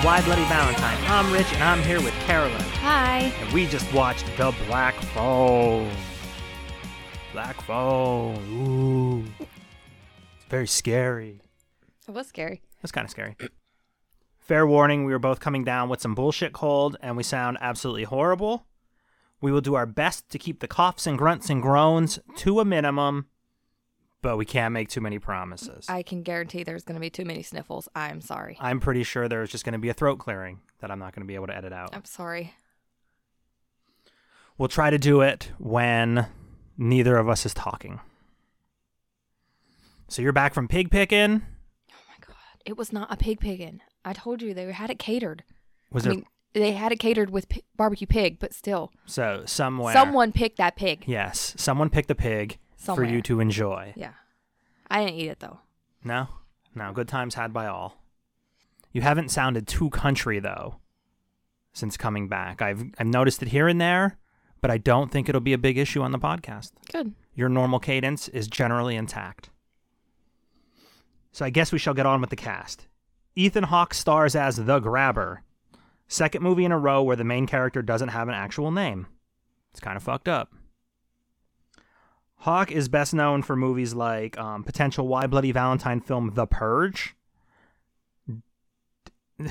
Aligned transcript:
to 0.00 0.06
Why 0.06 0.22
Bloody 0.22 0.44
Valentine. 0.44 0.98
I'm 1.06 1.32
Rich, 1.32 1.52
and 1.52 1.62
I'm 1.62 1.82
here 1.82 2.00
with 2.00 2.14
Carolyn. 2.20 2.60
Hi. 2.80 3.32
And 3.40 3.52
we 3.52 3.66
just 3.66 3.92
watched 3.92 4.24
The 4.36 4.54
Black 4.66 4.94
Phone. 4.94 5.90
Black 7.32 7.60
Phone. 7.62 8.36
Ooh. 8.50 9.24
It's 9.40 10.44
very 10.48 10.66
scary. 10.66 11.42
It 12.08 12.12
was 12.12 12.28
scary. 12.28 12.62
That's 12.80 12.92
kind 12.92 13.04
of 13.04 13.10
scary. 13.10 13.36
Fair 14.38 14.66
warning, 14.66 15.04
we 15.04 15.12
were 15.12 15.18
both 15.18 15.38
coming 15.38 15.64
down 15.64 15.88
with 15.88 16.00
some 16.00 16.14
bullshit 16.14 16.52
cold, 16.52 16.96
and 17.02 17.16
we 17.16 17.22
sound 17.22 17.58
absolutely 17.60 18.04
horrible. 18.04 18.66
We 19.40 19.52
will 19.52 19.60
do 19.60 19.74
our 19.74 19.86
best 19.86 20.28
to 20.30 20.38
keep 20.38 20.60
the 20.60 20.68
coughs 20.68 21.06
and 21.06 21.18
grunts 21.18 21.50
and 21.50 21.62
groans 21.62 22.18
to 22.36 22.60
a 22.60 22.64
minimum, 22.64 23.26
but 24.22 24.36
we 24.36 24.44
can't 24.44 24.72
make 24.72 24.88
too 24.88 25.00
many 25.00 25.18
promises. 25.18 25.86
I 25.88 26.02
can 26.02 26.22
guarantee 26.22 26.62
there's 26.62 26.84
going 26.84 26.94
to 26.94 27.00
be 27.00 27.10
too 27.10 27.24
many 27.24 27.42
sniffles. 27.42 27.88
I'm 27.94 28.20
sorry. 28.20 28.56
I'm 28.60 28.80
pretty 28.80 29.02
sure 29.02 29.28
there's 29.28 29.50
just 29.50 29.64
going 29.64 29.72
to 29.72 29.78
be 29.78 29.88
a 29.88 29.94
throat 29.94 30.18
clearing 30.18 30.60
that 30.80 30.90
I'm 30.90 30.98
not 30.98 31.14
going 31.14 31.22
to 31.22 31.26
be 31.28 31.34
able 31.34 31.46
to 31.48 31.56
edit 31.56 31.72
out. 31.72 31.94
I'm 31.94 32.04
sorry. 32.04 32.54
We'll 34.58 34.68
try 34.68 34.90
to 34.90 34.98
do 34.98 35.22
it 35.22 35.52
when 35.58 36.26
neither 36.76 37.16
of 37.16 37.28
us 37.28 37.46
is 37.46 37.54
talking. 37.54 38.00
So 40.08 40.22
you're 40.22 40.32
back 40.32 40.52
from 40.54 40.68
pig 40.68 40.90
picking. 40.90 41.42
Oh 41.90 41.94
my 42.08 42.26
god. 42.26 42.36
It 42.66 42.76
was 42.76 42.92
not 42.92 43.12
a 43.12 43.16
pig 43.16 43.40
picking. 43.40 43.80
I 44.04 44.12
told 44.12 44.42
you 44.42 44.52
they 44.52 44.70
had 44.72 44.90
it 44.90 44.98
catered. 44.98 45.44
Was 45.92 46.04
I 46.04 46.08
there 46.08 46.14
mean, 46.16 46.26
they 46.52 46.72
had 46.72 46.92
it 46.92 46.98
catered 46.98 47.30
with 47.30 47.48
pi- 47.48 47.62
barbecue 47.76 48.06
pig, 48.06 48.38
but 48.38 48.52
still, 48.52 48.90
so 49.06 49.44
somewhere? 49.46 49.92
someone 49.92 50.32
picked 50.32 50.58
that 50.58 50.76
pig. 50.76 51.04
Yes, 51.06 51.54
someone 51.56 51.90
picked 51.90 52.08
the 52.08 52.14
pig 52.14 52.58
for 52.80 53.04
you 53.04 53.22
to 53.22 53.40
enjoy. 53.40 53.92
Yeah. 53.96 54.12
I 54.90 55.04
didn't 55.04 55.18
eat 55.20 55.28
it 55.28 55.40
though. 55.40 55.58
No, 56.02 56.28
no. 56.74 56.92
Good 56.92 57.08
times 57.08 57.34
had 57.34 57.52
by 57.52 57.66
all. 57.66 58.02
You 58.92 59.02
haven't 59.02 59.30
sounded 59.30 59.68
too 59.68 59.90
country 59.90 60.40
though 60.40 60.76
since 61.72 61.96
coming 61.96 62.28
back. 62.28 62.60
I've 62.62 62.82
I've 62.98 63.06
noticed 63.06 63.42
it 63.42 63.48
here 63.48 63.68
and 63.68 63.80
there, 63.80 64.18
but 64.60 64.70
I 64.70 64.78
don't 64.78 65.10
think 65.10 65.28
it'll 65.28 65.40
be 65.40 65.52
a 65.52 65.58
big 65.58 65.78
issue 65.78 66.02
on 66.02 66.12
the 66.12 66.18
podcast. 66.18 66.72
Good. 66.90 67.14
Your 67.34 67.48
normal 67.48 67.78
cadence 67.78 68.28
is 68.28 68.48
generally 68.48 68.96
intact. 68.96 69.50
So 71.32 71.44
I 71.44 71.50
guess 71.50 71.70
we 71.70 71.78
shall 71.78 71.94
get 71.94 72.06
on 72.06 72.20
with 72.20 72.30
the 72.30 72.36
cast. 72.36 72.86
Ethan 73.36 73.64
Hawke 73.64 73.94
stars 73.94 74.34
as 74.34 74.56
the 74.56 74.80
Grabber. 74.80 75.42
Second 76.08 76.42
movie 76.42 76.64
in 76.64 76.72
a 76.72 76.78
row 76.78 77.02
where 77.02 77.14
the 77.14 77.22
main 77.22 77.46
character 77.46 77.82
doesn't 77.82 78.08
have 78.08 78.26
an 78.26 78.34
actual 78.34 78.72
name. 78.72 79.06
It's 79.70 79.78
kind 79.80 79.96
of 79.96 80.02
fucked 80.02 80.26
up. 80.26 80.52
Hawke 82.40 82.72
is 82.72 82.88
best 82.88 83.12
known 83.12 83.42
for 83.42 83.54
movies 83.54 83.92
like 83.92 84.38
um, 84.38 84.64
potential 84.64 85.06
Why 85.06 85.26
Bloody 85.26 85.52
Valentine 85.52 86.00
film 86.00 86.32
The 86.34 86.46
Purge. 86.46 87.14
oh 89.40 89.48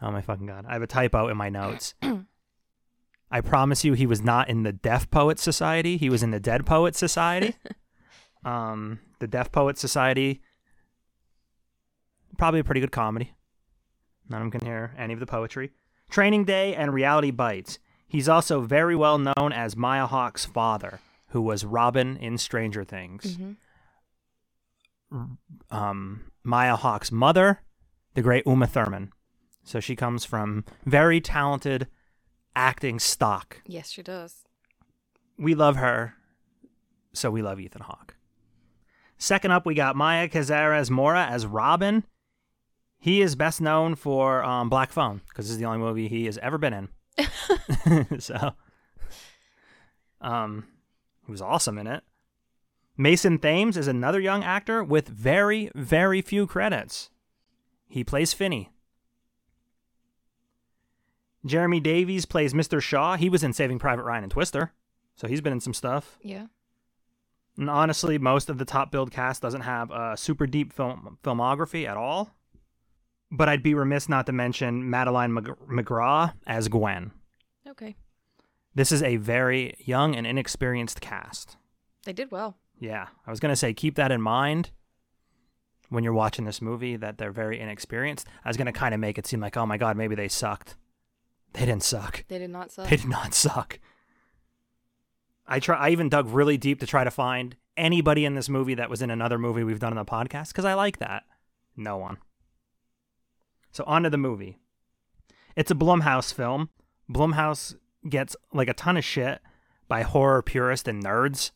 my 0.00 0.20
fucking 0.20 0.46
god. 0.46 0.64
I 0.68 0.72
have 0.72 0.82
a 0.82 0.88
typo 0.88 1.28
in 1.28 1.36
my 1.36 1.48
notes. 1.48 1.94
I 3.30 3.40
promise 3.40 3.84
you 3.84 3.92
he 3.92 4.06
was 4.06 4.22
not 4.22 4.48
in 4.48 4.64
the 4.64 4.72
Deaf 4.72 5.08
Poets 5.10 5.42
Society. 5.42 5.96
He 5.96 6.10
was 6.10 6.22
in 6.22 6.32
the 6.32 6.40
Dead 6.40 6.66
Poets 6.66 6.98
Society. 6.98 7.54
um, 8.44 8.98
the 9.20 9.28
Deaf 9.28 9.52
Poets 9.52 9.80
Society, 9.80 10.42
probably 12.36 12.58
a 12.58 12.64
pretty 12.64 12.80
good 12.80 12.92
comedy. 12.92 13.34
None 14.28 14.42
of 14.42 14.50
them 14.50 14.58
can 14.58 14.66
hear 14.66 14.94
any 14.98 15.14
of 15.14 15.20
the 15.20 15.26
poetry. 15.26 15.70
Training 16.10 16.44
Day 16.44 16.74
and 16.74 16.92
Reality 16.92 17.30
Bites. 17.30 17.78
He's 18.08 18.28
also 18.28 18.60
very 18.60 18.96
well 18.96 19.18
known 19.18 19.52
as 19.52 19.76
Maya 19.76 20.06
Hawke's 20.06 20.44
father, 20.44 20.98
who 21.32 21.42
was 21.42 21.64
Robin 21.64 22.16
in 22.16 22.38
Stranger 22.38 22.84
Things. 22.84 23.38
Um, 25.70 26.30
Maya 26.42 26.76
Hawke's 26.76 27.12
mother, 27.12 27.60
the 28.14 28.22
great 28.22 28.46
Uma 28.46 28.66
Thurman. 28.66 29.12
So 29.64 29.80
she 29.80 29.94
comes 29.96 30.24
from 30.24 30.64
very 30.84 31.20
talented 31.20 31.86
acting 32.56 32.98
stock 32.98 33.62
Yes, 33.66 33.90
she 33.90 34.02
does. 34.02 34.44
we 35.38 35.54
love 35.54 35.76
her, 35.76 36.14
so 37.12 37.30
we 37.30 37.42
love 37.42 37.60
Ethan 37.60 37.82
Hawke. 37.82 38.16
Second 39.18 39.52
up, 39.52 39.64
we 39.64 39.74
got 39.74 39.96
Maya 39.96 40.28
Cazarez 40.28 40.90
Mora 40.90 41.26
as 41.26 41.46
Robin. 41.46 42.04
He 42.98 43.20
is 43.22 43.36
best 43.36 43.60
known 43.60 43.94
for 43.94 44.42
um, 44.44 44.68
Black 44.68 44.92
Phone 44.92 45.20
because 45.28 45.46
this 45.46 45.52
is 45.52 45.58
the 45.58 45.64
only 45.64 45.78
movie 45.78 46.08
he 46.08 46.26
has 46.26 46.38
ever 46.38 46.58
been 46.58 46.72
in. 46.74 46.88
so, 48.20 48.52
um, 50.20 50.66
he 51.26 51.32
was 51.32 51.42
awesome 51.42 51.78
in 51.78 51.86
it. 51.86 52.02
Mason 52.96 53.38
Thames 53.38 53.76
is 53.76 53.88
another 53.88 54.20
young 54.20 54.44
actor 54.44 54.84
with 54.84 55.08
very, 55.08 55.70
very 55.74 56.20
few 56.20 56.46
credits. 56.46 57.10
He 57.88 58.04
plays 58.04 58.32
Finney. 58.32 58.70
Jeremy 61.44 61.80
Davies 61.80 62.24
plays 62.24 62.54
Mr. 62.54 62.80
Shaw. 62.80 63.16
He 63.16 63.28
was 63.28 63.42
in 63.42 63.52
Saving 63.52 63.78
Private 63.78 64.04
Ryan 64.04 64.24
and 64.24 64.32
Twister, 64.32 64.72
so 65.16 65.26
he's 65.26 65.40
been 65.40 65.52
in 65.52 65.60
some 65.60 65.74
stuff. 65.74 66.18
Yeah. 66.22 66.46
And 67.58 67.68
honestly, 67.68 68.18
most 68.18 68.48
of 68.48 68.58
the 68.58 68.64
top 68.64 68.90
billed 68.90 69.10
cast 69.10 69.42
doesn't 69.42 69.62
have 69.62 69.90
a 69.90 70.16
super 70.16 70.46
deep 70.46 70.72
film 70.72 71.18
filmography 71.22 71.86
at 71.86 71.96
all. 71.96 72.34
But 73.30 73.48
I'd 73.48 73.62
be 73.62 73.74
remiss 73.74 74.08
not 74.08 74.26
to 74.26 74.32
mention 74.32 74.88
Madeleine 74.88 75.32
Mc- 75.32 75.58
McGraw 75.68 76.34
as 76.46 76.68
Gwen. 76.68 77.12
Okay. 77.68 77.96
This 78.74 78.92
is 78.92 79.02
a 79.02 79.16
very 79.16 79.74
young 79.78 80.14
and 80.14 80.26
inexperienced 80.26 81.00
cast. 81.00 81.56
They 82.04 82.12
did 82.12 82.30
well. 82.30 82.56
Yeah, 82.78 83.08
I 83.26 83.30
was 83.30 83.40
gonna 83.40 83.56
say 83.56 83.74
keep 83.74 83.94
that 83.96 84.10
in 84.10 84.20
mind 84.20 84.70
when 85.88 86.02
you're 86.02 86.12
watching 86.12 86.46
this 86.46 86.62
movie 86.62 86.96
that 86.96 87.18
they're 87.18 87.32
very 87.32 87.60
inexperienced. 87.60 88.26
I 88.44 88.48
was 88.48 88.56
gonna 88.56 88.72
kind 88.72 88.94
of 88.94 89.00
make 89.00 89.18
it 89.18 89.26
seem 89.26 89.40
like, 89.40 89.56
oh 89.56 89.66
my 89.66 89.76
god, 89.76 89.96
maybe 89.96 90.14
they 90.14 90.28
sucked. 90.28 90.76
They 91.52 91.66
didn't 91.66 91.82
suck. 91.82 92.24
They 92.28 92.38
did 92.38 92.50
not 92.50 92.72
suck. 92.72 92.88
They 92.88 92.96
did 92.96 93.08
not 93.08 93.34
suck. 93.34 93.78
I 95.46 95.60
try. 95.60 95.76
I 95.76 95.90
even 95.90 96.08
dug 96.08 96.28
really 96.28 96.56
deep 96.56 96.80
to 96.80 96.86
try 96.86 97.04
to 97.04 97.10
find 97.10 97.56
anybody 97.76 98.24
in 98.24 98.34
this 98.34 98.48
movie 98.48 98.74
that 98.74 98.90
was 98.90 99.02
in 99.02 99.10
another 99.10 99.38
movie 99.38 99.64
we've 99.64 99.80
done 99.80 99.96
on 99.96 100.04
the 100.04 100.10
podcast 100.10 100.48
because 100.48 100.64
I 100.64 100.74
like 100.74 100.98
that. 100.98 101.24
No 101.76 101.96
one. 101.96 102.18
So 103.70 103.84
on 103.86 104.02
to 104.02 104.10
the 104.10 104.18
movie. 104.18 104.58
It's 105.56 105.70
a 105.70 105.74
Blumhouse 105.74 106.32
film. 106.32 106.70
Blumhouse 107.10 107.74
gets 108.08 108.36
like 108.52 108.68
a 108.68 108.74
ton 108.74 108.96
of 108.96 109.04
shit 109.04 109.40
by 109.88 110.02
horror 110.02 110.42
purists 110.42 110.88
and 110.88 111.04
nerds, 111.04 111.50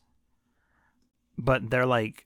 but 1.37 1.69
they're 1.69 1.85
like 1.85 2.25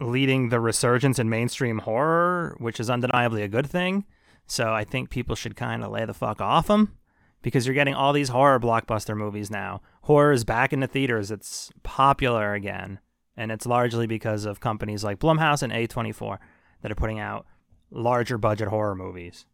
leading 0.00 0.48
the 0.48 0.60
resurgence 0.60 1.18
in 1.18 1.28
mainstream 1.28 1.78
horror, 1.78 2.56
which 2.58 2.80
is 2.80 2.90
undeniably 2.90 3.42
a 3.42 3.48
good 3.48 3.66
thing. 3.66 4.04
So 4.46 4.72
I 4.72 4.84
think 4.84 5.10
people 5.10 5.36
should 5.36 5.56
kind 5.56 5.84
of 5.84 5.90
lay 5.90 6.04
the 6.04 6.14
fuck 6.14 6.40
off 6.40 6.66
them 6.66 6.96
because 7.42 7.66
you're 7.66 7.74
getting 7.74 7.94
all 7.94 8.12
these 8.12 8.30
horror 8.30 8.58
blockbuster 8.58 9.16
movies 9.16 9.50
now. 9.50 9.80
Horror 10.02 10.32
is 10.32 10.44
back 10.44 10.72
in 10.72 10.80
the 10.80 10.86
theaters. 10.86 11.30
It's 11.30 11.70
popular 11.82 12.54
again. 12.54 12.98
And 13.36 13.50
it's 13.50 13.66
largely 13.66 14.06
because 14.06 14.44
of 14.44 14.60
companies 14.60 15.04
like 15.04 15.18
Blumhouse 15.18 15.62
and 15.62 15.72
A24 15.72 16.38
that 16.82 16.92
are 16.92 16.96
putting 16.96 17.18
out 17.18 17.46
larger 17.90 18.36
budget 18.36 18.68
horror 18.68 18.94
movies. 18.94 19.46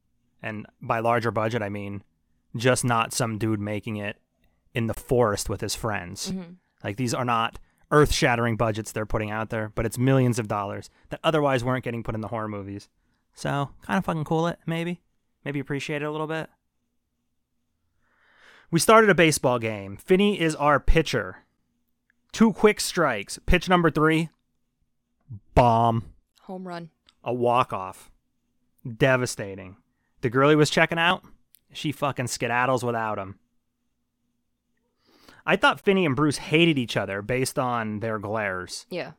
And 0.43 0.67
by 0.81 1.01
larger 1.01 1.31
budget, 1.31 1.63
I 1.63 1.69
mean 1.69 2.03
just 2.57 2.85
not 2.85 3.13
some 3.13 3.39
dude 3.39 3.61
making 3.61 3.97
it 3.97 4.17
in 4.75 4.87
the 4.87 4.95
forest 4.95 5.49
with 5.49 5.61
his 5.61 5.75
friends. 5.75 6.31
Mm-hmm. 6.33 6.53
Like 6.85 6.97
these 6.97 7.15
are 7.15 7.25
not 7.25 7.59
earth 7.91 8.13
shattering 8.13 8.57
budgets 8.57 8.93
they're 8.93 9.07
putting 9.07 9.31
out 9.31 9.51
there, 9.51 9.73
but 9.75 9.87
it's 9.87 9.99
millions 9.99 10.39
of 10.39 10.47
dollars 10.49 10.91
that 11.11 11.21
otherwise 11.25 11.65
weren't 11.65 11.85
getting 11.85 12.03
put 12.03 12.15
in 12.15 12.21
the 12.21 12.29
horror 12.29 12.49
movies. 12.49 12.89
So 13.35 13.71
kind 13.83 13.99
of 13.99 14.05
fucking 14.05 14.25
cool 14.25 14.47
it, 14.47 14.59
maybe. 14.67 15.01
Maybe 15.45 15.61
appreciate 15.61 16.03
it 16.03 16.07
a 16.07 16.11
little 16.11 16.27
bit. 16.27 16.51
We 18.71 18.79
started 18.81 19.09
a 19.09 19.15
baseball 19.15 19.59
game. 19.59 19.97
Finney 19.97 20.39
is 20.39 20.55
our 20.57 20.79
pitcher. 20.79 21.45
Two 22.33 22.53
quick 22.53 22.81
strikes. 22.81 23.39
Pitch 23.47 23.69
number 23.69 23.91
three, 23.91 24.29
bomb, 25.55 26.05
Home 26.43 26.69
run. 26.69 26.91
a 27.25 27.33
walk 27.33 27.73
off. 27.73 28.11
Devastating. 28.97 29.77
The 30.21 30.29
girl 30.31 30.51
he 30.51 30.57
was 30.57 30.69
checking 30.69 30.99
out, 30.99 31.25
She 31.73 31.93
fucking 31.93 32.27
skedaddles 32.27 32.83
without 32.85 33.19
him. 33.19 33.39
I 35.47 35.57
thought 35.57 35.81
Finney 35.81 36.05
and 36.05 36.15
Bruce 36.17 36.37
hated 36.39 36.79
each 36.79 36.97
other 36.97 37.23
based 37.23 37.59
on 37.59 38.01
their 38.01 38.19
glares, 38.19 38.87
Yeah. 38.91 39.13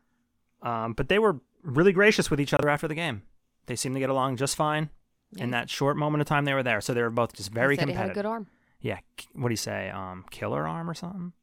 um, 0.62 0.94
but 0.94 1.10
they 1.10 1.18
were 1.20 1.40
really 1.64 1.92
gracious 1.92 2.30
with 2.30 2.40
each 2.40 2.54
other 2.54 2.70
after 2.70 2.88
the 2.88 2.96
game. 2.96 3.24
They 3.66 3.76
seemed 3.76 3.96
to 3.96 4.00
get 4.00 4.10
along 4.10 4.38
just 4.38 4.56
fine 4.56 4.90
in 5.38 5.52
that 5.52 5.70
short 5.70 5.98
moment 5.98 6.22
of 6.22 6.28
time 6.28 6.46
they 6.46 6.54
were 6.54 6.64
there. 6.64 6.82
So 6.82 6.94
they 6.94 7.02
were 7.02 7.10
both 7.10 7.34
just 7.34 7.52
very 7.52 7.76
He 7.76 7.80
said 7.80 7.88
he 7.88 7.94
competitive. 7.94 8.16
good 8.16 8.26
arm. 8.26 8.48
Yeah, 8.82 9.00
what 9.34 9.50
do 9.50 9.54
you 9.54 9.58
say? 9.58 9.90
Um, 9.90 10.26
killer 10.32 10.68
arm 10.68 10.90
or 10.90 10.94
something? 10.94 11.34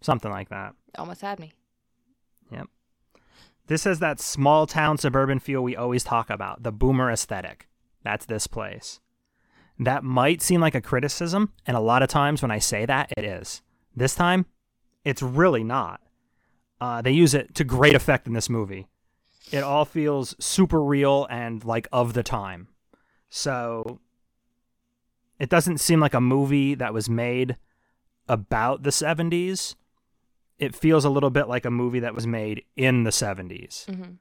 Something 0.00 0.30
like 0.30 0.48
that. 0.48 0.74
Almost 0.96 1.20
had 1.20 1.38
me. 1.38 1.52
Yep. 2.50 2.66
This 3.66 3.84
has 3.84 3.98
that 4.00 4.18
small 4.18 4.66
town 4.66 4.96
suburban 4.98 5.38
feel 5.38 5.62
we 5.62 5.76
always 5.76 6.02
talk 6.02 6.30
about, 6.30 6.62
the 6.62 6.72
boomer 6.72 7.10
aesthetic. 7.10 7.68
That's 8.02 8.26
this 8.26 8.46
place. 8.46 8.98
That 9.80 10.04
might 10.04 10.42
seem 10.42 10.60
like 10.60 10.74
a 10.74 10.80
criticism, 10.82 11.52
and 11.66 11.74
a 11.74 11.80
lot 11.80 12.02
of 12.02 12.10
times 12.10 12.42
when 12.42 12.50
I 12.50 12.58
say 12.58 12.84
that, 12.84 13.10
it 13.16 13.24
is. 13.24 13.62
This 13.96 14.14
time, 14.14 14.44
it's 15.06 15.22
really 15.22 15.64
not. 15.64 16.02
Uh, 16.82 17.00
they 17.00 17.12
use 17.12 17.32
it 17.32 17.54
to 17.54 17.64
great 17.64 17.94
effect 17.94 18.26
in 18.26 18.34
this 18.34 18.50
movie. 18.50 18.88
It 19.50 19.62
all 19.62 19.86
feels 19.86 20.36
super 20.38 20.82
real 20.82 21.26
and 21.30 21.64
like 21.64 21.88
of 21.92 22.12
the 22.12 22.22
time. 22.22 22.68
So 23.30 24.00
it 25.38 25.48
doesn't 25.48 25.78
seem 25.78 25.98
like 25.98 26.14
a 26.14 26.20
movie 26.20 26.74
that 26.74 26.92
was 26.92 27.08
made 27.08 27.56
about 28.28 28.82
the 28.82 28.90
70s. 28.90 29.76
It 30.58 30.74
feels 30.74 31.06
a 31.06 31.10
little 31.10 31.30
bit 31.30 31.48
like 31.48 31.64
a 31.64 31.70
movie 31.70 32.00
that 32.00 32.14
was 32.14 32.26
made 32.26 32.64
in 32.76 33.04
the 33.04 33.10
70s. 33.10 33.86
Mhm. 33.88 34.16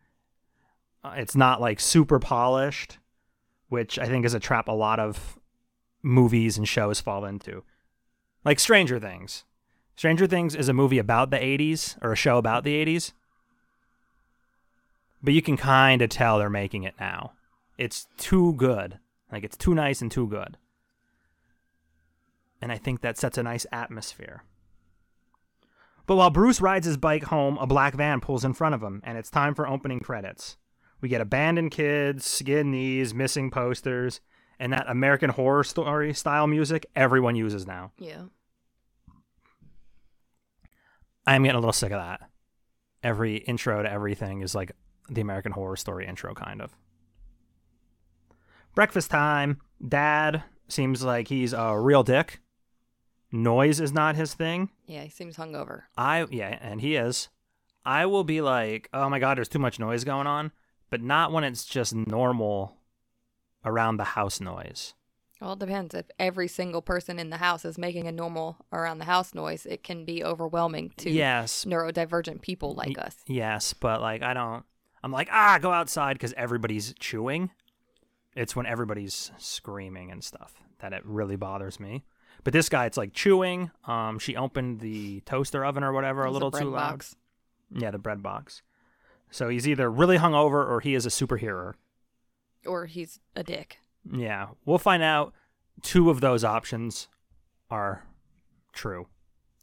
Uh, 1.04 1.14
it's 1.18 1.36
not 1.36 1.60
like 1.60 1.82
super 1.82 2.18
polished, 2.18 2.98
which 3.68 4.00
I 4.00 4.06
think 4.06 4.26
is 4.26 4.34
a 4.34 4.40
trap 4.40 4.70
a 4.70 4.74
lot 4.74 5.00
of 5.00 5.39
movies 6.02 6.58
and 6.58 6.68
shows 6.68 7.00
fall 7.00 7.26
into. 7.26 7.64
Like 8.44 8.60
Stranger 8.60 9.00
Things. 9.00 9.44
Stranger 9.96 10.28
Things 10.28 10.56
is 10.56 10.70
a 10.70 10.74
movie 10.74 11.00
about 11.00 11.30
the 11.30 11.38
80s 11.38 11.98
or 12.02 12.12
a 12.12 12.16
show 12.16 12.38
about 12.38 12.64
the 12.64 12.86
80s. 12.86 13.12
But 15.22 15.34
you 15.34 15.42
can 15.42 15.58
kind 15.58 16.02
of 16.02 16.10
tell 16.10 16.40
they're 16.40 16.50
making 16.50 16.84
it 16.84 16.96
now. 17.00 17.34
It's 17.78 18.08
too 18.18 18.54
good. 18.54 19.00
Like 19.32 19.44
it's 19.44 19.58
too 19.58 19.76
nice 19.76 20.02
and 20.02 20.12
too 20.12 20.28
good. 20.28 20.58
And 22.62 22.72
I 22.72 22.78
think 22.78 23.02
that 23.02 23.18
sets 23.18 23.38
a 23.38 23.44
nice 23.44 23.66
atmosphere. 23.72 24.44
But 26.06 26.16
while 26.16 26.32
Bruce 26.32 26.60
rides 26.60 26.88
his 26.88 26.98
bike 26.98 27.26
home, 27.26 27.58
a 27.60 27.68
black 27.68 27.94
van 27.94 28.20
pulls 28.20 28.44
in 28.44 28.54
front 28.54 28.74
of 28.74 28.82
him, 28.82 29.00
and 29.06 29.18
it's 29.18 29.30
time 29.30 29.54
for 29.54 29.68
opening 29.68 30.00
credits. 30.00 30.58
We 31.02 31.08
get 31.08 31.22
abandoned 31.22 31.72
kids, 31.72 32.26
skin 32.26 32.72
knees, 32.72 33.14
missing 33.14 33.52
posters, 33.52 34.20
and 34.60 34.74
that 34.74 34.90
American 34.90 35.30
Horror 35.30 35.64
Story 35.64 36.14
style 36.14 36.48
music 36.48 36.86
everyone 36.96 37.36
uses 37.36 37.66
now. 37.66 37.92
Yeah. 37.98 38.24
I'm 41.26 41.44
getting 41.44 41.56
a 41.56 41.60
little 41.60 41.74
sick 41.74 41.92
of 41.92 42.00
that. 42.02 42.30
Every 43.04 43.38
intro 43.38 43.82
to 43.84 43.92
everything 43.92 44.42
is 44.42 44.56
like 44.56 44.72
the 45.10 45.22
American 45.22 45.52
Horror 45.52 45.78
Story 45.78 46.06
intro, 46.06 46.34
kind 46.34 46.62
of. 46.62 46.76
Breakfast 48.76 49.10
time. 49.10 49.62
Dad 49.88 50.44
seems 50.68 51.04
like 51.04 51.28
he's 51.28 51.54
a 51.54 51.80
real 51.80 52.04
dick. 52.04 52.42
Noise 53.32 53.80
is 53.80 53.94
not 53.94 54.16
his 54.16 54.34
thing. 54.34 54.70
Yeah, 54.86 55.04
he 55.04 55.10
seems 55.10 55.38
hungover. 55.38 55.84
I 55.96 56.26
yeah, 56.32 56.58
and 56.62 56.82
he 56.82 56.96
is. 56.96 57.30
I 57.86 58.06
will 58.08 58.24
be 58.24 58.42
like, 58.42 58.90
oh 58.94 59.10
my 59.10 59.20
god, 59.20 59.38
there's 59.38 59.48
too 59.48 59.60
much 59.60 59.80
noise 59.80 60.04
going 60.04 60.28
on, 60.28 60.52
but 60.90 61.02
not 61.02 61.32
when 61.32 61.44
it's 61.44 61.64
just 61.64 61.96
normal 61.96 62.79
around 63.66 63.98
the 63.98 64.04
house 64.04 64.40
noise. 64.40 64.94
Well, 65.42 65.54
it 65.54 65.60
depends. 65.60 65.96
If 65.96 66.06
every 66.20 66.48
single 66.50 66.82
person 66.82 67.18
in 67.18 67.30
the 67.30 67.38
house 67.38 67.64
is 67.64 67.78
making 67.78 68.08
a 68.08 68.12
normal 68.12 68.58
around 68.74 68.98
the 69.00 69.06
house 69.06 69.34
noise, 69.34 69.66
it 69.66 69.84
can 69.84 70.04
be 70.04 70.24
overwhelming 70.24 70.92
to 70.98 71.10
Yes, 71.10 71.64
neurodivergent 71.66 72.42
people 72.42 72.74
like 72.74 72.98
y- 72.98 73.04
us. 73.04 73.16
Yes, 73.26 73.74
but 73.74 74.02
like 74.02 74.22
I 74.22 74.34
don't. 74.34 74.64
I'm 75.02 75.12
like 75.14 75.30
ah, 75.32 75.58
go 75.62 75.72
outside 75.72 76.14
because 76.14 76.34
everybody's 76.36 76.94
chewing. 77.00 77.52
It's 78.36 78.56
when 78.56 78.66
everybody's 78.66 79.32
screaming 79.38 80.12
and 80.12 80.24
stuff 80.24 80.56
that 80.80 80.92
it 80.94 81.02
really 81.06 81.36
bothers 81.38 81.80
me. 81.80 82.04
But 82.44 82.54
this 82.54 82.70
guy, 82.70 82.86
it's 82.86 82.98
like 82.98 83.14
chewing. 83.14 83.72
Um, 83.86 84.20
she 84.20 84.36
opened 84.36 84.80
the 84.82 85.22
toaster 85.22 85.66
oven 85.66 85.84
or 85.84 85.92
whatever 85.94 86.24
a 86.26 86.32
little 86.32 86.52
too 86.52 86.66
loud. 86.70 86.92
box. 86.92 87.16
Yeah, 87.74 87.92
the 87.92 87.98
bread 87.98 88.22
box. 88.24 88.62
So 89.32 89.48
he's 89.50 89.68
either 89.68 89.90
really 89.92 90.18
hungover 90.18 90.68
or 90.70 90.80
he 90.82 90.96
is 90.96 91.06
a 91.06 91.10
superhero. 91.10 91.74
Or 92.66 92.86
he's 92.86 93.20
a 93.36 93.44
dick. 93.44 93.80
Yeah, 94.12 94.50
we'll 94.66 94.78
find 94.78 95.04
out. 95.04 95.34
Two 95.82 96.10
of 96.10 96.20
those 96.22 96.44
options 96.44 97.08
are 97.72 98.04
true. 98.74 99.08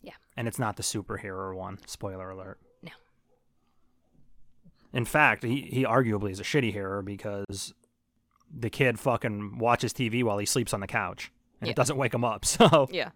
Yeah. 0.02 0.14
And 0.37 0.48
it's 0.48 0.58
not 0.58 0.76
the 0.76 0.82
superhero 0.82 1.54
one. 1.54 1.78
Spoiler 1.87 2.31
alert. 2.31 2.58
No. 2.82 2.93
In 4.93 5.04
fact, 5.04 5.43
he, 5.43 5.62
he 5.62 5.84
arguably 5.84 6.31
is 6.31 6.40
a 6.40 6.44
shitty 6.44 6.72
hero 6.72 7.02
because 7.02 7.75
the 8.54 8.70
kid 8.70 8.99
fucking 8.99 9.58
watches 9.58 9.92
TV 9.92 10.22
while 10.22 10.38
he 10.38 10.46
sleeps 10.46 10.72
on 10.72 10.81
the 10.81 10.87
couch 10.87 11.32
and 11.60 11.69
Yeah. 11.69 11.72
it 11.72 11.76
doesn't 11.76 11.96
wake 11.96 12.14
him 12.14 12.25
up. 12.25 12.44
So 12.44 12.88
Yeah. 12.90 13.10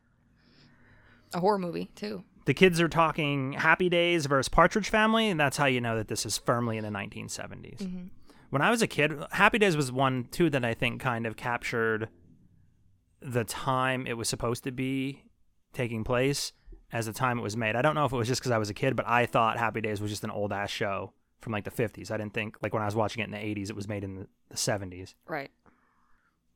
A 1.32 1.38
horror 1.40 1.58
movie, 1.58 1.90
too. 1.94 2.24
the 2.46 2.54
kids 2.54 2.80
are 2.80 2.88
talking 2.88 3.52
Happy 3.52 3.88
Days 3.88 4.26
versus 4.26 4.48
Partridge 4.48 4.88
Family, 4.88 5.28
and 5.30 5.38
that's 5.38 5.56
how 5.56 5.66
you 5.66 5.80
know 5.80 5.96
that 5.96 6.08
this 6.08 6.26
is 6.26 6.36
firmly 6.36 6.76
in 6.76 6.82
the 6.82 6.90
1970s. 6.90 8.08
When 8.50 8.62
I 8.62 8.70
was 8.70 8.82
a 8.82 8.86
kid, 8.86 9.12
Happy 9.30 9.58
Days 9.58 9.76
was 9.76 9.90
one 9.90 10.24
too 10.24 10.50
that 10.50 10.64
I 10.64 10.74
think 10.74 11.00
kind 11.00 11.26
of 11.26 11.36
captured 11.36 12.08
the 13.20 13.44
time 13.44 14.06
it 14.06 14.16
was 14.16 14.28
supposed 14.28 14.64
to 14.64 14.72
be 14.72 15.24
taking 15.72 16.04
place 16.04 16.52
as 16.92 17.06
the 17.06 17.12
time 17.12 17.38
it 17.38 17.42
was 17.42 17.56
made. 17.56 17.76
I 17.76 17.82
don't 17.82 17.94
know 17.94 18.04
if 18.04 18.12
it 18.12 18.16
was 18.16 18.26
just 18.26 18.40
because 18.40 18.50
I 18.50 18.58
was 18.58 18.70
a 18.70 18.74
kid, 18.74 18.96
but 18.96 19.06
I 19.06 19.26
thought 19.26 19.58
Happy 19.58 19.80
Days 19.80 20.00
was 20.00 20.10
just 20.10 20.24
an 20.24 20.30
old 20.30 20.52
ass 20.52 20.70
show 20.70 21.12
from 21.40 21.52
like 21.52 21.64
the 21.64 21.70
50s. 21.70 22.10
I 22.10 22.16
didn't 22.16 22.34
think 22.34 22.56
like 22.62 22.74
when 22.74 22.82
I 22.82 22.86
was 22.86 22.96
watching 22.96 23.22
it 23.22 23.26
in 23.26 23.30
the 23.30 23.36
80s, 23.38 23.70
it 23.70 23.76
was 23.76 23.88
made 23.88 24.02
in 24.02 24.16
the, 24.16 24.26
the 24.48 24.56
70s. 24.56 25.14
Right. 25.28 25.50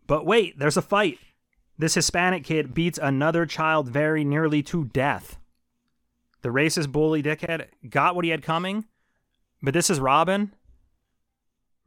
But 0.07 0.27
wait, 0.27 0.59
there's 0.59 0.77
a 0.77 0.83
fight. 0.83 1.19
This 1.79 1.95
Hispanic 1.95 2.45
kid 2.45 2.75
beats 2.75 2.99
another 3.01 3.47
child 3.47 3.89
very 3.89 4.25
nearly 4.25 4.63
to 4.65 4.85
death. 4.85 5.39
The 6.43 6.51
racist 6.51 6.93
bully 6.93 7.23
dickhead 7.23 7.67
got 7.89 8.15
what 8.15 8.25
he 8.25 8.31
had 8.31 8.43
coming, 8.43 8.85
but 9.63 9.75
this 9.75 9.89
is 9.89 9.99
Robin. 9.99 10.53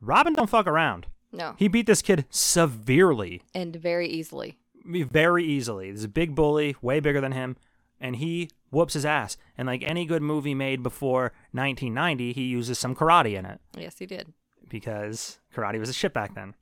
Robin 0.02 0.34
don't 0.34 0.50
fuck 0.50 0.68
around. 0.68 1.08
No. 1.32 1.56
He 1.58 1.68
beat 1.68 1.86
this 1.88 2.02
kid 2.02 2.26
severely, 2.30 3.42
and 3.54 3.76
very 3.76 4.08
easily. 4.08 4.58
very 4.86 5.44
easily. 5.44 5.92
There's 5.92 6.04
a 6.06 6.10
big 6.10 6.36
bully, 6.36 6.76
way 6.82 7.00
bigger 7.00 7.20
than 7.22 7.34
him, 7.34 7.58
and 8.00 8.16
he 8.16 8.50
whoops 8.72 8.94
his 8.94 9.06
ass. 9.06 9.38
And 9.58 9.68
like 9.68 9.84
any 9.84 10.06
good 10.06 10.22
movie 10.22 10.56
made 10.56 10.82
before 10.84 11.34
1990, 11.52 12.34
he 12.34 12.44
uses 12.44 12.80
some 12.80 12.96
karate 12.96 13.38
in 13.38 13.46
it 13.46 13.60
Yes, 13.78 13.98
he 14.00 14.06
did. 14.06 14.34
because 14.70 15.40
karate 15.54 15.80
was 15.80 15.90
a 15.90 15.94
shit 15.94 16.14
back 16.14 16.34
then. 16.36 16.56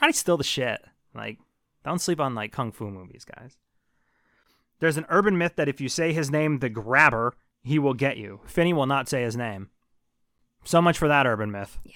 Karate's 0.00 0.18
still 0.18 0.36
the 0.36 0.44
shit. 0.44 0.80
Like, 1.14 1.38
don't 1.84 2.00
sleep 2.00 2.20
on 2.20 2.34
like 2.36 2.52
kung 2.52 2.70
fu 2.70 2.90
movies, 2.90 3.24
guys. 3.24 3.56
There's 4.78 4.96
an 4.96 5.06
urban 5.08 5.36
myth 5.36 5.54
that 5.56 5.68
if 5.68 5.80
you 5.80 5.88
say 5.88 6.12
his 6.12 6.30
name, 6.30 6.60
the 6.60 6.68
grabber, 6.68 7.34
he 7.64 7.80
will 7.80 7.94
get 7.94 8.16
you. 8.16 8.40
Finney 8.46 8.72
will 8.72 8.86
not 8.86 9.08
say 9.08 9.22
his 9.22 9.36
name. 9.36 9.70
So 10.64 10.80
much 10.80 10.96
for 10.98 11.08
that 11.08 11.26
urban 11.26 11.50
myth. 11.50 11.78
Yeah. 11.82 11.92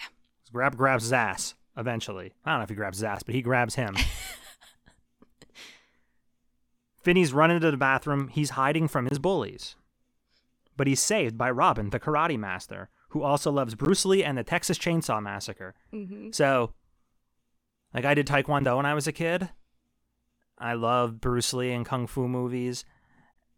Grab 0.53 0.77
grabs 0.77 1.05
his 1.05 1.13
ass 1.13 1.55
eventually. 1.77 2.33
I 2.45 2.51
don't 2.51 2.61
know 2.61 2.65
if 2.65 2.69
he 2.69 2.75
grabs 2.75 2.99
his 2.99 3.05
ass, 3.05 3.23
but 3.23 3.35
he 3.35 3.43
grabs 3.43 3.75
him. 3.77 3.97
Finney's 7.03 7.33
running 7.33 7.61
to 7.61 7.71
the 7.71 7.77
bathroom. 7.77 8.29
He's 8.29 8.51
hiding 8.51 8.89
from 8.89 9.07
his 9.07 9.19
bullies. 9.19 9.77
But 10.77 10.87
he's 10.87 11.01
saved 11.01 11.37
by 11.37 11.51
Robin, 11.51 11.91
the 11.91 12.01
karate 12.01 12.39
master, 12.39 12.89
who 13.09 13.23
also 13.23 13.51
loves 13.51 13.75
Bruce 13.75 14.05
Lee 14.05 14.25
and 14.25 14.39
the 14.39 14.45
Texas 14.45 14.79
Chainsaw 14.79 15.23
Massacre. 15.23 15.75
Mm-hmm. 15.93 16.31
So, 16.33 16.73
like 17.93 18.05
I 18.05 18.15
did 18.15 18.27
Taekwondo 18.27 18.77
when 18.77 18.87
I 18.87 18.95
was 18.95 19.07
a 19.07 19.13
kid. 19.13 19.51
I 20.59 20.75
love 20.75 21.21
Bruce 21.21 21.53
Lee 21.53 21.73
and 21.73 21.85
kung 21.85 22.07
fu 22.07 22.29
movies, 22.29 22.85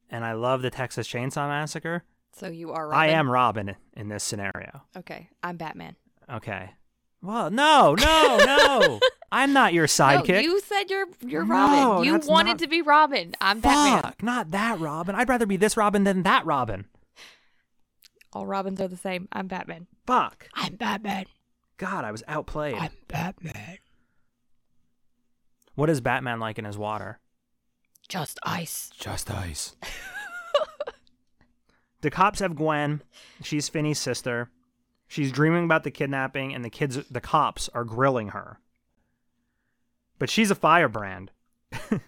and 0.09 0.25
I 0.25 0.33
love 0.33 0.63
the 0.63 0.71
Texas 0.71 1.07
Chainsaw 1.07 1.49
Massacre. 1.49 2.05
So 2.33 2.49
you 2.49 2.73
are 2.73 2.89
Robin. 2.89 2.99
I 2.99 3.13
am 3.13 3.31
Robin 3.31 3.77
in 3.97 4.09
this 4.09 4.25
scenario. 4.25 4.83
Okay. 4.97 5.29
I'm 5.43 5.57
Batman. 5.57 5.97
Okay. 6.33 6.71
Well, 7.25 7.51
no, 7.51 7.95
no, 7.99 8.39
no. 8.45 9.01
I'm 9.33 9.53
not 9.53 9.73
your 9.73 9.87
sidekick. 9.87 10.29
No, 10.35 10.39
you 10.41 10.61
said 10.61 10.85
you're 10.91 11.07
you're 11.27 11.45
No, 11.45 11.55
Robin. 11.55 12.05
You 12.05 12.19
wanted 12.29 12.51
not- 12.51 12.59
to 12.61 12.67
be 12.69 12.83
Robin. 12.83 13.35
I'm 13.41 13.61
Batman. 13.61 14.03
Fuck, 14.03 14.23
not 14.23 14.51
that 14.51 14.79
Robin. 14.79 15.15
I'd 15.15 15.29
rather 15.29 15.47
be 15.47 15.57
this 15.57 15.77
Robin 15.77 16.05
than 16.05 16.23
that 16.23 16.45
Robin. 16.47 16.85
All 18.33 18.47
Robins 18.47 18.81
are 18.81 18.89
the 18.89 18.97
same. 18.97 19.29
I'm 19.33 19.47
Batman. 19.47 19.87
Fuck. 20.07 20.49
I'm 20.55 20.75
Batman. 20.77 21.25
God, 21.79 22.05
I 22.05 22.13
was 22.13 22.23
outplayed. 22.29 22.77
I'm 22.77 22.93
Batman. 23.09 23.79
What 25.75 25.91
is 25.91 26.01
Batman 26.01 26.39
like 26.41 26.59
in 26.59 26.65
his 26.65 26.79
water? 26.79 27.19
Just 28.09 28.39
ice. 28.45 28.91
Just 28.99 29.31
ice. 29.31 29.75
The 32.01 32.11
cops 32.11 32.41
have 32.41 32.55
Gwen. 32.55 33.01
She's 33.43 33.71
Finney's 33.71 33.99
sister. 33.99 34.51
She's 35.07 35.33
dreaming 35.33 35.65
about 35.65 35.85
the 35.85 35.91
kidnapping, 35.91 36.55
and 36.55 36.65
the 36.65 36.71
kids, 36.71 36.99
the 37.11 37.21
cops, 37.21 37.69
are 37.75 37.85
grilling 37.85 38.29
her. 38.29 38.59
But 40.19 40.31
she's 40.31 40.51
a 40.51 40.55
firebrand. 40.55 41.31
I'm 41.73 42.01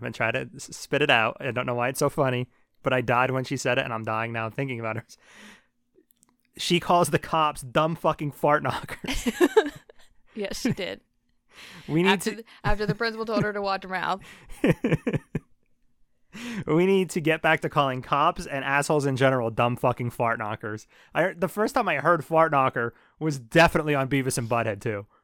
gonna 0.00 0.12
try 0.12 0.30
to 0.30 0.48
spit 0.58 1.02
it 1.02 1.10
out. 1.10 1.36
I 1.40 1.50
don't 1.50 1.66
know 1.66 1.74
why 1.74 1.88
it's 1.88 1.98
so 1.98 2.08
funny, 2.08 2.48
but 2.82 2.92
I 2.92 3.00
died 3.00 3.30
when 3.30 3.44
she 3.44 3.56
said 3.56 3.78
it, 3.78 3.84
and 3.84 3.92
I'm 3.92 4.04
dying 4.04 4.32
now 4.32 4.48
thinking 4.50 4.80
about 4.80 4.96
it. 4.96 5.16
She 6.56 6.80
calls 6.80 7.10
the 7.10 7.18
cops 7.18 7.62
dumb 7.62 7.96
fucking 7.96 8.32
fart 8.32 8.62
knockers. 8.62 9.28
Yes, 10.34 10.60
she 10.60 10.72
did. 10.72 11.00
We 11.88 12.02
need 12.02 12.10
after, 12.10 12.30
to 12.30 12.36
the, 12.36 12.44
after 12.64 12.86
the 12.86 12.94
principal 12.94 13.26
told 13.26 13.42
her 13.42 13.52
to 13.52 13.60
watch 13.60 13.82
her 13.82 13.88
mouth. 13.88 14.20
we 16.66 16.86
need 16.86 17.10
to 17.10 17.20
get 17.20 17.42
back 17.42 17.60
to 17.60 17.68
calling 17.68 18.02
cops 18.02 18.46
and 18.46 18.64
assholes 18.64 19.06
in 19.06 19.16
general 19.16 19.50
dumb 19.50 19.76
fucking 19.76 20.10
fart 20.10 20.38
knockers. 20.38 20.86
I 21.14 21.32
the 21.32 21.48
first 21.48 21.74
time 21.74 21.88
I 21.88 21.96
heard 21.96 22.24
fart 22.24 22.52
knocker 22.52 22.94
was 23.18 23.38
definitely 23.38 23.94
on 23.94 24.08
Beavis 24.08 24.38
and 24.38 24.48
Butthead 24.48 24.80
too. 24.80 25.06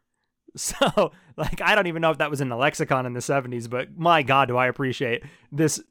So 0.59 1.13
like 1.37 1.61
I 1.61 1.75
don't 1.75 1.87
even 1.87 2.01
know 2.01 2.11
if 2.11 2.17
that 2.17 2.31
was 2.31 2.41
in 2.41 2.49
the 2.49 2.57
lexicon 2.57 3.05
in 3.05 3.13
the 3.13 3.21
70s, 3.21 3.69
but 3.69 3.99
my 3.99 4.23
god, 4.23 4.49
do 4.49 4.57
I 4.57 4.69
appreciate 4.69 5.23
this 5.53 5.83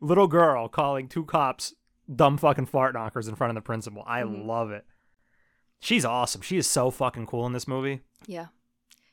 little 0.00 0.28
girl 0.28 0.66
calling 0.66 1.08
two 1.08 1.26
cops 1.26 1.74
dumb 2.12 2.36
fucking 2.36 2.66
fart 2.66 2.94
knockers 2.94 3.28
in 3.28 3.34
front 3.34 3.50
of 3.50 3.54
the 3.54 3.66
principal. 3.66 4.02
I 4.06 4.22
mm-hmm. 4.22 4.46
love 4.46 4.70
it. 4.70 4.84
She's 5.80 6.04
awesome. 6.04 6.40
She 6.40 6.56
is 6.56 6.66
so 6.66 6.90
fucking 6.90 7.26
cool 7.26 7.46
in 7.46 7.52
this 7.52 7.68
movie. 7.68 8.00
Yeah. 8.26 8.46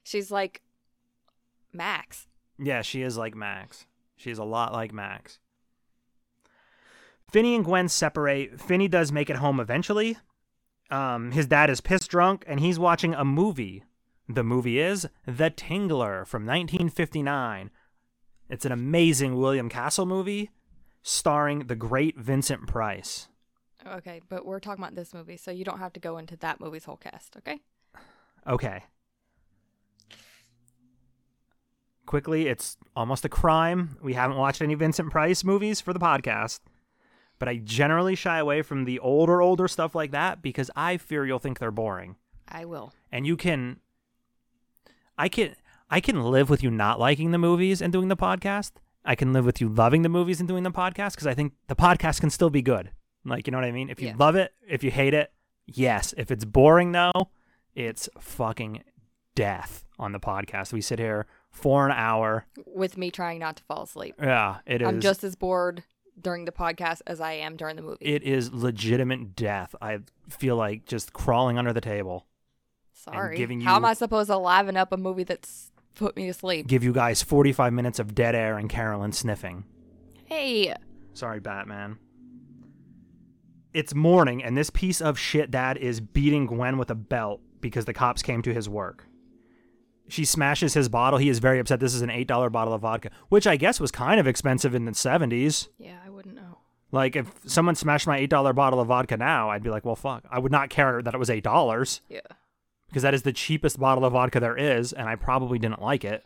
She's 0.03 0.31
like 0.31 0.61
Max. 1.73 2.27
Yeah, 2.57 2.81
she 2.81 3.01
is 3.01 3.17
like 3.17 3.35
Max. 3.35 3.85
She's 4.15 4.37
a 4.37 4.43
lot 4.43 4.71
like 4.71 4.93
Max. 4.93 5.39
Finney 7.31 7.55
and 7.55 7.63
Gwen 7.63 7.87
separate. 7.87 8.59
Finney 8.59 8.89
does 8.89 9.11
make 9.11 9.29
it 9.29 9.37
home 9.37 9.59
eventually. 9.59 10.17
Um, 10.89 11.31
his 11.31 11.47
dad 11.47 11.69
is 11.69 11.79
pissed 11.79 12.11
drunk 12.11 12.43
and 12.45 12.59
he's 12.59 12.77
watching 12.77 13.13
a 13.13 13.23
movie. 13.23 13.83
The 14.27 14.43
movie 14.43 14.79
is 14.79 15.07
The 15.25 15.49
Tingler 15.49 16.27
from 16.27 16.45
1959. 16.45 17.71
It's 18.49 18.65
an 18.65 18.73
amazing 18.73 19.37
William 19.37 19.69
Castle 19.69 20.05
movie 20.05 20.51
starring 21.03 21.67
the 21.67 21.75
great 21.75 22.17
Vincent 22.17 22.67
Price. 22.67 23.29
Okay, 23.87 24.21
but 24.27 24.45
we're 24.45 24.59
talking 24.59 24.83
about 24.83 24.95
this 24.95 25.13
movie, 25.13 25.37
so 25.37 25.51
you 25.51 25.63
don't 25.63 25.79
have 25.79 25.93
to 25.93 25.99
go 25.99 26.17
into 26.17 26.35
that 26.37 26.59
movie's 26.59 26.83
whole 26.83 26.97
cast, 26.97 27.37
okay? 27.37 27.61
Okay. 28.45 28.83
Quickly, 32.05 32.47
it's 32.47 32.77
almost 32.95 33.23
a 33.23 33.29
crime. 33.29 33.97
We 34.03 34.13
haven't 34.13 34.37
watched 34.37 34.61
any 34.61 34.75
Vincent 34.75 35.11
Price 35.11 35.45
movies 35.45 35.79
for 35.79 35.93
the 35.93 35.99
podcast, 35.99 36.59
but 37.41 37.49
I 37.49 37.55
generally 37.55 38.13
shy 38.13 38.37
away 38.37 38.61
from 38.61 38.85
the 38.85 38.99
older, 38.99 39.41
older 39.41 39.67
stuff 39.67 39.95
like 39.95 40.11
that 40.11 40.43
because 40.43 40.69
I 40.75 40.97
fear 40.97 41.25
you'll 41.25 41.39
think 41.39 41.57
they're 41.57 41.71
boring. 41.71 42.15
I 42.47 42.65
will. 42.65 42.93
And 43.11 43.25
you 43.25 43.35
can, 43.35 43.77
I 45.17 45.27
can, 45.27 45.55
I 45.89 46.01
can 46.01 46.21
live 46.21 46.51
with 46.51 46.61
you 46.61 46.69
not 46.69 46.99
liking 46.99 47.31
the 47.31 47.39
movies 47.39 47.81
and 47.81 47.91
doing 47.91 48.09
the 48.09 48.15
podcast. 48.15 48.73
I 49.03 49.15
can 49.15 49.33
live 49.33 49.43
with 49.43 49.59
you 49.59 49.69
loving 49.69 50.03
the 50.03 50.07
movies 50.09 50.39
and 50.39 50.47
doing 50.47 50.61
the 50.61 50.69
podcast 50.69 51.13
because 51.13 51.25
I 51.25 51.33
think 51.33 51.53
the 51.67 51.75
podcast 51.75 52.21
can 52.21 52.29
still 52.29 52.51
be 52.51 52.61
good. 52.61 52.91
Like, 53.25 53.47
you 53.47 53.51
know 53.51 53.57
what 53.57 53.65
I 53.65 53.71
mean? 53.71 53.89
If 53.89 53.99
you 53.99 54.09
Yeah. 54.09 54.15
love 54.19 54.35
it, 54.35 54.53
if 54.69 54.83
you 54.83 54.91
hate 54.91 55.15
it, 55.15 55.33
yes. 55.65 56.13
If 56.17 56.29
it's 56.29 56.45
boring 56.45 56.91
though, 56.91 57.31
it's 57.73 58.07
fucking 58.19 58.83
death 59.33 59.83
on 59.97 60.11
the 60.11 60.19
podcast. 60.19 60.73
We 60.73 60.81
sit 60.81 60.99
here 60.99 61.25
for 61.49 61.87
an 61.87 61.91
hour. 61.91 62.45
With 62.67 62.97
me 62.99 63.09
trying 63.09 63.39
not 63.39 63.55
to 63.55 63.63
fall 63.63 63.81
asleep. 63.81 64.13
Yeah, 64.21 64.57
it 64.67 64.83
is. 64.83 64.87
I'm 64.87 64.99
just 65.01 65.23
as 65.23 65.35
bored 65.35 65.83
during 66.19 66.45
the 66.45 66.51
podcast 66.51 67.01
as 67.07 67.21
I 67.21 67.33
am 67.33 67.55
during 67.55 67.75
the 67.75 67.81
movie. 67.81 67.97
It 68.01 68.23
is 68.23 68.51
legitimate 68.53 69.35
death. 69.35 69.75
I 69.81 69.99
feel 70.29 70.55
like 70.55 70.85
just 70.85 71.13
crawling 71.13 71.57
under 71.57 71.73
the 71.73 71.81
table. 71.81 72.27
Sorry. 72.93 73.35
giving 73.37 73.61
you, 73.61 73.67
How 73.67 73.77
am 73.77 73.85
I 73.85 73.93
supposed 73.93 74.29
to 74.29 74.37
liven 74.37 74.77
up 74.77 74.91
a 74.91 74.97
movie 74.97 75.23
that's 75.23 75.71
put 75.95 76.15
me 76.15 76.27
to 76.27 76.33
sleep? 76.33 76.67
Give 76.67 76.83
you 76.83 76.93
guys 76.93 77.23
45 77.23 77.73
minutes 77.73 77.97
of 77.99 78.13
dead 78.13 78.35
air 78.35 78.57
and 78.57 78.69
Carolyn 78.69 79.11
sniffing. 79.11 79.65
Hey, 80.25 80.73
Sorry, 81.13 81.39
Batman. 81.39 81.97
It's 83.73 83.93
morning, 83.95 84.43
and 84.43 84.57
this 84.57 84.69
piece 84.69 85.01
of 85.01 85.17
shit 85.17 85.51
dad 85.51 85.77
is 85.77 85.99
beating 85.99 86.45
Gwen 86.45 86.77
with 86.77 86.89
a 86.89 86.95
belt 86.95 87.41
because 87.59 87.85
the 87.85 87.93
cops 87.93 88.21
came 88.21 88.41
to 88.43 88.53
his 88.53 88.67
work. 88.69 89.05
She 90.11 90.25
smashes 90.25 90.73
his 90.73 90.89
bottle. 90.89 91.19
He 91.19 91.29
is 91.29 91.39
very 91.39 91.57
upset. 91.59 91.79
This 91.79 91.93
is 91.95 92.01
an 92.01 92.09
$8 92.09 92.51
bottle 92.51 92.73
of 92.73 92.81
vodka, 92.81 93.11
which 93.29 93.47
I 93.47 93.55
guess 93.55 93.79
was 93.79 93.91
kind 93.91 94.19
of 94.19 94.27
expensive 94.27 94.75
in 94.75 94.85
the 94.85 94.91
70s. 94.91 95.69
yeah, 95.77 95.97
I 96.05 96.09
wouldn't 96.09 96.35
know. 96.35 96.57
Like, 96.91 97.15
if 97.15 97.31
someone 97.45 97.75
smashed 97.75 98.05
my 98.07 98.19
$8 98.19 98.53
bottle 98.53 98.81
of 98.81 98.89
vodka 98.89 99.15
now, 99.15 99.49
I'd 99.49 99.63
be 99.63 99.69
like, 99.69 99.85
well, 99.85 99.95
fuck. 99.95 100.25
I 100.29 100.39
would 100.39 100.51
not 100.51 100.69
care 100.69 101.01
that 101.01 101.13
it 101.13 101.17
was 101.17 101.29
$8 101.29 102.01
Yeah. 102.09 102.19
because 102.89 103.03
that 103.03 103.13
is 103.13 103.21
the 103.21 103.31
cheapest 103.31 103.79
bottle 103.79 104.03
of 104.03 104.11
vodka 104.11 104.41
there 104.41 104.57
is, 104.57 104.91
and 104.91 105.07
I 105.07 105.15
probably 105.15 105.57
didn't 105.57 105.81
like 105.81 106.03
it. 106.03 106.25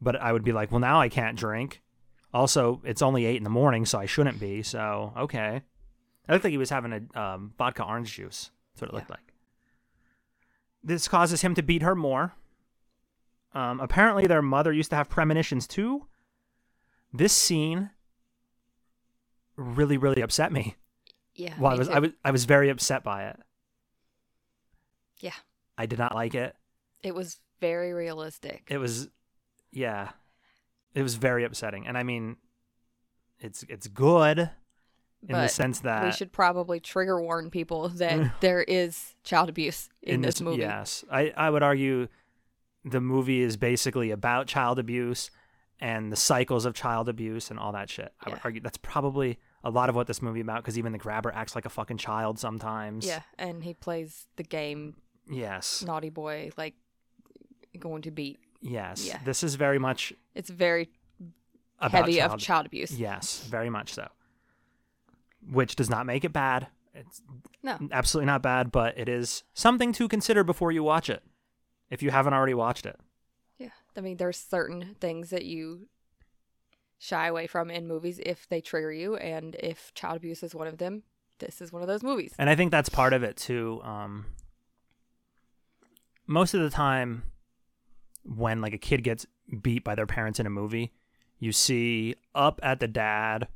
But 0.00 0.16
I 0.16 0.30
would 0.32 0.44
be 0.44 0.52
like, 0.52 0.70
well, 0.70 0.78
now 0.80 1.00
I 1.00 1.08
can't 1.08 1.38
drink. 1.38 1.80
Also, 2.34 2.82
it's 2.84 3.00
only 3.00 3.24
eight 3.24 3.38
in 3.38 3.42
the 3.44 3.48
morning, 3.50 3.86
so 3.86 3.98
I 3.98 4.04
shouldn't 4.04 4.38
be. 4.38 4.62
So 4.62 5.14
okay. 5.16 5.62
It 6.28 6.32
looked 6.32 6.44
like 6.44 6.50
he 6.50 6.58
was 6.58 6.68
having 6.68 6.92
a 7.14 7.18
um, 7.20 7.54
vodka 7.56 7.82
orange 7.82 8.12
juice. 8.14 8.50
That's 8.74 8.82
what 8.82 8.90
it 8.90 8.94
looked 8.94 9.08
like. 9.10 9.32
This 10.84 11.08
causes 11.08 11.40
him 11.40 11.54
to 11.54 11.62
beat 11.62 11.82
her 11.82 11.94
more. 11.94 12.34
Um, 13.54 13.80
apparently, 13.80 14.26
their 14.26 14.42
mother 14.42 14.72
used 14.72 14.90
to 14.90 14.96
have 14.96 15.08
premonitions 15.08 15.66
too. 15.66 16.06
This 17.12 17.32
scene 17.32 17.90
really, 19.56 19.96
really 19.96 20.22
upset 20.22 20.52
me. 20.52 20.76
Yeah. 21.34 21.54
Well, 21.58 21.72
I 21.72 21.76
was, 21.76 21.88
too. 21.88 21.94
I 21.94 21.98
was, 21.98 22.10
I 22.24 22.30
was 22.30 22.44
very 22.44 22.68
upset 22.68 23.02
by 23.02 23.24
it. 23.24 23.40
Yeah. 25.20 25.32
I 25.76 25.86
did 25.86 25.98
not 25.98 26.14
like 26.14 26.34
it. 26.34 26.54
It 27.02 27.14
was 27.14 27.38
very 27.60 27.92
realistic. 27.92 28.62
it 28.68 28.78
was 28.78 29.08
yeah 29.72 30.10
it 30.94 31.02
was 31.02 31.16
very 31.16 31.44
upsetting 31.44 31.86
and 31.86 31.98
i 31.98 32.02
mean 32.02 32.36
it's 33.40 33.64
it's 33.68 33.88
good 33.88 34.38
in 35.28 35.34
the 35.34 35.48
sense 35.48 35.80
that 35.80 36.04
we 36.04 36.12
should 36.12 36.32
probably 36.32 36.78
trigger 36.78 37.20
warn 37.20 37.50
people 37.50 37.88
that 37.88 38.32
there 38.40 38.62
is 38.62 39.16
child 39.24 39.48
abuse 39.48 39.88
in, 40.02 40.20
this, 40.22 40.40
movie. 40.40 40.60
yes 40.60 41.04
i 41.10 41.32
i 41.36 41.50
would 41.50 41.62
argue 41.62 42.06
the 42.84 43.00
movie 43.00 43.40
is 43.40 43.56
basically 43.56 44.10
about 44.10 44.46
child 44.46 44.78
abuse 44.78 45.30
and 45.80 46.10
the 46.12 46.16
cycles 46.16 46.64
of 46.64 46.74
child 46.74 47.08
abuse 47.08 47.50
and 47.50 47.58
all 47.58 47.72
that 47.72 47.88
shit 47.90 48.12
i 48.20 48.30
would 48.30 48.40
argue 48.44 48.60
that's 48.60 48.78
probably 48.78 49.38
a 49.64 49.70
lot 49.70 49.88
of 49.88 49.94
what 49.94 50.06
this 50.06 50.20
movie 50.22 50.40
about 50.40 50.58
because 50.62 50.78
even 50.78 50.92
the 50.92 50.98
grabber 50.98 51.32
acts 51.34 51.54
like 51.54 51.64
a 51.66 51.68
fucking 51.68 51.96
child 51.98 52.38
sometimes 52.38 53.06
Yeah, 53.06 53.22
and 53.38 53.62
he 53.64 53.74
plays 53.74 54.26
the 54.36 54.42
game 54.42 54.96
yes 55.30 55.82
naughty 55.84 56.10
boy 56.10 56.50
like 56.56 56.74
going 57.78 58.02
to 58.02 58.10
beat. 58.10 58.38
yes 58.60 59.06
Yeah. 59.06 59.18
this 59.24 59.42
is 59.44 59.54
very 59.56 59.78
much 59.78 60.12
It's 60.34 60.50
very 60.50 60.88
about 61.80 61.92
heavy 62.06 62.16
child 62.16 62.32
of 62.34 62.40
child 62.40 62.66
abuse. 62.66 62.90
Yes, 62.98 63.44
very 63.48 63.70
much 63.70 63.94
so. 63.94 64.08
Which 65.48 65.76
does 65.76 65.88
not 65.88 66.06
make 66.06 66.24
it 66.24 66.32
bad. 66.32 66.66
It's 66.94 67.22
No. 67.62 67.78
absolutely 67.92 68.26
not 68.26 68.42
bad, 68.42 68.72
but 68.72 68.98
it 68.98 69.08
is 69.08 69.44
something 69.54 69.92
to 69.92 70.08
consider 70.08 70.42
before 70.42 70.72
you 70.72 70.82
watch 70.82 71.08
it. 71.08 71.22
If 71.90 72.02
you 72.02 72.10
haven't 72.10 72.34
already 72.34 72.54
watched 72.54 72.86
it. 72.86 72.98
Yeah. 73.58 73.70
I 73.96 74.00
mean, 74.00 74.16
there's 74.16 74.36
certain 74.36 74.96
things 75.00 75.30
that 75.30 75.44
you 75.44 75.88
shy 76.98 77.28
away 77.28 77.46
from 77.46 77.70
in 77.70 77.86
movies 77.86 78.20
if 78.24 78.48
they 78.48 78.60
trigger 78.60 78.92
you, 78.92 79.16
and 79.16 79.56
if 79.56 79.92
child 79.94 80.16
abuse 80.16 80.42
is 80.42 80.54
one 80.54 80.66
of 80.66 80.78
them, 80.78 81.02
this 81.38 81.60
is 81.60 81.72
one 81.72 81.82
of 81.82 81.88
those 81.88 82.02
movies. 82.02 82.34
And 82.38 82.50
I 82.50 82.56
think 82.56 82.70
that's 82.70 82.88
part 82.88 83.12
of 83.12 83.22
it 83.22 83.36
too. 83.36 83.80
Um, 83.84 84.26
most 86.26 86.54
of 86.54 86.60
the 86.60 86.70
time, 86.70 87.22
when 88.24 88.60
like 88.60 88.74
a 88.74 88.78
kid 88.78 89.02
gets 89.02 89.26
beat 89.62 89.84
by 89.84 89.94
their 89.94 90.06
parents 90.06 90.38
in 90.38 90.46
a 90.46 90.50
movie, 90.50 90.92
you 91.38 91.52
see 91.52 92.16
up 92.34 92.60
at 92.62 92.80
the 92.80 92.88
dad 92.88 93.48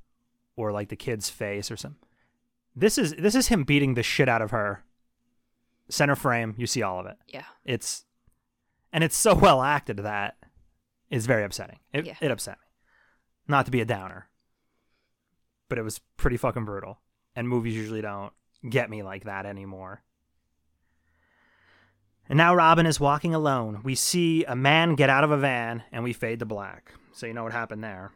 or 0.57 0.73
like 0.73 0.89
the 0.89 0.97
kid's 0.97 1.29
face 1.29 1.71
or 1.71 1.77
some. 1.77 1.97
This 2.75 2.97
is 2.97 3.15
this 3.17 3.35
is 3.35 3.49
him 3.49 3.65
beating 3.65 3.95
the 3.95 4.03
shit 4.03 4.29
out 4.29 4.43
of 4.43 4.51
her. 4.51 4.85
Center 5.89 6.17
frame, 6.17 6.55
you 6.57 6.67
see 6.67 6.83
all 6.83 7.01
of 7.01 7.07
it. 7.07 7.17
Yeah. 7.29 7.45
It's 7.65 8.05
and 8.93 9.03
it's 9.05 9.17
so 9.17 9.35
well 9.39 9.63
acted 9.63 9.99
that 9.99 10.37
it's 11.11 11.27
very 11.27 11.45
upsetting. 11.45 11.79
It 11.93 12.07
Yeah. 12.07 12.17
it 12.21 12.31
upset 12.31 12.59
me. 12.59 12.67
Not 13.49 13.65
to 13.67 13.71
be 13.73 13.81
a 13.81 13.85
downer, 13.85 14.29
but 15.69 15.79
it 15.79 15.83
was 15.83 16.01
pretty 16.17 16.37
fucking 16.37 16.65
brutal. 16.65 16.99
And 17.35 17.49
movies 17.49 17.75
usually 17.75 18.03
don't 18.03 18.33
get 18.69 18.91
me 18.91 19.03
like 19.03 19.25
that 19.25 19.47
anymore. 19.47 20.03
And 22.29 22.37
now 22.37 22.55
Robin 22.55 22.87
is 22.87 23.01
walking 23.01 23.35
alone. 23.35 23.81
We 23.83 23.95
see 23.95 24.45
a 24.45 24.55
man 24.55 24.95
get 24.95 25.11
out 25.11 25.25
of 25.25 25.31
a 25.31 25.37
van 25.37 25.83
and 25.91 26.05
we 26.05 26.13
fade 26.13 26.39
to 26.39 26.47
black. 26.47 26.93
So 27.13 27.27
you 27.27 27.35
know 27.35 27.43
what 27.43 27.53
happened 27.53 27.83
there. 27.83 28.13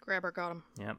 Grabber 0.00 0.30
got 0.30 0.52
him. 0.52 0.62
Yep. 0.78 0.96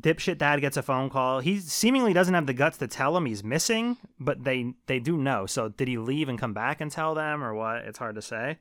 Dipshit 0.00 0.38
dad 0.38 0.60
gets 0.60 0.76
a 0.76 0.82
phone 0.82 1.10
call. 1.10 1.40
He 1.40 1.58
seemingly 1.58 2.12
doesn't 2.12 2.34
have 2.34 2.46
the 2.46 2.54
guts 2.54 2.78
to 2.78 2.86
tell 2.86 3.16
him 3.16 3.26
he's 3.26 3.44
missing, 3.44 3.98
but 4.18 4.44
they 4.44 4.74
they 4.86 4.98
do 4.98 5.16
know. 5.16 5.46
So 5.46 5.68
did 5.68 5.88
he 5.88 5.98
leave 5.98 6.28
and 6.28 6.38
come 6.38 6.54
back 6.54 6.80
and 6.80 6.90
tell 6.90 7.14
them 7.14 7.42
or 7.42 7.54
what? 7.54 7.78
It's 7.84 7.98
hard 7.98 8.14
to 8.14 8.22
say. 8.22 8.58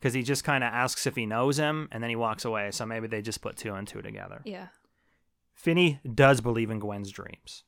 Cuz 0.00 0.14
he 0.14 0.22
just 0.22 0.44
kind 0.44 0.62
of 0.62 0.72
asks 0.72 1.06
if 1.06 1.16
he 1.16 1.26
knows 1.26 1.58
him 1.58 1.88
and 1.90 2.02
then 2.02 2.10
he 2.10 2.16
walks 2.16 2.44
away. 2.44 2.70
So 2.70 2.86
maybe 2.86 3.06
they 3.06 3.22
just 3.22 3.40
put 3.42 3.56
two 3.56 3.74
and 3.74 3.86
two 3.86 4.02
together. 4.02 4.40
Yeah. 4.44 4.68
Finney 5.54 6.00
does 6.14 6.40
believe 6.40 6.70
in 6.70 6.78
Gwen's 6.78 7.10
dreams. 7.10 7.64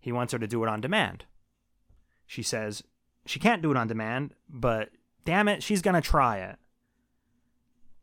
He 0.00 0.12
wants 0.12 0.32
her 0.32 0.38
to 0.38 0.46
do 0.46 0.62
it 0.64 0.68
on 0.68 0.80
demand. 0.80 1.26
She 2.26 2.42
says 2.42 2.82
she 3.26 3.38
can't 3.38 3.62
do 3.62 3.70
it 3.70 3.76
on 3.76 3.88
demand, 3.88 4.34
but 4.48 4.90
damn 5.24 5.48
it, 5.48 5.62
she's 5.62 5.82
gonna 5.82 6.00
try 6.00 6.38
it. 6.38 6.56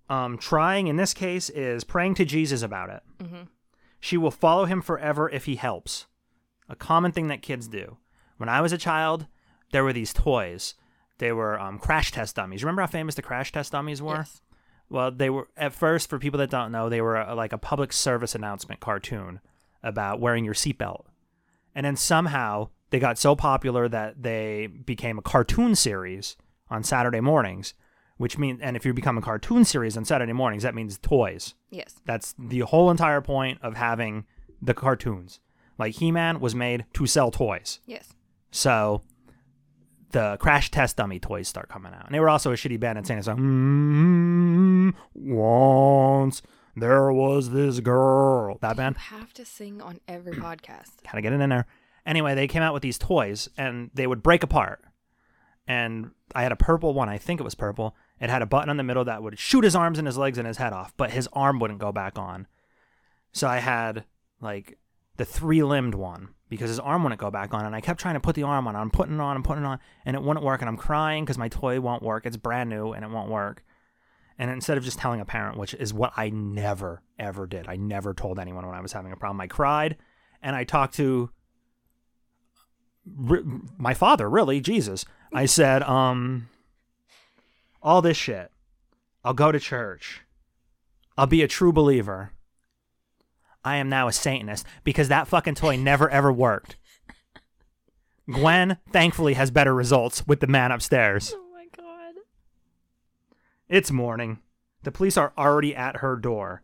Um, 0.09 0.37
trying 0.37 0.87
in 0.87 0.95
this 0.95 1.13
case 1.13 1.49
is 1.51 1.83
praying 1.83 2.15
to 2.15 2.25
Jesus 2.25 2.61
about 2.63 2.89
it. 2.89 3.03
She 3.99 4.17
will 4.17 4.31
follow 4.31 4.65
him 4.65 4.81
forever 4.81 5.29
if 5.29 5.45
he 5.45 5.55
helps. 5.55 6.07
A 6.67 6.75
common 6.75 7.11
thing 7.11 7.27
that 7.27 7.41
kids 7.41 7.67
do. 7.67 7.97
When 8.37 8.49
I 8.49 8.61
was 8.61 8.71
a 8.71 8.77
child, 8.77 9.27
there 9.71 9.83
were 9.83 9.93
these 9.93 10.13
toys. 10.13 10.75
They 11.17 11.31
were 11.31 11.59
um, 11.59 11.79
crash 11.79 12.11
test 12.11 12.35
dummies. 12.35 12.63
Remember 12.63 12.81
how 12.81 12.87
famous 12.87 13.15
the 13.15 13.21
crash 13.21 13.51
test 13.51 13.73
dummies 13.73 14.01
were? 14.01 14.15
Yes. 14.17 14.41
Well, 14.89 15.11
they 15.11 15.29
were 15.29 15.47
at 15.55 15.73
first 15.73 16.09
for 16.09 16.17
people 16.17 16.39
that 16.39 16.49
don't 16.49 16.71
know, 16.71 16.89
they 16.89 17.01
were 17.01 17.17
a, 17.17 17.35
like 17.35 17.53
a 17.53 17.57
public 17.57 17.93
service 17.93 18.33
announcement 18.33 18.79
cartoon 18.79 19.39
about 19.83 20.19
wearing 20.19 20.45
your 20.45 20.53
seatbelt. 20.53 21.05
And 21.75 21.85
then 21.85 21.95
somehow 21.95 22.69
they 22.89 22.99
got 22.99 23.19
so 23.19 23.35
popular 23.35 23.87
that 23.87 24.23
they 24.23 24.67
became 24.67 25.19
a 25.19 25.23
cartoon 25.23 25.75
series 25.75 26.35
on 26.69 26.83
Saturday 26.83 27.19
mornings, 27.19 27.73
which 28.19 28.37
means 28.37 28.59
and 28.61 28.75
if 28.75 28.85
you 28.85 28.93
become 28.93 29.17
a 29.17 29.21
cartoon 29.21 29.63
series 29.63 29.95
on 29.95 30.03
Saturday 30.03 30.33
mornings, 30.33 30.63
that 30.63 30.75
means 30.75 30.97
toys. 30.97 31.55
Yes. 31.71 31.95
That's 32.05 32.35
the 32.37 32.59
whole 32.59 32.91
entire 32.91 33.21
point 33.21 33.59
of 33.61 33.77
having 33.77 34.25
the 34.61 34.73
cartoons. 34.73 35.39
Like 35.77 35.95
He-Man 35.95 36.41
was 36.41 36.53
made 36.53 36.83
to 36.95 37.07
sell 37.07 37.31
toys. 37.31 37.79
Yes. 37.85 38.13
So 38.51 39.03
the 40.11 40.35
Crash 40.41 40.69
Test 40.69 40.97
Dummy 40.97 41.17
toys 41.17 41.47
start 41.47 41.69
coming 41.69 41.93
out. 41.93 42.07
And 42.07 42.13
they 42.13 42.19
were 42.19 42.27
also 42.27 42.51
a 42.51 42.55
shitty 42.55 42.77
band 42.77 42.97
and 42.97 43.07
saying 43.07 43.21
a 43.21 43.23
song. 43.23 44.93
Mm, 44.93 44.93
once 45.15 46.41
there 46.75 47.13
was 47.13 47.51
this 47.51 47.79
girl. 47.79 48.57
That 48.59 48.75
band. 48.75 48.97
Have 48.97 49.33
to 49.35 49.45
sing 49.45 49.81
on 49.81 50.01
every 50.09 50.33
podcast. 50.33 51.03
Gotta 51.05 51.21
get 51.21 51.31
it 51.31 51.39
in 51.39 51.49
there. 51.49 51.67
Anyway, 52.05 52.35
they 52.35 52.47
came 52.47 52.63
out 52.63 52.73
with 52.73 52.83
these 52.83 52.97
toys 52.97 53.47
and 53.57 53.91
they 53.93 54.07
would 54.07 54.21
break 54.21 54.43
apart. 54.43 54.83
And 55.65 56.11
I 56.35 56.43
had 56.43 56.51
a 56.51 56.57
purple 56.57 56.93
one, 56.93 57.07
I 57.07 57.17
think 57.17 57.39
it 57.39 57.43
was 57.43 57.55
purple. 57.55 57.95
It 58.19 58.29
had 58.29 58.41
a 58.41 58.45
button 58.45 58.69
on 58.69 58.77
the 58.77 58.83
middle 58.83 59.05
that 59.05 59.23
would 59.23 59.39
shoot 59.39 59.63
his 59.63 59.75
arms 59.75 59.97
and 59.97 60.07
his 60.07 60.17
legs 60.17 60.37
and 60.37 60.47
his 60.47 60.57
head 60.57 60.73
off, 60.73 60.93
but 60.97 61.11
his 61.11 61.27
arm 61.33 61.59
wouldn't 61.59 61.79
go 61.79 61.91
back 61.91 62.17
on. 62.19 62.47
So 63.31 63.47
I 63.47 63.57
had 63.57 64.05
like 64.41 64.77
the 65.17 65.25
three 65.25 65.63
limbed 65.63 65.95
one 65.95 66.29
because 66.49 66.69
his 66.69 66.79
arm 66.79 67.03
wouldn't 67.03 67.21
go 67.21 67.31
back 67.31 67.53
on. 67.53 67.65
And 67.65 67.75
I 67.75 67.81
kept 67.81 67.99
trying 67.99 68.15
to 68.15 68.19
put 68.19 68.35
the 68.35 68.43
arm 68.43 68.67
on. 68.67 68.75
I'm 68.75 68.89
putting 68.89 69.15
it 69.15 69.21
on, 69.21 69.35
I'm 69.35 69.43
putting 69.43 69.63
it 69.63 69.67
on, 69.67 69.79
and 70.05 70.15
it 70.15 70.23
wouldn't 70.23 70.45
work. 70.45 70.61
And 70.61 70.69
I'm 70.69 70.77
crying 70.77 71.23
because 71.23 71.37
my 71.37 71.47
toy 71.47 71.79
won't 71.79 72.03
work. 72.03 72.25
It's 72.25 72.37
brand 72.37 72.69
new 72.69 72.91
and 72.91 73.05
it 73.05 73.11
won't 73.11 73.29
work. 73.29 73.63
And 74.37 74.49
instead 74.49 74.77
of 74.77 74.83
just 74.83 74.97
telling 74.97 75.19
a 75.19 75.25
parent, 75.25 75.57
which 75.57 75.73
is 75.73 75.93
what 75.93 76.13
I 76.15 76.29
never, 76.29 77.03
ever 77.19 77.45
did, 77.45 77.67
I 77.67 77.75
never 77.75 78.13
told 78.13 78.39
anyone 78.39 78.65
when 78.65 78.75
I 78.75 78.81
was 78.81 78.93
having 78.93 79.11
a 79.11 79.17
problem. 79.17 79.41
I 79.41 79.47
cried 79.47 79.97
and 80.41 80.55
I 80.55 80.63
talked 80.63 80.95
to 80.95 81.29
my 83.77 83.93
father, 83.93 84.29
really, 84.29 84.61
Jesus. 84.61 85.05
I 85.33 85.45
said, 85.45 85.83
um, 85.83 86.47
all 87.81 88.01
this 88.01 88.17
shit. 88.17 88.51
I'll 89.23 89.33
go 89.33 89.51
to 89.51 89.59
church. 89.59 90.21
I'll 91.17 91.27
be 91.27 91.43
a 91.43 91.47
true 91.47 91.73
believer. 91.73 92.31
I 93.63 93.75
am 93.75 93.89
now 93.89 94.07
a 94.07 94.13
Satanist 94.13 94.65
because 94.83 95.09
that 95.09 95.27
fucking 95.27 95.55
toy 95.55 95.75
never 95.75 96.09
ever 96.09 96.31
worked. 96.31 96.77
Gwen, 98.31 98.77
thankfully, 98.91 99.33
has 99.33 99.51
better 99.51 99.73
results 99.73 100.25
with 100.25 100.39
the 100.39 100.47
man 100.47 100.71
upstairs. 100.71 101.33
Oh 101.35 101.51
my 101.53 101.65
god. 101.75 102.15
It's 103.67 103.91
morning. 103.91 104.39
The 104.83 104.91
police 104.91 105.17
are 105.17 105.33
already 105.37 105.75
at 105.75 105.97
her 105.97 106.15
door. 106.15 106.61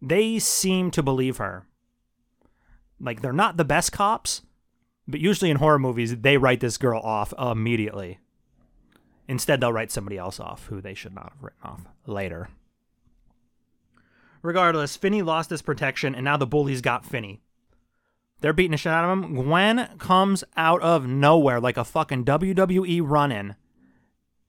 They 0.00 0.38
seem 0.38 0.90
to 0.92 1.02
believe 1.02 1.36
her. 1.36 1.66
Like, 2.98 3.20
they're 3.20 3.32
not 3.32 3.56
the 3.56 3.64
best 3.64 3.92
cops, 3.92 4.42
but 5.06 5.20
usually 5.20 5.50
in 5.50 5.58
horror 5.58 5.78
movies, 5.78 6.16
they 6.16 6.36
write 6.36 6.60
this 6.60 6.78
girl 6.78 7.00
off 7.00 7.34
immediately. 7.38 8.18
Instead, 9.30 9.60
they'll 9.60 9.72
write 9.72 9.92
somebody 9.92 10.18
else 10.18 10.40
off 10.40 10.66
who 10.66 10.80
they 10.80 10.92
should 10.92 11.14
not 11.14 11.32
have 11.34 11.42
written 11.42 11.60
off 11.62 11.80
later. 12.04 12.48
Regardless, 14.42 14.96
Finney 14.96 15.22
lost 15.22 15.50
his 15.50 15.62
protection, 15.62 16.16
and 16.16 16.24
now 16.24 16.36
the 16.36 16.46
bullies 16.48 16.80
got 16.80 17.04
Finney. 17.06 17.40
They're 18.40 18.52
beating 18.52 18.72
the 18.72 18.76
shit 18.76 18.90
out 18.92 19.04
of 19.04 19.10
him. 19.22 19.34
Gwen 19.34 19.88
comes 19.98 20.42
out 20.56 20.82
of 20.82 21.06
nowhere 21.06 21.60
like 21.60 21.76
a 21.76 21.84
fucking 21.84 22.24
WWE 22.24 23.02
run 23.04 23.30
in 23.30 23.54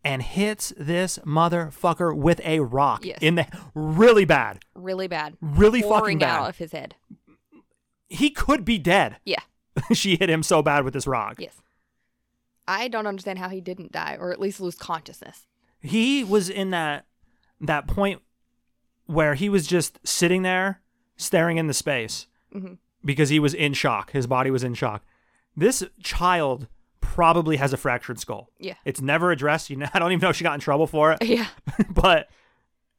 and 0.04 0.24
hits 0.24 0.74
this 0.78 1.20
motherfucker 1.20 2.16
with 2.18 2.42
a 2.44 2.62
rock 2.62 3.06
Yes. 3.06 3.20
in 3.22 3.36
the 3.36 3.46
really 3.76 4.26
bad. 4.26 4.66
Really 4.74 5.08
bad. 5.08 5.38
Really 5.42 5.84
fucking 5.84 6.18
bad. 6.20 6.30
out 6.42 6.50
of 6.50 6.58
his 6.58 6.72
head. 6.72 6.96
He 8.10 8.32
could 8.32 8.66
be 8.66 8.80
dead. 8.80 9.18
Yeah. 9.26 9.42
she 9.94 10.16
hit 10.16 10.28
him 10.30 10.42
so 10.42 10.64
bad 10.64 10.86
with 10.86 10.96
this 10.96 11.06
rock. 11.06 11.36
Yes. 11.38 11.62
I 12.72 12.88
don't 12.88 13.08
understand 13.08 13.40
how 13.40 13.50
he 13.50 13.60
didn't 13.62 13.92
die 13.92 14.18
or 14.20 14.32
at 14.32 14.40
least 14.40 14.60
lose 14.62 14.76
consciousness. 14.76 15.46
He 15.82 16.24
was 16.24 16.50
in 16.50 16.70
that 16.72 17.06
that 17.60 17.88
point 17.88 18.22
where 19.06 19.36
he 19.36 19.50
was 19.50 19.68
just 19.68 20.00
sitting 20.08 20.42
there 20.44 20.82
staring 21.18 21.58
into 21.58 21.74
space 21.74 22.28
Mhm. 22.56 22.78
because 23.04 23.30
he 23.30 23.40
was 23.40 23.54
in 23.54 23.74
shock. 23.74 24.12
His 24.12 24.26
body 24.28 24.50
was 24.52 24.64
in 24.64 24.74
shock. 24.74 25.04
This 25.56 25.84
child 26.02 26.68
probably 27.02 27.58
has 27.58 27.74
a 27.74 27.78
fractured 27.78 28.20
skull. 28.20 28.50
Yeah. 28.60 28.76
It's 28.86 29.02
never 29.02 29.32
addressed. 29.32 29.70
You 29.70 29.76
know, 29.78 29.88
I 29.94 30.00
don't 30.00 30.12
even 30.12 30.22
know 30.22 30.30
if 30.30 30.36
she 30.38 30.44
got 30.44 30.54
in 30.54 30.60
trouble 30.60 30.88
for 30.88 31.12
it, 31.12 31.24
Yeah. 31.24 31.48
but 31.90 32.30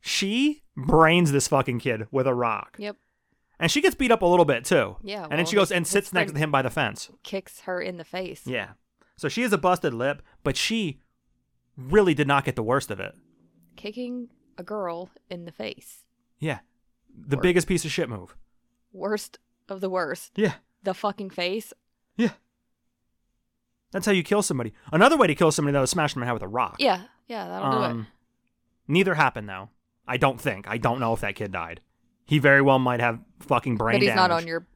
she 0.00 0.62
brains 0.76 1.32
this 1.32 1.48
fucking 1.48 1.78
kid 1.80 2.06
with 2.11 2.26
a 2.26 2.35
rock. 2.35 2.76
Yep. 2.78 2.96
And 3.58 3.70
she 3.70 3.80
gets 3.80 3.94
beat 3.94 4.11
up 4.11 4.22
a 4.22 4.26
little 4.26 4.44
bit 4.44 4.64
too. 4.64 4.96
Yeah, 5.02 5.22
And 5.30 5.38
then 5.38 5.46
she 5.46 5.54
goes 5.56 5.70
and 5.70 5.87
sits 5.87 6.12
next 6.12 6.32
to 6.32 6.38
him 6.38 6.50
by 6.50 6.62
the 6.62 6.70
fence. 6.70 7.11
Kicks 7.22 7.61
her 7.61 7.80
in 7.80 7.96
the 7.96 8.04
face. 8.04 8.42
Yeah. 8.46 8.70
So 9.22 9.28
she 9.28 9.42
has 9.42 9.52
a 9.52 9.58
busted 9.58 9.94
lip, 9.94 10.20
but 10.42 10.56
she 10.56 10.98
really 11.76 12.12
did 12.12 12.26
not 12.26 12.44
get 12.44 12.56
the 12.56 12.62
worst 12.62 12.90
of 12.90 12.98
it. 12.98 13.14
Kicking 13.76 14.30
a 14.58 14.64
girl 14.64 15.11
in 15.30 15.44
the 15.44 15.52
face. 15.52 16.02
Yeah. 16.40 16.58
The 17.28 17.37
biggest 17.37 17.68
piece 17.68 17.85
of 17.85 17.92
shit 17.92 18.08
move. 18.08 18.35
Worst 18.92 19.38
of 19.68 19.80
the 19.80 19.88
worst. 19.88 20.32
Yeah. 20.35 20.54
The 20.82 20.92
fucking 20.92 21.30
face. 21.30 21.72
Yeah. 22.16 22.30
That's 23.92 24.06
how 24.06 24.11
you 24.11 24.24
kill 24.24 24.42
somebody. 24.42 24.72
Another 24.92 25.16
way 25.16 25.28
to 25.28 25.37
kill 25.37 25.52
somebody 25.52 25.74
though 25.74 25.85
is 25.85 25.90
smash 25.90 26.14
them 26.14 26.22
in 26.22 26.26
the 26.26 26.26
head 26.26 26.32
with 26.35 26.42
a 26.42 26.48
rock. 26.48 26.78
Yeah. 26.80 27.02
Yeah, 27.28 27.46
that'll 27.46 27.70
do 27.70 27.85
it. 27.85 27.90
Um, 27.90 28.06
Neither 28.88 29.14
happened 29.14 29.48
though. 29.48 29.68
I 30.08 30.16
don't 30.16 30.40
think. 30.40 30.66
I 30.68 30.78
don't 30.78 30.98
know 30.98 31.12
if 31.12 31.20
that 31.20 31.37
kid 31.37 31.52
died. 31.52 31.80
He 32.24 32.40
very 32.40 32.61
well 32.61 32.80
might 32.80 32.98
have 32.98 33.20
fucking 33.38 33.76
brain 33.76 34.00
But 34.00 34.02
he's 34.02 34.16
not 34.16 34.32
on 34.32 34.48
your 34.48 34.66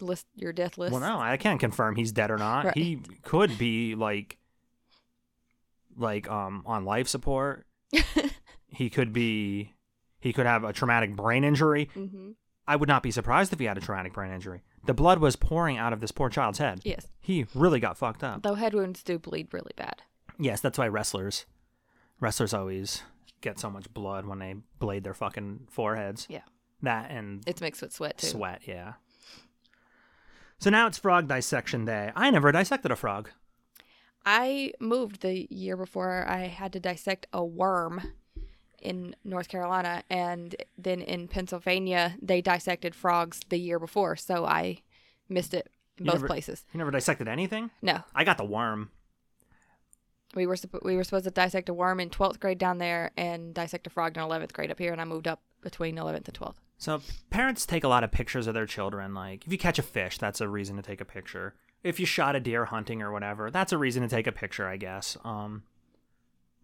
list, 0.00 0.26
your 0.34 0.52
death 0.52 0.76
list. 0.78 0.92
Well, 0.92 1.00
no, 1.00 1.18
I 1.20 1.36
can't 1.36 1.60
confirm 1.60 1.96
he's 1.96 2.12
dead 2.12 2.30
or 2.30 2.38
not. 2.38 2.64
Right. 2.66 2.76
He 2.76 3.00
could 3.22 3.56
be 3.58 3.94
like, 3.94 4.38
like 5.96 6.28
um 6.30 6.62
on 6.66 6.84
life 6.84 7.08
support. 7.08 7.66
he 8.68 8.90
could 8.90 9.12
be, 9.12 9.72
he 10.20 10.32
could 10.32 10.46
have 10.46 10.64
a 10.64 10.72
traumatic 10.72 11.14
brain 11.16 11.44
injury. 11.44 11.88
hmm 11.94 12.32
I 12.66 12.76
would 12.76 12.88
not 12.88 13.02
be 13.02 13.10
surprised 13.10 13.52
if 13.52 13.58
he 13.58 13.66
had 13.66 13.76
a 13.76 13.80
traumatic 13.82 14.14
brain 14.14 14.32
injury. 14.32 14.62
The 14.86 14.94
blood 14.94 15.18
was 15.18 15.36
pouring 15.36 15.76
out 15.76 15.92
of 15.92 16.00
this 16.00 16.10
poor 16.12 16.30
child's 16.30 16.56
head. 16.58 16.80
Yes. 16.82 17.08
He 17.20 17.44
really 17.54 17.78
got 17.78 17.98
fucked 17.98 18.24
up. 18.24 18.42
Though 18.42 18.54
head 18.54 18.72
wounds 18.72 19.02
do 19.02 19.18
bleed 19.18 19.52
really 19.52 19.72
bad. 19.76 20.00
Yes, 20.38 20.62
that's 20.62 20.78
why 20.78 20.88
wrestlers, 20.88 21.44
wrestlers 22.20 22.54
always 22.54 23.02
get 23.42 23.60
so 23.60 23.68
much 23.68 23.92
blood 23.92 24.24
when 24.24 24.38
they 24.38 24.54
blade 24.78 25.04
their 25.04 25.12
fucking 25.12 25.68
foreheads. 25.70 26.26
Yeah. 26.30 26.40
That 26.80 27.10
and 27.10 27.42
It's 27.46 27.60
mixed 27.60 27.82
with 27.82 27.92
sweat 27.92 28.16
too. 28.16 28.28
sweat, 28.28 28.62
yeah. 28.64 28.94
So 30.64 30.70
now 30.70 30.86
it's 30.86 30.96
frog 30.96 31.28
dissection 31.28 31.84
day. 31.84 32.10
I 32.16 32.30
never 32.30 32.50
dissected 32.50 32.90
a 32.90 32.96
frog. 32.96 33.28
I 34.24 34.72
moved 34.80 35.20
the 35.20 35.46
year 35.50 35.76
before 35.76 36.26
I 36.26 36.46
had 36.46 36.72
to 36.72 36.80
dissect 36.80 37.26
a 37.34 37.44
worm 37.44 38.00
in 38.80 39.14
North 39.24 39.48
Carolina, 39.48 40.04
and 40.08 40.56
then 40.78 41.02
in 41.02 41.28
Pennsylvania 41.28 42.16
they 42.22 42.40
dissected 42.40 42.94
frogs 42.94 43.40
the 43.50 43.58
year 43.58 43.78
before, 43.78 44.16
so 44.16 44.46
I 44.46 44.78
missed 45.28 45.52
it 45.52 45.68
in 45.98 46.06
You 46.06 46.12
both 46.12 46.20
never- 46.20 46.28
places. 46.28 46.64
You 46.72 46.78
never 46.78 46.90
dissected 46.90 47.28
anything? 47.28 47.70
No, 47.82 48.00
I 48.14 48.24
got 48.24 48.38
the 48.38 48.46
worm. 48.46 48.90
we 50.34 50.46
were 50.46 50.56
we 50.82 50.96
were 50.96 51.04
supposed 51.04 51.26
to 51.26 51.30
dissect 51.30 51.68
a 51.68 51.74
worm 51.74 52.00
in 52.00 52.08
twelfth 52.08 52.40
grade 52.40 52.56
down 52.56 52.78
there 52.78 53.10
and 53.18 53.52
dissect 53.52 53.86
a 53.86 53.90
frog 53.90 54.16
in 54.16 54.22
eleventh 54.22 54.54
grade 54.54 54.70
up 54.70 54.78
here, 54.78 54.92
and 54.92 55.00
I 55.02 55.04
moved 55.04 55.28
up 55.28 55.42
between 55.60 55.98
eleventh 55.98 56.26
and 56.26 56.34
twelfth. 56.34 56.62
So 56.78 57.00
parents 57.30 57.66
take 57.66 57.84
a 57.84 57.88
lot 57.88 58.04
of 58.04 58.10
pictures 58.10 58.46
of 58.46 58.54
their 58.54 58.66
children. 58.66 59.14
Like 59.14 59.46
if 59.46 59.52
you 59.52 59.58
catch 59.58 59.78
a 59.78 59.82
fish, 59.82 60.18
that's 60.18 60.40
a 60.40 60.48
reason 60.48 60.76
to 60.76 60.82
take 60.82 61.00
a 61.00 61.04
picture. 61.04 61.54
If 61.82 62.00
you 62.00 62.06
shot 62.06 62.36
a 62.36 62.40
deer 62.40 62.66
hunting 62.66 63.02
or 63.02 63.12
whatever, 63.12 63.50
that's 63.50 63.72
a 63.72 63.78
reason 63.78 64.02
to 64.02 64.08
take 64.08 64.26
a 64.26 64.32
picture, 64.32 64.66
I 64.66 64.76
guess. 64.76 65.16
Um, 65.24 65.64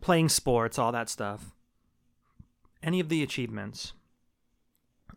playing 0.01 0.31
sports, 0.31 0.79
all 0.79 0.93
that 0.93 1.09
stuff. 1.09 1.53
Any 2.83 3.01
of 3.01 3.09
the 3.09 3.23
achievements. 3.23 3.93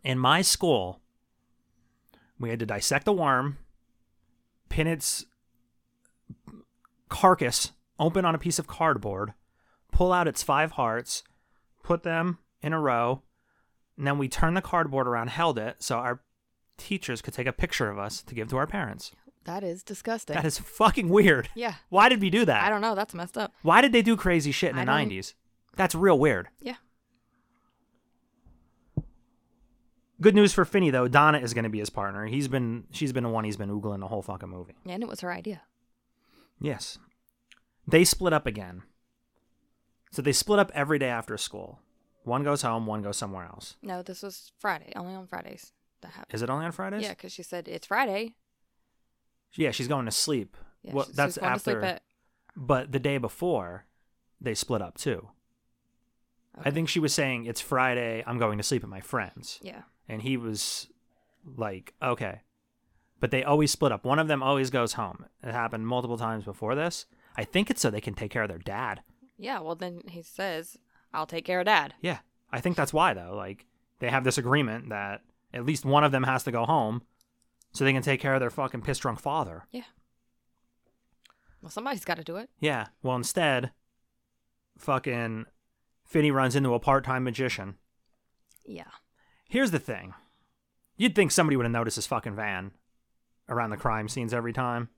In 0.02 0.18
my 0.18 0.42
school, 0.42 1.00
we 2.38 2.50
had 2.50 2.58
to 2.58 2.66
dissect 2.66 3.08
a 3.08 3.12
worm, 3.12 3.56
pin 4.68 4.86
its 4.86 5.24
carcass 7.08 7.72
open 7.98 8.24
on 8.24 8.34
a 8.34 8.38
piece 8.38 8.58
of 8.58 8.66
cardboard, 8.66 9.32
pull 9.92 10.12
out 10.12 10.28
its 10.28 10.42
five 10.42 10.72
hearts, 10.72 11.22
put 11.82 12.02
them 12.02 12.38
in 12.60 12.72
a 12.72 12.80
row, 12.80 13.22
and 13.96 14.06
then 14.06 14.18
we 14.18 14.28
turned 14.28 14.56
the 14.56 14.62
cardboard 14.62 15.06
around, 15.06 15.28
held 15.30 15.58
it, 15.58 15.76
so 15.82 15.96
our 15.98 16.20
teachers 16.76 17.22
could 17.22 17.34
take 17.34 17.46
a 17.46 17.52
picture 17.52 17.88
of 17.90 17.98
us 17.98 18.22
to 18.22 18.34
give 18.34 18.48
to 18.48 18.56
our 18.56 18.66
parents. 18.66 19.12
That 19.44 19.62
is 19.62 19.82
disgusting. 19.82 20.34
That 20.34 20.44
is 20.46 20.58
fucking 20.58 21.08
weird. 21.10 21.48
yeah. 21.54 21.74
Why 21.90 22.08
did 22.08 22.20
we 22.20 22.30
do 22.30 22.44
that? 22.46 22.64
I 22.64 22.70
don't 22.70 22.80
know. 22.80 22.94
That's 22.94 23.14
messed 23.14 23.36
up. 23.38 23.52
Why 23.62 23.80
did 23.82 23.92
they 23.92 24.02
do 24.02 24.16
crazy 24.16 24.52
shit 24.52 24.70
in 24.70 24.76
the 24.76 24.84
don't- 24.84 25.08
90s? 25.10 25.34
That's 25.76 25.94
real 25.94 26.18
weird. 26.18 26.48
Yeah. 26.60 26.76
Good 30.20 30.34
news 30.34 30.52
for 30.54 30.64
Finney 30.64 30.90
though. 30.90 31.08
Donna 31.08 31.38
is 31.38 31.52
going 31.54 31.64
to 31.64 31.70
be 31.70 31.80
his 31.80 31.90
partner. 31.90 32.26
He's 32.26 32.48
been 32.48 32.84
she's 32.92 33.12
been 33.12 33.24
the 33.24 33.28
one 33.28 33.44
he's 33.44 33.56
been 33.56 33.68
oogling 33.70 34.00
the 34.00 34.06
whole 34.08 34.22
fucking 34.22 34.48
movie. 34.48 34.74
And 34.86 35.02
it 35.02 35.08
was 35.08 35.20
her 35.20 35.32
idea. 35.32 35.62
Yes. 36.60 36.98
They 37.86 38.04
split 38.04 38.32
up 38.32 38.46
again. 38.46 38.82
So 40.12 40.22
they 40.22 40.32
split 40.32 40.60
up 40.60 40.70
every 40.74 40.98
day 40.98 41.08
after 41.08 41.36
school. 41.36 41.80
One 42.24 42.42
goes 42.42 42.62
home, 42.62 42.86
one 42.86 43.02
goes 43.02 43.16
somewhere 43.16 43.44
else. 43.44 43.76
No, 43.82 44.02
this 44.02 44.22
was 44.22 44.50
Friday. 44.58 44.92
Only 44.96 45.14
on 45.14 45.26
Fridays. 45.26 45.72
That 46.00 46.08
happened. 46.12 46.34
Is 46.34 46.42
it 46.42 46.50
only 46.50 46.64
on 46.66 46.72
Fridays? 46.72 47.02
Yeah, 47.02 47.10
because 47.10 47.32
she 47.32 47.42
said 47.42 47.68
it's 47.68 47.86
Friday. 47.86 48.34
Yeah, 49.54 49.70
she's 49.70 49.88
going 49.88 50.06
to 50.06 50.10
sleep. 50.10 50.56
Yeah, 50.82 50.94
well, 50.94 51.04
she- 51.06 51.12
that's 51.12 51.34
she's 51.34 51.42
after. 51.42 51.80
at. 51.82 52.02
But 52.56 52.92
the 52.92 52.98
day 52.98 53.18
before, 53.18 53.84
they 54.40 54.54
split 54.54 54.82
up 54.82 54.96
too. 54.96 55.28
I 56.62 56.70
think 56.70 56.88
she 56.88 57.00
was 57.00 57.12
saying 57.12 57.46
it's 57.46 57.60
Friday. 57.60 58.22
I'm 58.26 58.38
going 58.38 58.58
to 58.58 58.64
sleep 58.64 58.84
at 58.84 58.88
my 58.88 59.00
friends, 59.00 59.58
Yeah. 59.62 59.82
and 60.08 60.22
he 60.22 60.36
was 60.36 60.86
like, 61.56 61.94
"Okay," 62.00 62.42
but 63.18 63.32
they 63.32 63.42
always 63.42 63.72
split 63.72 63.90
up. 63.90 64.04
One 64.04 64.20
of 64.20 64.28
them 64.28 64.40
always 64.42 64.70
goes 64.70 64.92
home. 64.92 65.26
It 65.42 65.50
happened 65.52 65.86
multiple 65.88 66.16
times 66.16 66.44
before 66.44 66.74
this. 66.76 67.06
I 67.36 67.42
think 67.44 67.70
it's 67.70 67.80
so 67.80 67.90
they 67.90 68.00
can 68.00 68.14
take 68.14 68.30
care 68.30 68.44
of 68.44 68.48
their 68.48 68.58
dad. 68.58 69.02
Yeah. 69.36 69.58
Well, 69.60 69.74
then 69.74 70.02
he 70.08 70.22
says, 70.22 70.78
"I'll 71.14 71.26
take 71.26 71.44
care 71.44 71.60
of 71.60 71.66
Dad." 71.66 71.94
Yeah, 72.00 72.18
I 72.50 72.60
think 72.60 72.76
that's 72.76 72.92
why 72.92 73.14
though. 73.14 73.34
Like 73.34 73.66
they 74.00 74.10
have 74.10 74.24
this 74.24 74.38
agreement 74.38 74.88
that 74.90 75.22
at 75.52 75.64
least 75.64 75.84
one 75.84 76.04
of 76.04 76.12
them 76.12 76.24
has 76.24 76.42
to 76.44 76.52
go 76.52 76.64
home, 76.64 77.02
so 77.72 77.84
they 77.84 77.92
can 77.92 78.02
take 78.02 78.20
care 78.20 78.34
of 78.34 78.40
their 78.40 78.50
fucking 78.50 78.82
piss 78.82 78.98
drunk 78.98 79.20
father. 79.20 79.64
Yeah. 79.70 79.84
Well, 81.62 81.70
somebody's 81.70 82.04
got 82.04 82.16
to 82.18 82.24
do 82.24 82.36
it. 82.36 82.50
Yeah. 82.60 82.86
Well, 83.02 83.16
instead, 83.16 83.72
fucking 84.76 85.46
Finney 86.04 86.30
runs 86.30 86.54
into 86.56 86.74
a 86.74 86.80
part-time 86.80 87.24
magician. 87.24 87.76
Yeah. 88.66 88.90
Here's 89.48 89.70
the 89.70 89.78
thing. 89.78 90.12
You'd 90.96 91.14
think 91.14 91.30
somebody 91.30 91.56
would 91.56 91.64
have 91.64 91.72
noticed 91.72 91.96
this 91.96 92.06
fucking 92.06 92.36
van 92.36 92.72
around 93.48 93.70
the 93.70 93.76
crime 93.76 94.08
scenes 94.08 94.34
every 94.34 94.52
time. 94.52 94.90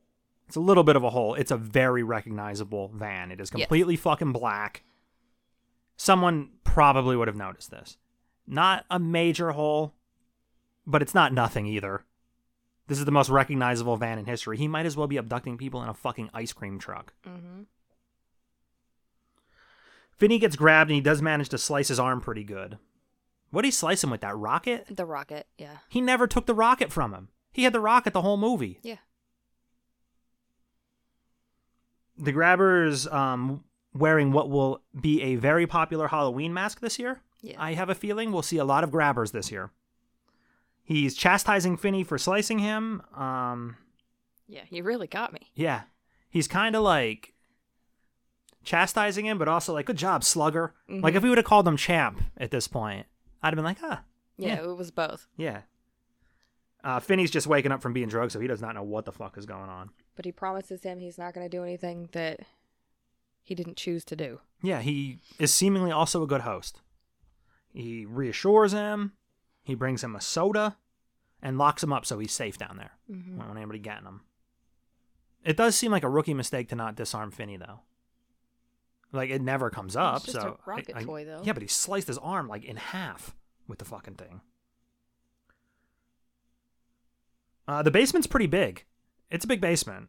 It's 0.48 0.56
a 0.56 0.60
little 0.60 0.84
bit 0.84 0.96
of 0.96 1.04
a 1.04 1.10
hole. 1.10 1.34
It's 1.34 1.50
a 1.50 1.56
very 1.56 2.02
recognizable 2.02 2.90
van. 2.94 3.30
It 3.30 3.40
is 3.40 3.50
Yes. 3.52 3.66
completely 3.66 3.96
fucking 3.96 4.32
black. 4.32 4.82
Someone 5.96 6.50
probably 6.64 7.16
would 7.16 7.28
have 7.28 7.36
noticed 7.36 7.70
this. 7.70 7.96
Not 8.46 8.84
a 8.90 8.98
major 8.98 9.52
hole, 9.52 9.94
but 10.86 11.02
it's 11.02 11.14
not 11.14 11.32
nothing 11.32 11.66
either. 11.66 12.04
This 12.86 12.98
is 12.98 13.04
the 13.04 13.10
most 13.10 13.30
recognizable 13.30 13.96
van 13.96 14.18
in 14.18 14.26
history. 14.26 14.56
He 14.56 14.68
might 14.68 14.86
as 14.86 14.96
well 14.96 15.08
be 15.08 15.16
abducting 15.16 15.58
people 15.58 15.82
in 15.82 15.88
a 15.88 15.94
fucking 15.94 16.30
ice 16.32 16.52
cream 16.52 16.78
truck. 16.78 17.14
Mm-hmm. 17.26 17.62
Finney 20.16 20.38
gets 20.38 20.56
grabbed 20.56 20.90
and 20.90 20.94
he 20.94 21.00
does 21.00 21.20
manage 21.20 21.48
to 21.50 21.58
slice 21.58 21.88
his 21.88 21.98
arm 21.98 22.20
pretty 22.20 22.44
good. 22.44 22.78
What 23.50 23.62
did 23.62 23.68
he 23.68 23.72
slice 23.72 24.02
him 24.02 24.10
with? 24.10 24.20
That 24.20 24.36
rocket? 24.36 24.86
The 24.88 25.04
rocket. 25.04 25.46
Yeah. 25.58 25.78
He 25.88 26.00
never 26.00 26.26
took 26.26 26.46
the 26.46 26.54
rocket 26.54 26.92
from 26.92 27.12
him. 27.12 27.28
He 27.52 27.64
had 27.64 27.72
the 27.72 27.80
rocket 27.80 28.12
the 28.12 28.22
whole 28.22 28.36
movie. 28.36 28.78
Yeah. 28.82 28.96
The 32.18 32.32
grabber's 32.32 33.06
um, 33.08 33.64
wearing 33.98 34.32
what 34.32 34.50
will 34.50 34.82
be 35.00 35.22
a 35.22 35.36
very 35.36 35.66
popular 35.66 36.08
Halloween 36.08 36.52
mask 36.52 36.80
this 36.80 36.98
year. 36.98 37.20
Yeah. 37.42 37.56
I 37.58 37.74
have 37.74 37.88
a 37.90 37.94
feeling 37.94 38.32
we'll 38.32 38.42
see 38.42 38.58
a 38.58 38.64
lot 38.64 38.82
of 38.84 38.90
grabbers 38.90 39.30
this 39.32 39.50
year. 39.50 39.70
He's 40.82 41.14
chastising 41.14 41.76
Finney 41.76 42.04
for 42.04 42.16
slicing 42.18 42.58
him. 42.60 43.02
Um, 43.14 43.76
Yeah. 44.46 44.62
he 44.64 44.80
really 44.80 45.06
got 45.06 45.32
me. 45.32 45.50
yeah, 45.54 45.82
he's 46.28 46.46
kind 46.48 46.74
of 46.76 46.82
like 46.82 47.34
chastising 48.64 49.26
him, 49.26 49.38
but 49.38 49.48
also 49.48 49.72
like, 49.72 49.86
"Good 49.86 49.96
job, 49.96 50.24
slugger." 50.24 50.74
Like 50.88 51.14
if 51.14 51.22
we 51.22 51.28
would 51.28 51.38
have 51.38 51.44
called 51.44 51.66
him 51.68 51.76
champ 51.76 52.20
at 52.36 52.50
this 52.50 52.68
point, 52.68 53.06
I'd 53.42 53.48
have 53.48 53.56
been 53.56 53.64
like, 53.64 53.78
"Ah, 53.82 54.02
Yeah, 54.36 54.48
Yeah. 54.62 54.70
It 54.70 54.76
was 54.76 54.90
both. 54.90 55.26
yeah." 55.36 55.62
Uh, 56.84 57.00
Finney's 57.00 57.30
just 57.32 57.48
waking 57.48 57.72
up 57.72 57.82
from 57.82 57.92
being 57.92 58.08
drugged, 58.08 58.30
so 58.32 58.38
he 58.38 58.46
does 58.46 58.60
not 58.62 58.74
know 58.76 58.82
what 58.82 59.04
the 59.06 59.12
fuck 59.12 59.36
is 59.36 59.44
going 59.46 59.68
on. 59.68 59.90
But 60.14 60.24
he 60.24 60.30
promises 60.30 60.84
him 60.84 61.00
he's 61.00 61.18
not 61.18 61.34
going 61.34 61.44
to 61.48 61.56
do 61.56 61.64
anything 61.64 62.08
that 62.12 62.40
he 63.46 63.54
didn't 63.54 63.76
choose 63.76 64.04
to 64.06 64.16
do. 64.16 64.40
Yeah, 64.62 64.80
he 64.80 65.18
is 65.38 65.54
seemingly 65.54 65.92
also 65.92 66.22
a 66.22 66.26
good 66.26 66.40
host. 66.40 66.80
He 67.72 68.04
reassures 68.04 68.72
him, 68.72 69.12
he 69.62 69.74
brings 69.76 70.02
him 70.02 70.16
a 70.16 70.20
soda, 70.20 70.76
and 71.40 71.56
locks 71.56 71.82
him 71.82 71.92
up 71.92 72.04
so 72.04 72.18
he's 72.18 72.32
safe 72.32 72.58
down 72.58 72.76
there. 72.76 72.92
Mm-hmm. 73.10 73.38
Won't 73.38 73.56
anybody 73.56 73.78
getting 73.78 74.06
him. 74.06 74.22
It 75.44 75.56
does 75.56 75.76
seem 75.76 75.92
like 75.92 76.02
a 76.02 76.08
rookie 76.08 76.34
mistake 76.34 76.68
to 76.70 76.74
not 76.74 76.96
disarm 76.96 77.30
Finney, 77.30 77.56
though. 77.56 77.80
Like, 79.12 79.30
it 79.30 79.40
never 79.40 79.70
comes 79.70 79.94
up. 79.94 80.24
just 80.24 80.36
a 80.36 80.40
so 80.40 80.58
I- 80.66 80.70
rocket 80.70 80.96
I- 80.96 81.04
toy, 81.04 81.24
though. 81.24 81.42
Yeah, 81.44 81.52
but 81.52 81.62
he 81.62 81.68
sliced 81.68 82.08
his 82.08 82.18
arm, 82.18 82.48
like, 82.48 82.64
in 82.64 82.76
half 82.76 83.36
with 83.68 83.78
the 83.78 83.84
fucking 83.84 84.14
thing. 84.14 84.40
Uh, 87.68 87.82
the 87.82 87.90
basement's 87.92 88.26
pretty 88.26 88.46
big. 88.46 88.84
It's 89.30 89.44
a 89.44 89.48
big 89.48 89.60
basement. 89.60 90.08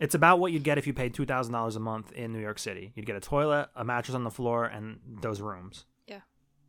It's 0.00 0.14
about 0.14 0.40
what 0.40 0.50
you'd 0.50 0.64
get 0.64 0.78
if 0.78 0.86
you 0.86 0.92
paid 0.94 1.14
two 1.14 1.26
thousand 1.26 1.52
dollars 1.52 1.76
a 1.76 1.80
month 1.80 2.10
in 2.12 2.32
New 2.32 2.40
York 2.40 2.58
City. 2.58 2.92
You'd 2.94 3.06
get 3.06 3.16
a 3.16 3.20
toilet, 3.20 3.68
a 3.76 3.84
mattress 3.84 4.14
on 4.14 4.24
the 4.24 4.30
floor, 4.30 4.64
and 4.64 4.98
those 5.20 5.40
rooms. 5.40 5.84
Yeah. 6.08 6.20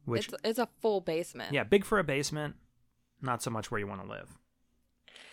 Which, 0.06 0.28
it's, 0.28 0.36
it's 0.44 0.60
a 0.60 0.68
full 0.82 1.02
basement. 1.02 1.54
yeah, 1.54 1.64
big 1.64 1.86
for 1.86 1.98
a 1.98 2.04
basement, 2.04 2.56
not 3.22 3.42
so 3.42 3.50
much 3.50 3.72
where 3.72 3.80
you 3.80 3.88
want 3.88 4.04
to 4.04 4.08
live. 4.10 4.28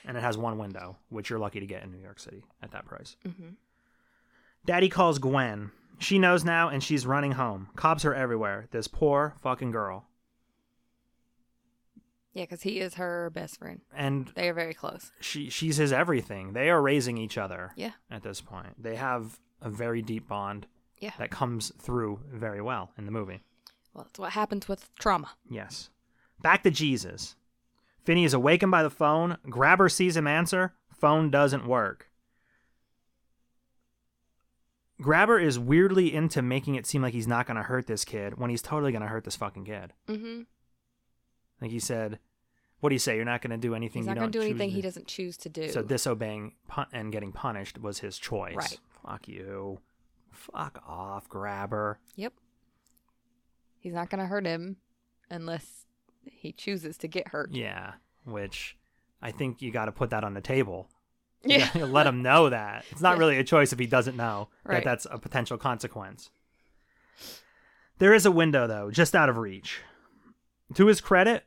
And 0.04 0.16
it 0.16 0.20
has 0.20 0.38
one 0.38 0.58
window, 0.58 0.96
which 1.08 1.28
you're 1.28 1.40
lucky 1.40 1.60
to 1.60 1.66
get 1.66 1.82
in 1.82 1.90
New 1.90 1.98
York 1.98 2.20
City 2.20 2.44
at 2.62 2.70
that 2.70 2.86
price. 2.86 3.16
Mm-hmm. 3.26 3.48
Daddy 4.64 4.88
calls 4.88 5.18
Gwen. 5.18 5.70
She 5.98 6.18
knows 6.18 6.44
now, 6.44 6.68
and 6.68 6.82
she's 6.82 7.04
running 7.04 7.32
home. 7.32 7.68
Cops 7.74 8.04
are 8.04 8.14
everywhere. 8.14 8.68
This 8.70 8.86
poor 8.86 9.34
fucking 9.42 9.72
girl. 9.72 10.06
Yeah, 12.34 12.44
because 12.44 12.62
he 12.62 12.78
is 12.80 12.94
her 12.94 13.30
best 13.30 13.58
friend. 13.58 13.80
And 13.92 14.28
They 14.34 14.48
are 14.48 14.54
very 14.54 14.74
close. 14.74 15.10
she 15.20 15.48
she's 15.50 15.76
his 15.78 15.92
everything. 15.92 16.52
They 16.52 16.70
are 16.70 16.80
raising 16.80 17.18
each 17.18 17.36
other 17.38 17.72
Yeah. 17.76 17.92
at 18.10 18.22
this 18.22 18.40
point. 18.40 18.80
They 18.82 18.96
have 18.96 19.40
a 19.60 19.70
very 19.70 20.02
deep 20.02 20.28
bond 20.28 20.66
Yeah. 20.98 21.12
that 21.18 21.30
comes 21.30 21.72
through 21.78 22.20
very 22.30 22.60
well 22.60 22.92
in 22.98 23.06
the 23.06 23.10
movie. 23.12 23.40
Well, 23.94 24.04
that's 24.04 24.18
what 24.18 24.32
happens 24.32 24.68
with 24.68 24.94
trauma. 24.96 25.30
Yes. 25.50 25.90
Back 26.40 26.62
to 26.62 26.70
Jesus. 26.70 27.34
Finney 28.04 28.24
is 28.24 28.34
awakened 28.34 28.70
by 28.70 28.82
the 28.82 28.90
phone. 28.90 29.38
Grabber 29.48 29.88
sees 29.88 30.16
him 30.16 30.26
answer. 30.26 30.74
Phone 30.92 31.30
doesn't 31.30 31.66
work. 31.66 32.10
Grabber 35.00 35.38
is 35.38 35.58
weirdly 35.58 36.12
into 36.12 36.42
making 36.42 36.74
it 36.74 36.86
seem 36.86 37.02
like 37.02 37.12
he's 37.14 37.26
not 37.28 37.46
going 37.46 37.56
to 37.56 37.62
hurt 37.62 37.86
this 37.86 38.04
kid 38.04 38.38
when 38.38 38.50
he's 38.50 38.62
totally 38.62 38.90
going 38.90 39.02
to 39.02 39.08
hurt 39.08 39.24
this 39.24 39.36
fucking 39.36 39.64
kid. 39.64 39.92
Mm-hmm. 40.08 40.42
Like 41.60 41.70
he 41.70 41.78
said, 41.80 42.18
what 42.80 42.90
do 42.90 42.94
you 42.94 42.98
say? 43.00 43.16
You're 43.16 43.24
not 43.24 43.42
going 43.42 43.50
to 43.50 43.56
do 43.56 43.74
anything 43.74 44.02
He's 44.02 44.06
not 44.06 44.16
going 44.16 44.30
to 44.30 44.38
do 44.38 44.44
anything 44.44 44.70
to- 44.70 44.74
he 44.76 44.80
doesn't 44.82 45.06
choose 45.06 45.36
to 45.38 45.48
do. 45.48 45.68
So 45.70 45.82
disobeying 45.82 46.54
pun- 46.68 46.86
and 46.92 47.10
getting 47.12 47.32
punished 47.32 47.78
was 47.80 47.98
his 47.98 48.18
choice. 48.18 48.54
Right. 48.54 48.78
Fuck 49.04 49.28
you. 49.28 49.80
Fuck 50.32 50.82
off, 50.86 51.28
Grabber. 51.28 51.98
Yep. 52.16 52.32
He's 53.80 53.94
not 53.94 54.10
going 54.10 54.20
to 54.20 54.26
hurt 54.26 54.46
him 54.46 54.76
unless 55.30 55.86
he 56.24 56.52
chooses 56.52 56.96
to 56.98 57.08
get 57.08 57.28
hurt. 57.28 57.50
Yeah, 57.52 57.94
which 58.24 58.76
I 59.22 59.30
think 59.32 59.62
you 59.62 59.72
got 59.72 59.86
to 59.86 59.92
put 59.92 60.10
that 60.10 60.22
on 60.24 60.34
the 60.34 60.40
table. 60.40 60.88
Yeah. 61.44 61.68
Let 61.74 62.06
him 62.06 62.22
know 62.22 62.50
that. 62.50 62.84
It's 62.90 63.00
not 63.00 63.14
Yeah. 63.14 63.18
really 63.20 63.38
a 63.38 63.44
choice 63.44 63.72
if 63.72 63.78
he 63.78 63.86
doesn't 63.86 64.16
know 64.16 64.48
that 64.66 64.84
that's 64.84 65.06
a 65.10 65.18
potential 65.18 65.56
consequence. 65.58 66.30
There 67.98 68.14
is 68.14 68.26
a 68.26 68.30
window, 68.30 68.66
though, 68.66 68.90
just 68.90 69.14
out 69.16 69.28
of 69.28 69.36
reach. 69.38 69.80
To 70.74 70.86
his 70.86 71.00
credit, 71.00 71.44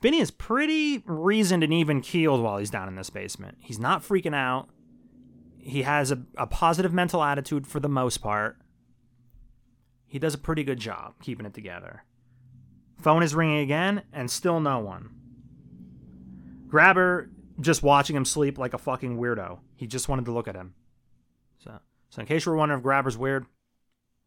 Benny 0.00 0.20
is 0.20 0.30
pretty 0.30 1.02
reasoned 1.04 1.64
and 1.64 1.72
even 1.72 2.00
keeled 2.00 2.42
while 2.42 2.58
he's 2.58 2.70
down 2.70 2.88
in 2.88 2.96
this 2.96 3.10
basement. 3.10 3.58
He's 3.60 3.78
not 3.78 4.02
freaking 4.02 4.34
out. 4.34 4.68
He 5.58 5.82
has 5.82 6.10
a, 6.10 6.22
a 6.36 6.46
positive 6.46 6.92
mental 6.92 7.22
attitude 7.22 7.66
for 7.66 7.80
the 7.80 7.88
most 7.88 8.18
part. 8.18 8.56
He 10.06 10.18
does 10.18 10.34
a 10.34 10.38
pretty 10.38 10.64
good 10.64 10.78
job 10.78 11.14
keeping 11.22 11.46
it 11.46 11.54
together. 11.54 12.04
Phone 13.00 13.22
is 13.22 13.34
ringing 13.34 13.58
again, 13.58 14.02
and 14.12 14.30
still 14.30 14.60
no 14.60 14.78
one. 14.78 15.10
Grabber 16.68 17.30
just 17.60 17.82
watching 17.82 18.16
him 18.16 18.24
sleep 18.24 18.58
like 18.58 18.74
a 18.74 18.78
fucking 18.78 19.18
weirdo. 19.18 19.58
He 19.76 19.86
just 19.86 20.08
wanted 20.08 20.24
to 20.26 20.32
look 20.32 20.48
at 20.48 20.54
him. 20.54 20.74
So, 21.58 21.78
so 22.10 22.20
in 22.20 22.26
case 22.26 22.46
you 22.46 22.52
were 22.52 22.58
wondering 22.58 22.78
if 22.78 22.82
Grabber's 22.82 23.18
weird, 23.18 23.46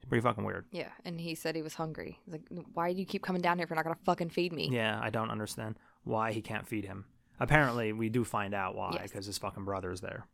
pretty 0.06 0.22
fucking 0.22 0.44
weird. 0.44 0.66
Yeah, 0.72 0.90
and 1.06 1.20
he 1.20 1.36
said 1.36 1.56
he 1.56 1.62
was 1.62 1.76
hungry. 1.76 2.20
He's 2.26 2.34
like, 2.34 2.44
why 2.74 2.94
do 2.94 3.00
you 3.00 3.06
keep 3.06 3.24
coming 3.24 3.42
down 3.42 3.58
here 3.58 3.64
if 3.64 3.70
you're 3.70 3.76
not 3.76 3.84
to 3.90 3.96
fucking 4.06 4.30
feed 4.30 4.54
me? 4.54 4.70
Yeah, 4.72 5.00
I 5.02 5.10
don't 5.10 5.30
understand 5.32 5.78
why 6.04 6.32
he 6.32 6.42
can't 6.42 6.68
feed 6.68 6.86
him. 6.86 7.06
Apparently, 7.40 7.94
we 7.94 8.10
do 8.10 8.24
find 8.24 8.54
out 8.54 8.76
why 8.76 8.92
Yes. 8.94 9.12
because 9.12 9.26
his 9.26 9.38
fucking 9.38 9.66
brother's 9.66 10.02
there. 10.02 10.28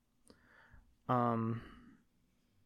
Um, 1.08 1.62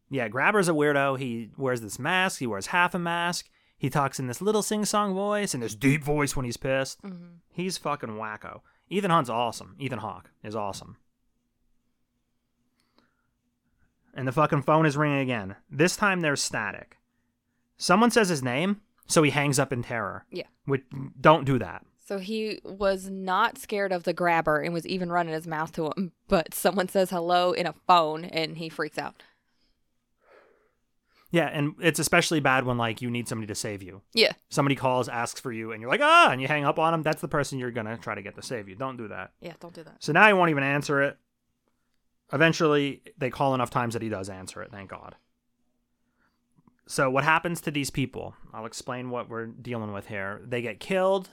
yeah, 0.09 0.27
Grabber's 0.27 0.67
a 0.69 0.73
weirdo. 0.73 1.17
He 1.19 1.49
wears 1.57 1.81
this 1.81 1.99
mask. 1.99 2.39
He 2.39 2.47
wears 2.47 2.67
half 2.67 2.93
a 2.93 2.99
mask. 2.99 3.47
He 3.77 3.89
talks 3.89 4.19
in 4.19 4.27
this 4.27 4.41
little 4.41 4.61
sing-song 4.63 5.13
voice 5.13 5.53
and 5.53 5.61
this 5.61 5.75
deep 5.75 6.03
voice 6.03 6.35
when 6.35 6.45
he's 6.45 6.57
pissed. 6.57 7.01
Mhm. 7.03 7.37
He's 7.49 7.77
fucking 7.77 8.09
wacko. 8.11 8.61
Ethan 8.89 9.11
Hunt's 9.11 9.29
awesome. 9.29 9.75
Ethan 9.79 9.99
Hawke 9.99 10.29
is 10.43 10.55
awesome. 10.55 10.97
And 14.13 14.27
the 14.27 14.31
fucking 14.31 14.63
phone 14.63 14.85
is 14.85 14.97
ringing 14.97 15.19
again. 15.19 15.55
This 15.69 15.95
time 15.95 16.21
there's 16.21 16.41
static. 16.41 16.97
Someone 17.77 18.11
says 18.11 18.29
his 18.29 18.43
name, 18.43 18.81
so 19.07 19.23
he 19.23 19.31
hangs 19.31 19.59
up 19.59 19.73
in 19.73 19.83
terror. 19.83 20.25
Yeah. 20.31 20.47
Which 20.65 20.83
don't 21.19 21.45
do 21.45 21.59
that. 21.59 21.85
So 22.05 22.19
he 22.19 22.59
was 22.63 23.09
not 23.09 23.57
scared 23.57 23.91
of 23.91 24.03
the 24.03 24.13
grabber 24.13 24.59
and 24.59 24.73
was 24.73 24.85
even 24.85 25.11
running 25.11 25.33
his 25.33 25.47
mouth 25.47 25.71
to 25.73 25.87
him. 25.87 26.11
But 26.27 26.53
someone 26.53 26.87
says 26.89 27.11
hello 27.11 27.51
in 27.51 27.67
a 27.67 27.75
phone 27.85 28.25
and 28.25 28.57
he 28.57 28.67
freaks 28.67 28.97
out. 28.97 29.21
Yeah, 31.29 31.45
and 31.47 31.73
it's 31.79 31.99
especially 31.99 32.39
bad 32.39 32.65
when 32.65 32.77
like 32.77 33.01
you 33.01 33.09
need 33.09 33.27
somebody 33.27 33.47
to 33.47 33.55
save 33.55 33.81
you. 33.81 34.01
Yeah. 34.13 34.33
Somebody 34.49 34.75
calls, 34.75 35.09
asks 35.09 35.39
for 35.39 35.51
you, 35.51 35.71
and 35.71 35.81
you're 35.81 35.89
like, 35.89 36.01
ah, 36.01 36.31
and 36.31 36.39
you 36.39 36.47
hang 36.47 36.63
up 36.63 36.77
on 36.77 36.91
them. 36.91 37.01
That's 37.01 37.21
the 37.21 37.27
person 37.27 37.57
you're 37.57 37.71
gonna 37.71 37.97
try 37.97 38.13
to 38.13 38.21
get 38.21 38.35
to 38.35 38.43
save 38.43 38.69
you. 38.69 38.75
Don't 38.75 38.97
do 38.97 39.07
that. 39.07 39.31
Yeah, 39.41 39.53
don't 39.59 39.73
do 39.73 39.83
that. 39.83 39.95
So 39.99 40.11
now 40.11 40.27
he 40.27 40.33
won't 40.33 40.51
even 40.51 40.63
answer 40.63 41.01
it. 41.01 41.17
Eventually, 42.33 43.01
they 43.17 43.29
call 43.29 43.53
enough 43.53 43.69
times 43.69 43.93
that 43.93 44.01
he 44.01 44.09
does 44.09 44.27
answer 44.29 44.61
it, 44.63 44.71
thank 44.71 44.89
God. 44.89 45.15
So, 46.85 47.09
what 47.09 47.23
happens 47.23 47.61
to 47.61 47.71
these 47.71 47.89
people? 47.89 48.35
I'll 48.53 48.65
explain 48.65 49.09
what 49.09 49.29
we're 49.29 49.45
dealing 49.45 49.93
with 49.93 50.07
here. 50.07 50.41
They 50.43 50.61
get 50.61 50.79
killed, 50.79 51.29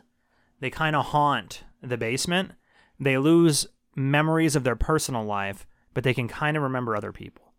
they 0.60 0.70
kind 0.70 0.94
of 0.94 1.06
haunt 1.06 1.64
the 1.82 1.96
basement, 1.96 2.52
they 3.00 3.18
lose 3.18 3.66
memories 3.96 4.54
of 4.54 4.62
their 4.62 4.76
personal 4.76 5.24
life, 5.24 5.66
but 5.92 6.04
they 6.04 6.14
can 6.14 6.28
kind 6.28 6.56
of 6.56 6.62
remember 6.62 6.94
other 6.94 7.12
people. 7.12 7.52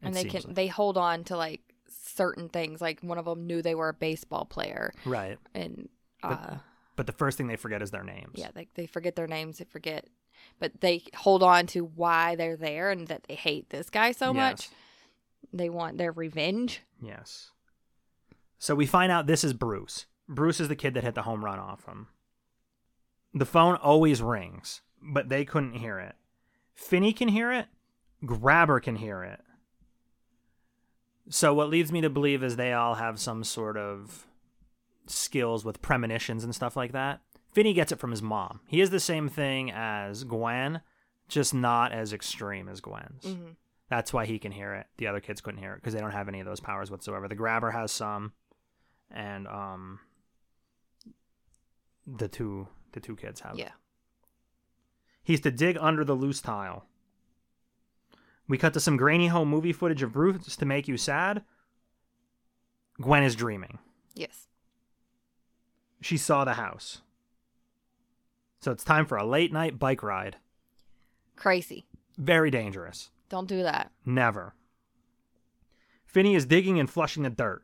And 0.00 0.14
they 0.14 0.24
can 0.24 0.42
like. 0.46 0.54
they 0.54 0.66
hold 0.68 0.96
on 0.96 1.24
to 1.24 1.36
like 1.36 1.60
certain 1.88 2.48
things. 2.48 2.80
Like 2.80 3.00
one 3.02 3.18
of 3.18 3.24
them 3.24 3.46
knew 3.46 3.60
they 3.60 3.74
were 3.74 3.88
a 3.88 3.94
baseball 3.94 4.44
player 4.44 4.92
Right. 5.04 5.38
and 5.54 5.88
uh 6.22 6.56
But 6.96 7.06
the 7.06 7.12
first 7.12 7.36
thing 7.36 7.48
they 7.48 7.56
forget 7.56 7.82
is 7.82 7.90
their 7.90 8.04
names. 8.04 8.32
yeah, 8.36 8.50
they 8.54 8.68
they 8.74 8.86
forget 8.86 9.16
their 9.16 9.26
names, 9.26 9.58
they 9.58 9.64
forget 9.64 10.06
but 10.58 10.80
they 10.80 11.02
hold 11.16 11.42
on 11.42 11.66
to 11.68 11.84
why 11.84 12.34
they're 12.36 12.56
there 12.56 12.90
and 12.90 13.06
that 13.08 13.24
they 13.24 13.34
hate 13.34 13.70
this 13.70 13.90
guy 13.90 14.12
so 14.12 14.32
much. 14.32 14.68
They 15.52 15.68
want 15.70 15.98
their 15.98 16.12
revenge. 16.12 16.82
Yes. 17.02 17.50
So 18.58 18.74
we 18.74 18.86
find 18.86 19.12
out 19.12 19.26
this 19.26 19.44
is 19.44 19.52
Bruce. 19.52 20.06
Bruce 20.28 20.60
is 20.60 20.68
the 20.68 20.76
kid 20.76 20.94
that 20.94 21.04
hit 21.04 21.14
the 21.14 21.22
home 21.22 21.44
run 21.44 21.58
off 21.58 21.86
him. 21.86 22.08
The 23.32 23.46
phone 23.46 23.76
always 23.76 24.20
rings, 24.20 24.82
but 25.00 25.28
they 25.28 25.44
couldn't 25.44 25.74
hear 25.74 25.98
it. 25.98 26.16
Finney 26.74 27.12
can 27.12 27.28
hear 27.28 27.52
it. 27.52 27.66
Grabber 28.24 28.80
can 28.80 28.96
hear 28.96 29.22
it. 29.22 29.40
So 31.30 31.52
what 31.54 31.68
leads 31.68 31.92
me 31.92 32.00
to 32.00 32.10
believe 32.10 32.42
is 32.42 32.56
they 32.56 32.72
all 32.72 32.94
have 32.94 33.20
some 33.20 33.44
sort 33.44 33.76
of 33.76 34.26
skills 35.06 35.64
with 35.64 35.82
premonitions 35.82 36.44
and 36.44 36.54
stuff 36.54 36.76
like 36.76 36.92
that. 36.92 37.20
Finney 37.52 37.72
gets 37.72 37.92
it 37.92 37.98
from 37.98 38.10
his 38.10 38.22
mom. 38.22 38.60
He 38.66 38.80
is 38.80 38.90
the 38.90 39.00
same 39.00 39.28
thing 39.28 39.70
as 39.70 40.24
Gwen, 40.24 40.80
just 41.28 41.54
not 41.54 41.92
as 41.92 42.12
extreme 42.12 42.68
as 42.68 42.80
Gwen's. 42.80 43.24
Mhm. 43.24 43.56
That's 43.88 44.12
why 44.12 44.26
he 44.26 44.38
can 44.38 44.52
hear 44.52 44.74
it. 44.74 44.86
The 44.98 45.06
other 45.06 45.20
kids 45.20 45.40
couldn't 45.40 45.60
hear 45.60 45.72
it 45.72 45.76
because 45.76 45.94
they 45.94 46.00
don't 46.00 46.10
have 46.12 46.28
any 46.28 46.40
of 46.40 46.46
those 46.46 46.60
powers 46.60 46.90
whatsoever. 46.90 47.26
The 47.26 47.34
grabber 47.34 47.70
has 47.70 47.90
some, 47.90 48.32
and 49.10 49.48
um, 49.48 50.00
the 52.06 52.28
two 52.28 52.68
the 52.92 53.00
two 53.00 53.16
kids 53.16 53.40
have. 53.40 53.54
it. 53.54 53.60
Yeah. 53.60 53.72
He's 55.22 55.40
to 55.42 55.50
dig 55.50 55.76
under 55.80 56.04
the 56.04 56.14
loose 56.14 56.40
tile. 56.40 56.86
We 58.46 58.56
cut 58.56 58.72
to 58.74 58.80
some 58.80 58.96
grainy 58.96 59.26
home 59.28 59.48
movie 59.48 59.74
footage 59.74 60.02
of 60.02 60.12
Bruce 60.12 60.56
to 60.56 60.64
make 60.66 60.88
you 60.88 60.96
sad. 60.96 61.44
Gwen 63.00 63.22
is 63.22 63.36
dreaming. 63.36 63.78
Yes. 64.14 64.48
She 66.00 66.16
saw 66.16 66.44
the 66.44 66.54
house. 66.54 67.02
So 68.60 68.72
it's 68.72 68.84
time 68.84 69.06
for 69.06 69.16
a 69.16 69.24
late 69.26 69.52
night 69.52 69.78
bike 69.78 70.02
ride. 70.02 70.36
Crazy. 71.36 71.86
Very 72.16 72.50
dangerous. 72.50 73.10
Don't 73.28 73.48
do 73.48 73.62
that. 73.62 73.92
Never. 74.04 74.54
Finney 76.06 76.34
is 76.34 76.46
digging 76.46 76.80
and 76.80 76.90
flushing 76.90 77.22
the 77.22 77.30
dirt. 77.30 77.62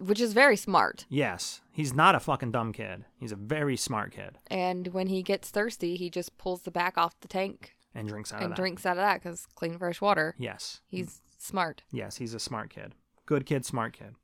Which 0.00 0.20
is 0.20 0.32
very 0.32 0.56
smart. 0.56 1.06
Yes, 1.08 1.60
he's 1.72 1.92
not 1.92 2.14
a 2.14 2.20
fucking 2.20 2.52
dumb 2.52 2.72
kid. 2.72 3.04
He's 3.18 3.32
a 3.32 3.36
very 3.36 3.76
smart 3.76 4.12
kid 4.12 4.38
And 4.48 4.88
when 4.88 5.08
he 5.08 5.22
gets 5.22 5.50
thirsty, 5.50 5.96
he 5.96 6.08
just 6.08 6.38
pulls 6.38 6.62
the 6.62 6.70
back 6.70 6.96
off 6.96 7.18
the 7.20 7.28
tank 7.28 7.76
and 7.94 8.08
drinks 8.08 8.32
out 8.32 8.38
of 8.38 8.42
and 8.44 8.52
that. 8.52 8.56
drinks 8.56 8.86
out 8.86 8.96
of 8.96 9.02
that 9.02 9.22
because 9.22 9.46
clean, 9.54 9.76
fresh 9.76 10.00
water. 10.00 10.34
Yes. 10.38 10.80
He's 10.86 11.20
smart. 11.38 11.82
Yes, 11.92 12.16
he's 12.16 12.32
a 12.34 12.38
smart 12.40 12.70
kid. 12.70 12.94
Good 13.26 13.44
kid, 13.44 13.64
smart 13.66 13.92
kid. 13.92 14.14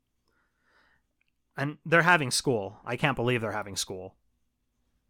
And 1.57 1.77
they're 1.85 2.01
having 2.03 2.31
school. 2.31 2.77
I 2.85 2.95
can't 2.97 3.15
believe 3.15 3.41
they're 3.41 3.51
having 3.51 3.75
school. 3.75 4.15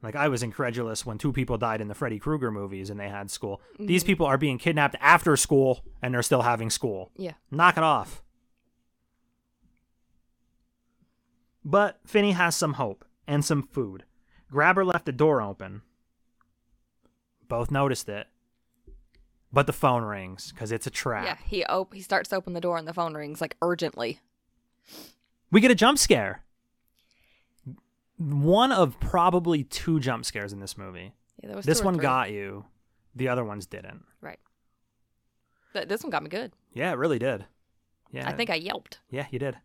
Like 0.02 0.16
I 0.16 0.28
was 0.28 0.44
incredulous 0.44 1.06
when 1.06 1.18
two 1.18 1.34
people 1.34 1.58
died 1.58 1.82
in 1.82 1.88
the 1.88 1.96
Freddy 1.96 2.20
Krueger 2.20 2.52
movies 2.52 2.90
and 2.90 3.00
they 3.00 3.10
had 3.10 3.32
school. 3.32 3.62
These 3.80 4.04
mm-hmm. 4.04 4.08
people 4.08 4.26
are 4.28 4.38
being 4.38 4.58
kidnapped 4.58 4.96
after 5.00 5.36
school 5.36 5.84
and 6.02 6.14
they're 6.14 6.22
still 6.22 6.44
having 6.44 6.70
school. 6.70 7.12
Yeah. 7.18 7.34
Knock 7.50 7.78
it 7.78 7.84
off. 7.84 8.22
But 11.64 12.00
Finney 12.06 12.34
has 12.34 12.56
some 12.56 12.74
hope 12.74 13.04
and 13.28 13.44
some 13.44 13.64
food. 13.64 14.04
Grabber 14.52 14.86
left 14.86 15.06
the 15.06 15.12
door 15.12 15.42
open. 15.42 15.82
Both 17.48 17.72
noticed 17.72 18.08
it. 18.08 18.28
But 19.52 19.66
the 19.66 19.74
phone 19.74 20.04
rings 20.04 20.52
because 20.52 20.72
it's 20.72 20.86
a 20.86 20.92
trap. 20.92 21.26
Yeah. 21.26 21.38
He 21.48 21.66
op- 21.66 21.94
he 21.94 22.02
starts 22.02 22.30
to 22.30 22.36
open 22.36 22.54
the 22.54 22.62
door 22.62 22.78
and 22.78 22.88
the 22.88 22.94
phone 22.94 23.16
rings 23.16 23.42
like 23.42 23.58
urgently. 23.62 24.20
We 25.50 25.62
get 25.62 25.72
a 25.72 25.76
jump 25.76 25.98
scare. 25.98 26.45
One 28.18 28.72
of 28.72 29.00
probably 29.00 29.64
two 29.64 30.00
jump 30.00 30.26
scares 30.26 30.54
in 30.54 30.60
this 30.60 30.78
movie. 30.78 31.14
Yeah, 31.42 31.48
there 31.48 31.56
was 31.58 31.66
This 31.66 31.82
one 31.84 31.98
got 31.98 32.32
you, 32.32 32.66
the 33.16 33.28
other 33.28 33.44
ones 33.44 33.66
didn't. 33.66 34.04
right. 34.22 34.40
Th- 35.74 35.88
this 35.88 36.04
one 36.04 36.10
got 36.10 36.24
me 36.24 36.30
good. 36.30 36.54
Yeah, 36.74 36.92
it 36.92 36.98
really 36.98 37.20
did. 37.20 37.46
Yeah, 38.12 38.30
I 38.30 38.32
think 38.32 38.50
I 38.50 38.56
yelped. 38.56 39.00
Yeah, 39.10 39.26
you 39.30 39.40
did. 39.40 39.58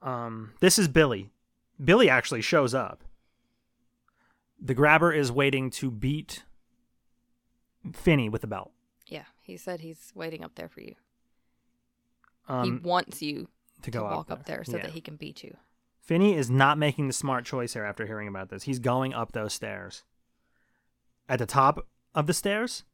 Um, 0.00 0.52
this 0.60 0.78
is 0.78 0.86
Billy. 0.86 1.30
Billy 1.82 2.08
actually 2.08 2.42
shows 2.42 2.74
up. 2.74 3.02
The 4.60 4.74
grabber 4.74 5.12
is 5.12 5.32
waiting 5.32 5.70
to 5.70 5.90
beat 5.90 6.44
Finney 7.92 8.28
with 8.28 8.42
the 8.42 8.46
belt. 8.46 8.70
Yeah, 9.06 9.24
he 9.42 9.56
said 9.56 9.80
he's 9.80 10.12
waiting 10.14 10.44
up 10.44 10.54
there 10.54 10.68
for 10.68 10.80
you. 10.80 10.94
Um, 12.48 12.64
he 12.64 12.88
wants 12.88 13.20
you 13.22 13.48
to 13.82 13.90
to, 13.90 13.98
go 13.98 14.04
walk 14.04 14.30
up 14.30 14.44
there, 14.46 14.62
so 14.64 14.76
Yeah. 14.76 14.82
that 14.84 14.92
he 14.92 15.00
can 15.00 15.16
beat 15.16 15.42
you. 15.42 15.56
Finney 16.08 16.34
is 16.34 16.48
not 16.48 16.78
making 16.78 17.06
the 17.06 17.12
smart 17.12 17.44
choice 17.44 17.74
here 17.74 17.84
after 17.84 18.06
hearing 18.06 18.28
about 18.28 18.48
this. 18.48 18.62
He's 18.62 18.78
going 18.78 19.12
up 19.12 19.32
those 19.32 19.52
stairs. 19.52 20.04
At 21.28 21.38
the 21.38 21.44
top 21.44 21.86
of 22.14 22.26
the 22.26 22.32
stairs, 22.32 22.84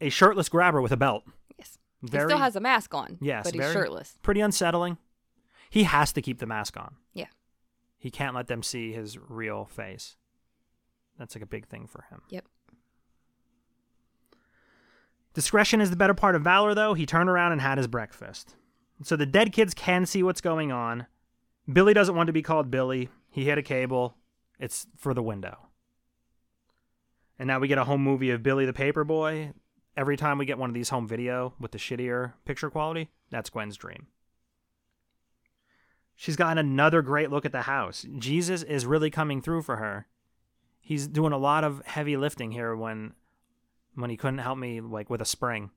a 0.00 0.08
shirtless 0.08 0.48
grabber 0.48 0.82
with 0.82 0.90
a 0.90 0.96
belt. 0.96 1.22
Yes. 1.56 1.78
Very, 2.02 2.24
he 2.24 2.28
still 2.30 2.42
has 2.42 2.56
a 2.56 2.60
mask 2.60 2.92
on. 2.92 3.18
yes, 3.20 3.44
but 3.44 3.54
he's 3.54 3.72
shirtless. 3.72 4.18
Pretty 4.20 4.40
unsettling. 4.40 4.98
He 5.70 5.84
has 5.84 6.12
to 6.12 6.20
keep 6.20 6.40
the 6.40 6.46
mask 6.46 6.76
on. 6.76 6.96
Yeah. 7.14 7.28
He 7.96 8.10
can't 8.10 8.34
let 8.34 8.48
them 8.48 8.64
see 8.64 8.92
his 8.92 9.16
real 9.16 9.66
face. 9.66 10.16
That's 11.20 11.36
like 11.36 11.42
a 11.42 11.46
big 11.46 11.68
thing 11.68 11.86
for 11.86 12.04
him. 12.10 12.22
Yep. 12.30 12.46
Discretion 15.34 15.80
is 15.80 15.90
the 15.90 15.96
better 15.96 16.14
part 16.14 16.34
of 16.34 16.42
valor, 16.42 16.74
though. 16.74 16.94
He 16.94 17.06
turned 17.06 17.30
around 17.30 17.52
and 17.52 17.60
had 17.60 17.78
his 17.78 17.86
breakfast. 17.86 18.56
So 19.04 19.14
the 19.14 19.24
dead 19.24 19.52
kids 19.52 19.72
can 19.72 20.04
see 20.04 20.24
what's 20.24 20.40
going 20.40 20.72
on. 20.72 21.06
Billy 21.70 21.94
doesn't 21.94 22.14
want 22.14 22.28
to 22.28 22.32
be 22.32 22.42
called 22.42 22.70
Billy. 22.70 23.08
He 23.30 23.44
hit 23.44 23.58
a 23.58 23.62
cable. 23.62 24.16
It's 24.58 24.86
for 24.96 25.14
the 25.14 25.22
window. 25.22 25.68
And 27.38 27.46
now 27.46 27.58
we 27.60 27.68
get 27.68 27.78
a 27.78 27.84
home 27.84 28.02
movie 28.02 28.30
of 28.30 28.42
Billy 28.42 28.66
the 28.66 28.72
Paperboy. 28.72 29.52
Every 29.96 30.16
time 30.16 30.38
we 30.38 30.46
get 30.46 30.58
one 30.58 30.70
of 30.70 30.74
these 30.74 30.88
home 30.88 31.06
video 31.06 31.54
with 31.60 31.72
the 31.72 31.78
shittier 31.78 32.32
picture 32.44 32.70
quality, 32.70 33.10
that's 33.30 33.50
Gwen's 33.50 33.76
dream. 33.76 34.06
She's 36.16 36.36
gotten 36.36 36.58
another 36.58 37.00
great 37.02 37.30
look 37.30 37.44
at 37.44 37.52
the 37.52 37.62
house. 37.62 38.04
Jesus 38.18 38.64
is 38.64 38.86
really 38.86 39.10
coming 39.10 39.40
through 39.40 39.62
for 39.62 39.76
her. 39.76 40.08
He's 40.80 41.06
doing 41.06 41.32
a 41.32 41.38
lot 41.38 41.62
of 41.64 41.84
heavy 41.86 42.16
lifting 42.16 42.50
here 42.50 42.74
when 42.74 43.12
when 43.94 44.10
he 44.10 44.16
couldn't 44.16 44.38
help 44.38 44.58
me 44.58 44.80
like 44.80 45.10
with 45.10 45.20
a 45.20 45.24
spring 45.24 45.70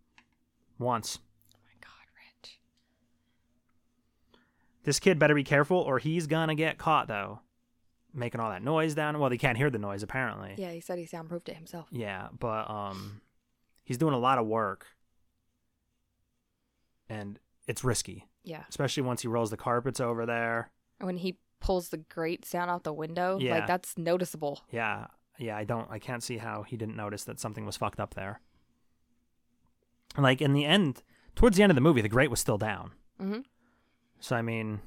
once. 0.79 1.19
Oh 1.53 1.59
my 1.63 1.73
God, 1.79 2.07
Rich. 2.15 2.59
This 4.83 4.99
kid 4.99 5.19
better 5.19 5.35
be 5.35 5.43
careful 5.43 5.77
or 5.77 5.99
he's 5.99 6.27
gonna 6.27 6.55
get 6.55 6.77
caught 6.77 7.07
though. 7.07 7.41
Making 8.13 8.41
all 8.41 8.49
that 8.49 8.63
noise 8.63 8.93
down. 8.93 9.19
Well, 9.19 9.29
they 9.29 9.37
can't 9.37 9.57
hear 9.57 9.69
the 9.69 9.79
noise 9.79 10.03
apparently. 10.03 10.55
Yeah, 10.57 10.71
he 10.71 10.81
said 10.81 10.97
he 10.99 11.05
soundproofed 11.05 11.47
it 11.49 11.55
himself. 11.55 11.87
Yeah, 11.91 12.27
but 12.37 12.69
um 12.69 13.21
he's 13.83 13.97
doing 13.97 14.13
a 14.13 14.19
lot 14.19 14.37
of 14.37 14.45
work. 14.47 14.85
And 17.09 17.39
it's 17.67 17.83
risky, 17.83 18.27
Yeah. 18.43 18.63
especially 18.69 19.03
once 19.03 19.21
he 19.21 19.27
rolls 19.27 19.49
the 19.51 19.57
carpets 19.57 19.99
over 19.99 20.25
there. 20.25 20.71
When 20.99 21.17
he 21.17 21.37
pulls 21.59 21.89
the 21.89 21.97
grates 21.97 22.49
down 22.49 22.69
out 22.69 22.83
the 22.83 22.93
window, 22.93 23.37
Yeah. 23.39 23.55
like 23.55 23.67
that's 23.67 23.97
noticeable. 23.97 24.61
Yeah, 24.71 25.07
yeah, 25.37 25.57
I 25.57 25.63
don't 25.63 25.89
I 25.91 25.99
can't 25.99 26.23
see 26.23 26.37
how 26.37 26.63
he 26.63 26.77
didn't 26.77 26.95
notice 26.95 27.23
that 27.25 27.39
something 27.39 27.65
was 27.65 27.77
fucked 27.77 27.99
up 27.99 28.13
there. 28.13 28.41
Like 30.17 30.41
in 30.41 30.53
the 30.53 30.65
end, 30.65 31.03
towards 31.35 31.55
the 31.57 31.63
end 31.63 31.71
of 31.71 31.75
the 31.75 31.81
movie, 31.81 32.01
the 32.01 32.09
grate 32.09 32.29
was 32.29 32.39
still 32.39 32.57
down. 32.57 32.91
Mm-hmm. 33.19 33.39
So 34.21 34.35
I 34.37 34.41
mean, 34.41 34.79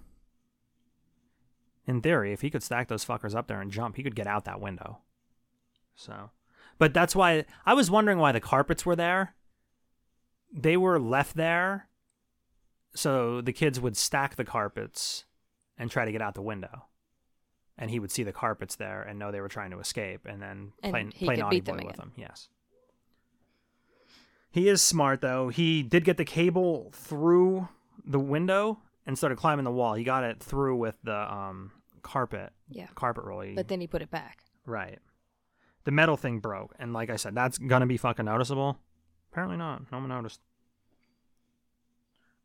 in 1.87 2.01
theory, 2.01 2.33
if 2.33 2.41
he 2.41 2.49
could 2.49 2.63
stack 2.63 2.89
those 2.89 3.05
fuckers 3.05 3.35
up 3.35 3.47
there 3.47 3.61
and 3.61 3.71
jump, 3.71 3.97
he 3.97 4.03
could 4.03 4.15
get 4.15 4.27
out 4.27 4.47
that 4.47 4.61
window. 4.61 5.01
So, 5.95 6.31
but 6.79 6.95
that's 6.95 7.15
why 7.15 7.45
I 7.67 7.75
was 7.75 7.91
wondering 7.91 8.19
why 8.19 8.33
the 8.33 8.41
carpets 8.41 8.87
were 8.87 8.97
there. 8.97 9.35
they 10.55 10.77
were 10.77 11.01
left 11.01 11.37
there 11.37 11.89
so 12.95 13.41
the 13.41 13.53
kids 13.53 13.81
would 13.81 13.97
stack 13.97 14.37
the 14.37 14.45
carpets 14.45 15.25
and 15.77 15.91
try 15.91 16.05
to 16.05 16.13
get 16.13 16.23
out 16.23 16.35
the 16.35 16.43
window. 16.43 16.87
And 17.77 17.91
he 17.91 17.99
would 17.99 18.13
see 18.13 18.23
the 18.23 18.33
carpets 18.33 18.77
there 18.77 19.03
and 19.03 19.19
know 19.19 19.33
they 19.33 19.41
were 19.41 19.49
trying 19.49 19.73
to 19.73 19.81
escape 19.81 20.27
and 20.27 20.41
then 20.41 20.73
And 20.81 20.93
play, 20.93 21.27
play 21.27 21.37
naughty 21.37 21.57
beat 21.57 21.65
them 21.65 21.79
boy 21.79 21.87
with 21.87 21.97
them. 21.97 22.13
Yes. 22.17 22.49
He 24.53 24.69
is 24.69 24.81
smart 24.81 25.21
though. 25.21 25.49
He 25.49 25.83
did 25.83 26.05
get 26.05 26.17
the 26.17 26.25
cable 26.25 26.93
through 26.95 27.69
the 28.05 28.21
window 28.21 28.79
and 29.07 29.17
started 29.19 29.37
climbing 29.39 29.65
the 29.65 29.71
wall. 29.71 29.95
He 29.95 30.05
got 30.05 30.25
it 30.25 30.43
through 30.43 30.77
with 30.77 30.97
the 31.03 31.33
um 31.33 31.73
carpet 32.03 32.53
Yeah. 32.69 32.89
carpet 32.95 33.25
roll. 33.25 33.41
He- 33.41 33.55
But 33.55 33.69
then 33.69 33.81
he 33.81 33.87
put 33.87 34.03
it 34.03 34.11
back. 34.11 34.45
Right. 34.67 34.99
The 35.85 35.91
metal 35.91 36.17
thing 36.17 36.39
broke, 36.41 36.75
and 36.79 36.93
like 36.93 37.11
I 37.11 37.17
said, 37.17 37.35
that's 37.35 37.59
gonna 37.59 37.87
be 37.87 37.97
fucking 37.97 38.25
noticeable. 38.25 38.79
Apparently 39.31 39.57
not. 39.57 39.91
No 39.93 39.99
one 39.99 40.09
noticed. 40.09 40.41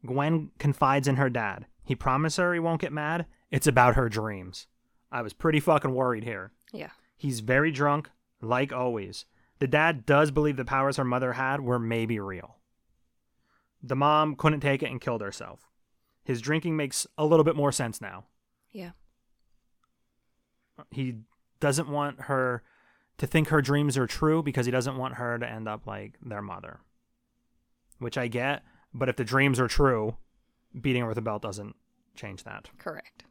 Gwen 0.06 0.52
confides 0.60 1.08
in 1.08 1.18
her 1.18 1.30
dad. 1.30 1.66
He 1.84 1.96
promised 1.96 2.38
her 2.38 2.54
he 2.54 2.60
won't 2.60 2.82
get 2.82 2.94
mad. 2.94 3.26
It's 3.52 3.68
about 3.68 3.96
her 3.96 4.10
dreams. 4.10 4.68
I 5.12 5.22
was 5.22 5.34
pretty 5.34 5.60
fucking 5.60 5.94
worried 5.94 6.24
here. 6.24 6.52
Yeah. 6.72 6.92
He's 7.18 7.40
very 7.42 7.72
drunk, 7.72 8.10
like 8.42 8.72
always. 8.72 9.26
The 9.60 9.68
dad 9.68 10.06
does 10.06 10.32
believe 10.32 10.56
the 10.56 10.64
powers 10.66 10.98
her 10.98 11.04
mother 11.04 11.34
had 11.34 11.62
were 11.62 11.80
maybe 11.80 12.20
real. 12.20 12.58
The 13.82 13.96
mom 13.96 14.36
couldn't 14.36 14.60
take 14.62 14.84
it 14.84 14.92
and 14.92 15.02
killed 15.02 15.22
herself. 15.22 15.69
His 16.30 16.42
drinking 16.42 16.78
makes 16.78 17.08
a 17.18 17.26
little 17.26 17.44
bit 17.44 17.56
more 17.56 17.72
sense 17.72 18.00
now 18.00 18.26
Yeah. 18.72 18.92
he 20.92 21.16
doesn't 21.60 21.90
want 21.90 22.22
her 22.22 22.62
to 23.18 23.26
think 23.26 23.48
her 23.48 23.64
dreams 23.64 23.98
are 23.98 24.06
true 24.06 24.44
because 24.44 24.68
he 24.68 24.72
doesn't 24.72 24.96
want 24.96 25.16
her 25.16 25.40
to 25.40 25.50
end 25.50 25.68
up 25.68 25.88
like 25.88 26.20
their 26.22 26.44
mother. 26.44 26.82
Which 27.98 28.16
I 28.16 28.28
get, 28.28 28.62
but 28.94 29.10
if 29.10 29.16
the 29.16 29.24
dreams 29.24 29.60
are 29.60 29.68
true, 29.68 30.18
beating 30.80 31.02
her 31.02 31.08
with 31.08 31.18
a 31.18 31.22
belt 31.22 31.42
doesn't 31.42 31.76
change 32.16 32.44
that. 32.44 32.70
Correct. 32.78 33.24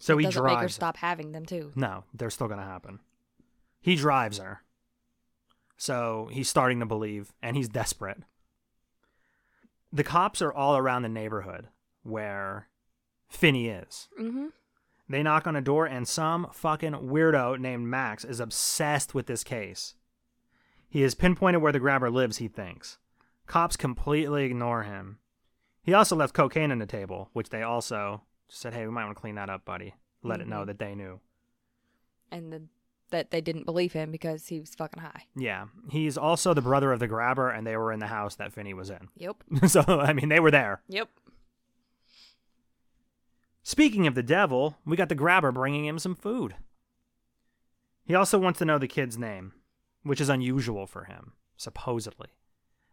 So 0.00 0.18
he 0.18 0.24
Doesn't 0.24 0.44
make 0.44 0.58
her 0.58 0.68
stop 0.68 0.96
having 0.96 1.30
them 1.30 1.46
too. 1.46 1.70
No, 1.76 2.02
they're 2.12 2.30
still 2.30 2.48
going 2.48 2.58
to 2.58 2.66
happen. 2.66 2.98
He 3.80 3.94
drives 3.94 4.38
her. 4.38 4.62
So 5.76 6.28
he's 6.32 6.48
starting 6.48 6.80
to 6.80 6.86
believe, 6.86 7.32
and 7.40 7.56
he's 7.56 7.68
desperate. 7.68 8.24
The 9.92 10.02
cops 10.02 10.42
are 10.42 10.52
all 10.52 10.76
around 10.76 11.02
the 11.02 11.08
neighborhood 11.08 11.68
where 12.02 12.68
Finney 13.28 13.68
is. 13.68 14.08
Mm-hmm. 14.20 14.46
They 15.08 15.22
knock 15.22 15.46
on 15.46 15.56
a 15.56 15.60
door, 15.60 15.86
and 15.86 16.06
some 16.08 16.48
fucking 16.52 16.92
weirdo 16.92 17.58
named 17.58 17.86
Max 17.86 18.24
is 18.24 18.40
obsessed 18.40 19.14
with 19.14 19.26
this 19.26 19.44
case. 19.44 19.94
He 20.88 21.02
has 21.02 21.14
pinpointed 21.14 21.60
where 21.62 21.72
the 21.72 21.80
grabber 21.80 22.10
lives, 22.10 22.38
he 22.38 22.48
thinks. 22.48 22.98
Cops 23.46 23.76
completely 23.76 24.44
ignore 24.44 24.84
him. 24.84 25.18
He 25.82 25.94
also 25.94 26.14
left 26.14 26.34
cocaine 26.34 26.70
on 26.70 26.78
the 26.78 26.86
table, 26.86 27.30
which 27.32 27.50
they 27.50 27.62
also 27.62 28.22
said, 28.48 28.74
hey, 28.74 28.84
we 28.86 28.92
might 28.92 29.04
want 29.04 29.16
to 29.16 29.20
clean 29.20 29.34
that 29.34 29.50
up, 29.50 29.64
buddy. 29.64 29.94
Let 30.22 30.40
it 30.40 30.46
know 30.46 30.64
that 30.64 30.78
they 30.78 30.94
knew. 30.94 31.20
And 32.30 32.52
the, 32.52 32.62
that 33.10 33.30
they 33.30 33.40
didn't 33.40 33.64
believe 33.64 33.92
him 33.92 34.12
because 34.12 34.46
he 34.46 34.60
was 34.60 34.74
fucking 34.74 35.02
high. 35.02 35.24
Yeah. 35.34 35.66
He's 35.90 36.16
also 36.16 36.54
the 36.54 36.62
brother 36.62 36.92
of 36.92 37.00
the 37.00 37.08
grabber, 37.08 37.50
and 37.50 37.66
they 37.66 37.76
were 37.76 37.90
in 37.90 37.98
the 37.98 38.06
house 38.06 38.36
that 38.36 38.52
Finney 38.52 38.74
was 38.74 38.90
in. 38.90 39.08
Yep. 39.16 39.36
so, 39.66 39.82
I 39.86 40.12
mean, 40.12 40.28
they 40.28 40.40
were 40.40 40.52
there. 40.52 40.82
Yep. 40.88 41.08
Speaking 43.62 44.06
of 44.06 44.14
the 44.14 44.22
devil, 44.22 44.76
we 44.84 44.96
got 44.96 45.08
the 45.08 45.14
grabber 45.14 45.52
bringing 45.52 45.84
him 45.84 45.98
some 45.98 46.14
food. 46.14 46.56
He 48.04 48.14
also 48.14 48.38
wants 48.38 48.58
to 48.58 48.64
know 48.64 48.78
the 48.78 48.88
kid's 48.88 49.16
name, 49.16 49.52
which 50.02 50.20
is 50.20 50.28
unusual 50.28 50.86
for 50.86 51.04
him, 51.04 51.32
supposedly. 51.56 52.30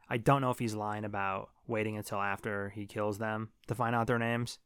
I 0.07 0.17
don't 0.17 0.41
know 0.41 0.51
if 0.51 0.59
he's 0.59 0.75
lying 0.75 1.05
about 1.05 1.49
waiting 1.67 1.97
until 1.97 2.19
after 2.19 2.69
he 2.69 2.85
kills 2.85 3.17
them 3.17 3.49
to 3.67 3.75
find 3.75 3.95
out 3.95 4.07
their 4.07 4.19
names. 4.19 4.59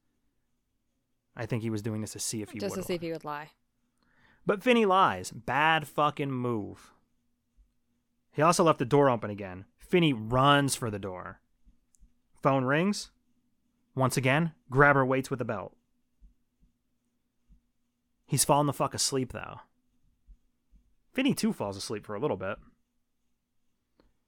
I 1.35 1.45
think 1.45 1.63
he 1.63 1.69
was 1.69 1.81
doing 1.81 2.01
this 2.01 2.11
to 2.13 2.19
see 2.19 2.41
if 2.41 2.51
he 2.51 2.59
Just 2.59 2.75
would. 2.75 2.81
to 2.81 2.87
see 2.87 2.93
if 2.95 3.01
he 3.01 3.11
would 3.11 3.25
lie. 3.25 3.51
But 4.45 4.61
Finney 4.61 4.85
lies. 4.85 5.31
Bad 5.31 5.87
fucking 5.87 6.31
move. 6.31 6.91
He 8.33 8.41
also 8.41 8.63
left 8.63 8.79
the 8.79 8.85
door 8.85 9.09
open 9.09 9.29
again. 9.29 9.65
Finney 9.77 10.11
runs 10.13 10.75
for 10.75 10.91
the 10.91 10.99
door. 10.99 11.39
Phone 12.41 12.65
rings. 12.65 13.11
Once 13.95 14.17
again, 14.17 14.51
Grabber 14.69 15.05
waits 15.05 15.29
with 15.29 15.39
a 15.39 15.45
belt. 15.45 15.75
He's 18.25 18.45
fallen 18.45 18.67
the 18.67 18.73
fuck 18.73 18.93
asleep, 18.93 19.33
though. 19.33 19.59
Finney, 21.13 21.33
too, 21.33 21.53
falls 21.53 21.77
asleep 21.77 22.05
for 22.05 22.15
a 22.15 22.19
little 22.19 22.37
bit. 22.37 22.57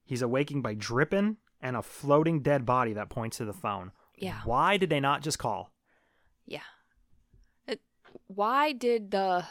He's 0.04 0.22
awaking 0.22 0.62
by 0.62 0.76
dripping 0.76 1.38
and 1.62 1.76
a 1.76 1.82
floating 1.82 2.42
dead 2.42 2.66
body 2.66 2.94
that 2.94 3.10
points 3.10 3.38
to 3.38 3.46
the 3.46 3.54
phone. 3.54 3.92
Yeah. 4.18 4.42
Why 4.46 4.78
did 4.78 4.90
they 4.92 5.00
not 5.00 5.24
just 5.24 5.40
call? 5.40 5.72
Yeah. 6.46 6.60
It, 7.68 7.82
why 8.28 8.72
did 8.72 9.10
the 9.10 9.46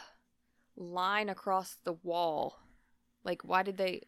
line 0.77 1.27
across 1.27 1.75
the 1.83 1.93
wall, 1.93 2.59
like, 3.23 3.41
why 3.43 3.63
did 3.63 3.77
they, 3.77 4.03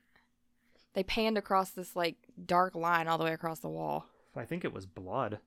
they 0.94 1.04
panned 1.04 1.38
across 1.38 1.72
this, 1.72 1.96
like, 1.96 2.16
dark 2.46 2.76
line 2.76 3.08
all 3.08 3.18
the 3.18 3.26
way 3.26 3.34
across 3.34 3.60
the 3.60 3.70
wall? 3.70 4.06
I 4.36 4.46
think 4.46 4.64
it 4.64 4.74
was 4.74 4.86
blood. 4.86 5.40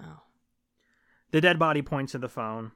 Oh. 0.00 0.20
The 1.32 1.40
dead 1.40 1.58
body 1.58 1.82
points 1.82 2.12
to 2.12 2.18
the 2.18 2.28
phone. 2.28 2.72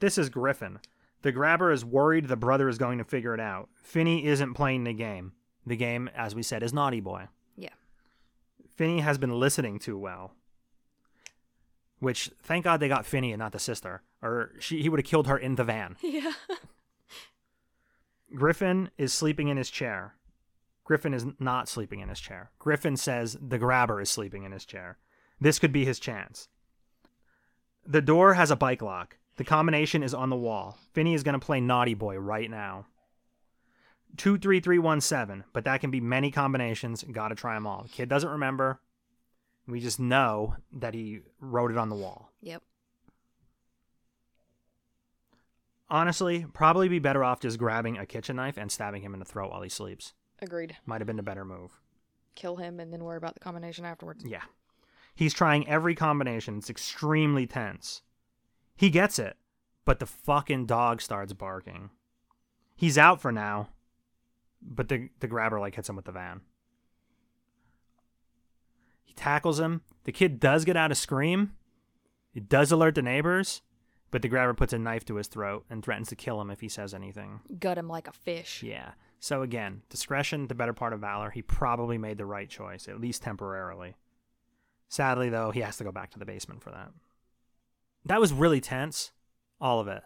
This 0.00 0.18
is 0.18 0.28
Griffin. 0.28 0.78
The 1.22 1.32
grabber 1.32 1.70
is 1.70 1.84
worried 1.84 2.28
the 2.28 2.36
brother 2.36 2.68
is 2.68 2.78
going 2.78 2.98
to 2.98 3.04
figure 3.04 3.34
it 3.34 3.40
out. 3.40 3.68
Finney 3.82 4.26
isn't 4.26 4.54
playing 4.54 4.84
the 4.84 4.94
game. 4.94 5.32
The 5.66 5.76
game, 5.76 6.08
as 6.14 6.34
we 6.34 6.42
said, 6.42 6.62
is 6.62 6.72
Naughty 6.72 7.00
Boy. 7.00 7.28
Yeah. 7.56 7.74
Finney 8.74 9.00
has 9.00 9.18
been 9.18 9.38
listening 9.38 9.78
too 9.78 9.98
well. 9.98 10.32
Which, 11.98 12.30
thank 12.42 12.64
God 12.64 12.80
they 12.80 12.88
got 12.88 13.04
Finney 13.04 13.32
and 13.32 13.38
not 13.38 13.52
the 13.52 13.58
sister, 13.58 14.02
or 14.22 14.52
she, 14.58 14.80
he 14.80 14.88
would 14.88 15.00
have 15.00 15.06
killed 15.06 15.26
her 15.26 15.36
in 15.36 15.54
the 15.56 15.64
van. 15.64 15.96
Yeah. 16.02 16.32
Griffin 18.34 18.90
is 18.96 19.12
sleeping 19.12 19.48
in 19.48 19.56
his 19.56 19.70
chair. 19.70 20.14
Griffin 20.84 21.12
is 21.12 21.26
not 21.40 21.68
sleeping 21.68 21.98
in 21.98 22.08
his 22.08 22.20
chair. 22.20 22.52
Griffin 22.60 22.96
says 22.96 23.36
the 23.40 23.58
grabber 23.58 24.00
is 24.00 24.08
sleeping 24.08 24.44
in 24.44 24.52
his 24.52 24.64
chair. 24.64 24.98
This 25.40 25.58
could 25.58 25.72
be 25.72 25.84
his 25.84 25.98
chance. 25.98 26.48
The 27.84 28.00
door 28.00 28.34
has 28.34 28.52
a 28.52 28.56
bike 28.56 28.82
lock. 28.82 29.16
The 29.40 29.46
combination 29.46 30.02
is 30.02 30.12
on 30.12 30.28
the 30.28 30.36
wall. 30.36 30.76
Finney 30.92 31.14
is 31.14 31.22
going 31.22 31.32
to 31.32 31.38
play 31.38 31.62
Naughty 31.62 31.94
Boy 31.94 32.18
right 32.18 32.50
now. 32.50 32.84
23317, 34.18 35.44
but 35.54 35.64
that 35.64 35.80
can 35.80 35.90
be 35.90 35.98
many 35.98 36.30
combinations. 36.30 37.02
Gotta 37.10 37.34
try 37.34 37.54
them 37.54 37.66
all. 37.66 37.86
Kid 37.90 38.10
doesn't 38.10 38.28
remember. 38.28 38.82
We 39.66 39.80
just 39.80 39.98
know 39.98 40.56
that 40.74 40.92
he 40.92 41.20
wrote 41.40 41.70
it 41.70 41.78
on 41.78 41.88
the 41.88 41.96
wall. 41.96 42.30
Yep. 42.42 42.62
Honestly, 45.88 46.44
probably 46.52 46.88
be 46.88 46.98
better 46.98 47.24
off 47.24 47.40
just 47.40 47.58
grabbing 47.58 47.96
a 47.96 48.04
kitchen 48.04 48.36
knife 48.36 48.58
and 48.58 48.70
stabbing 48.70 49.00
him 49.00 49.14
in 49.14 49.20
the 49.20 49.24
throat 49.24 49.50
while 49.50 49.62
he 49.62 49.70
sleeps. 49.70 50.12
Agreed. 50.42 50.76
Might 50.84 51.00
have 51.00 51.08
been 51.08 51.18
a 51.18 51.22
better 51.22 51.46
move. 51.46 51.80
Kill 52.34 52.56
him 52.56 52.78
and 52.78 52.92
then 52.92 53.04
worry 53.04 53.16
about 53.16 53.32
the 53.32 53.40
combination 53.40 53.86
afterwards. 53.86 54.22
Yeah. 54.22 54.42
He's 55.14 55.32
trying 55.32 55.66
every 55.66 55.94
combination. 55.94 56.58
It's 56.58 56.68
extremely 56.68 57.46
tense. 57.46 58.02
He 58.80 58.88
gets 58.88 59.18
it, 59.18 59.36
but 59.84 59.98
the 59.98 60.06
fucking 60.06 60.64
dog 60.64 61.02
starts 61.02 61.34
barking. 61.34 61.90
He's 62.74 62.96
out 62.96 63.20
for 63.20 63.30
now, 63.30 63.68
but 64.62 64.88
the, 64.88 65.10
the 65.20 65.26
grabber 65.26 65.60
like 65.60 65.74
hits 65.74 65.90
him 65.90 65.96
with 65.96 66.06
the 66.06 66.12
van. 66.12 66.40
He 69.04 69.12
tackles 69.12 69.60
him. 69.60 69.82
The 70.04 70.12
kid 70.12 70.40
does 70.40 70.64
get 70.64 70.78
out 70.78 70.90
a 70.90 70.94
scream. 70.94 71.52
It 72.32 72.48
does 72.48 72.72
alert 72.72 72.94
the 72.94 73.02
neighbors, 73.02 73.60
but 74.10 74.22
the 74.22 74.28
grabber 74.28 74.54
puts 74.54 74.72
a 74.72 74.78
knife 74.78 75.04
to 75.04 75.16
his 75.16 75.28
throat 75.28 75.66
and 75.68 75.84
threatens 75.84 76.08
to 76.08 76.16
kill 76.16 76.40
him 76.40 76.50
if 76.50 76.62
he 76.62 76.68
says 76.70 76.94
anything. 76.94 77.40
Gut 77.58 77.76
him 77.76 77.86
like 77.86 78.08
a 78.08 78.12
fish. 78.12 78.62
Yeah. 78.62 78.92
So 79.18 79.42
again, 79.42 79.82
discretion, 79.90 80.46
the 80.46 80.54
better 80.54 80.72
part 80.72 80.94
of 80.94 81.00
valor. 81.00 81.28
He 81.28 81.42
probably 81.42 81.98
made 81.98 82.16
the 82.16 82.24
right 82.24 82.48
choice, 82.48 82.88
at 82.88 82.98
least 82.98 83.20
temporarily. 83.20 83.96
Sadly, 84.88 85.28
though, 85.28 85.50
he 85.50 85.60
has 85.60 85.76
to 85.76 85.84
go 85.84 85.92
back 85.92 86.12
to 86.12 86.18
the 86.18 86.24
basement 86.24 86.62
for 86.62 86.70
that. 86.70 86.92
That 88.04 88.20
was 88.20 88.32
really 88.32 88.60
tense, 88.60 89.12
all 89.60 89.80
of 89.80 89.88
it. 89.88 90.02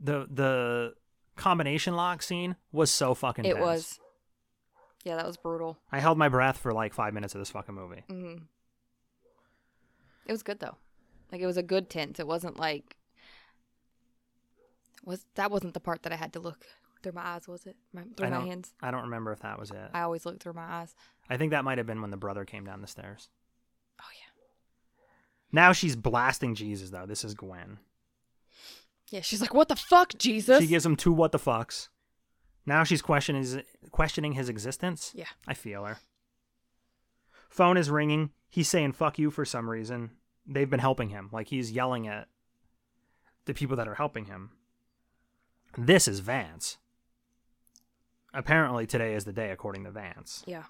The 0.00 0.26
the 0.30 0.94
combination 1.36 1.94
lock 1.96 2.22
scene 2.22 2.56
was 2.72 2.90
so 2.90 3.14
fucking. 3.14 3.44
It 3.44 3.54
tense. 3.54 3.60
was. 3.60 4.00
Yeah, 5.04 5.16
that 5.16 5.26
was 5.26 5.36
brutal. 5.36 5.78
I 5.92 6.00
held 6.00 6.18
my 6.18 6.28
breath 6.28 6.58
for 6.58 6.72
like 6.72 6.92
five 6.92 7.14
minutes 7.14 7.34
of 7.34 7.40
this 7.40 7.50
fucking 7.50 7.74
movie. 7.74 8.02
hmm 8.08 8.34
It 10.26 10.32
was 10.32 10.42
good 10.42 10.58
though. 10.58 10.76
Like 11.30 11.40
it 11.40 11.46
was 11.46 11.56
a 11.56 11.62
good 11.62 11.88
tense. 11.88 12.18
It 12.18 12.26
wasn't 12.26 12.58
like 12.58 12.96
was 15.04 15.24
that 15.36 15.50
wasn't 15.50 15.74
the 15.74 15.80
part 15.80 16.02
that 16.02 16.12
I 16.12 16.16
had 16.16 16.32
to 16.32 16.40
look 16.40 16.64
through 17.02 17.12
my 17.12 17.24
eyes, 17.24 17.46
was 17.46 17.66
it? 17.66 17.76
My, 17.92 18.02
through 18.16 18.26
I 18.26 18.30
my 18.30 18.40
hands. 18.40 18.74
I 18.82 18.90
don't 18.90 19.02
remember 19.02 19.30
if 19.32 19.40
that 19.40 19.58
was 19.60 19.70
it. 19.70 19.90
I 19.94 20.00
always 20.02 20.26
look 20.26 20.40
through 20.40 20.54
my 20.54 20.64
eyes. 20.66 20.94
I 21.30 21.36
think 21.36 21.52
that 21.52 21.64
might 21.64 21.78
have 21.78 21.86
been 21.86 22.00
when 22.00 22.10
the 22.10 22.16
brother 22.16 22.44
came 22.44 22.64
down 22.64 22.80
the 22.80 22.88
stairs. 22.88 23.28
Now 25.56 25.72
she's 25.72 25.96
blasting 25.96 26.54
Jesus 26.54 26.90
though. 26.90 27.06
This 27.06 27.24
is 27.24 27.32
Gwen. 27.32 27.78
Yeah, 29.10 29.22
she's 29.22 29.40
like, 29.40 29.54
"What 29.54 29.68
the 29.68 29.74
fuck, 29.76 30.12
Jesus?" 30.18 30.60
She 30.60 30.66
gives 30.66 30.84
him 30.84 30.96
two 30.96 31.12
what 31.12 31.32
the 31.32 31.38
fucks. 31.38 31.88
Now 32.66 32.84
she's 32.84 33.00
questioning 33.00 33.40
his, 33.40 33.58
questioning 33.90 34.32
his 34.32 34.50
existence. 34.50 35.12
Yeah. 35.14 35.28
I 35.48 35.54
feel 35.54 35.86
her. 35.86 35.96
Phone 37.48 37.78
is 37.78 37.88
ringing. 37.88 38.32
He's 38.50 38.68
saying 38.68 38.92
fuck 38.92 39.18
you 39.18 39.30
for 39.30 39.46
some 39.46 39.70
reason. 39.70 40.10
They've 40.46 40.68
been 40.68 40.78
helping 40.78 41.08
him. 41.08 41.30
Like 41.32 41.48
he's 41.48 41.72
yelling 41.72 42.06
at 42.06 42.28
the 43.46 43.54
people 43.54 43.78
that 43.78 43.88
are 43.88 43.94
helping 43.94 44.26
him. 44.26 44.50
This 45.78 46.06
is 46.06 46.20
Vance. 46.20 46.76
Apparently 48.34 48.86
today 48.86 49.14
is 49.14 49.24
the 49.24 49.32
day 49.32 49.52
according 49.52 49.84
to 49.84 49.90
Vance. 49.90 50.44
Yeah. 50.46 50.64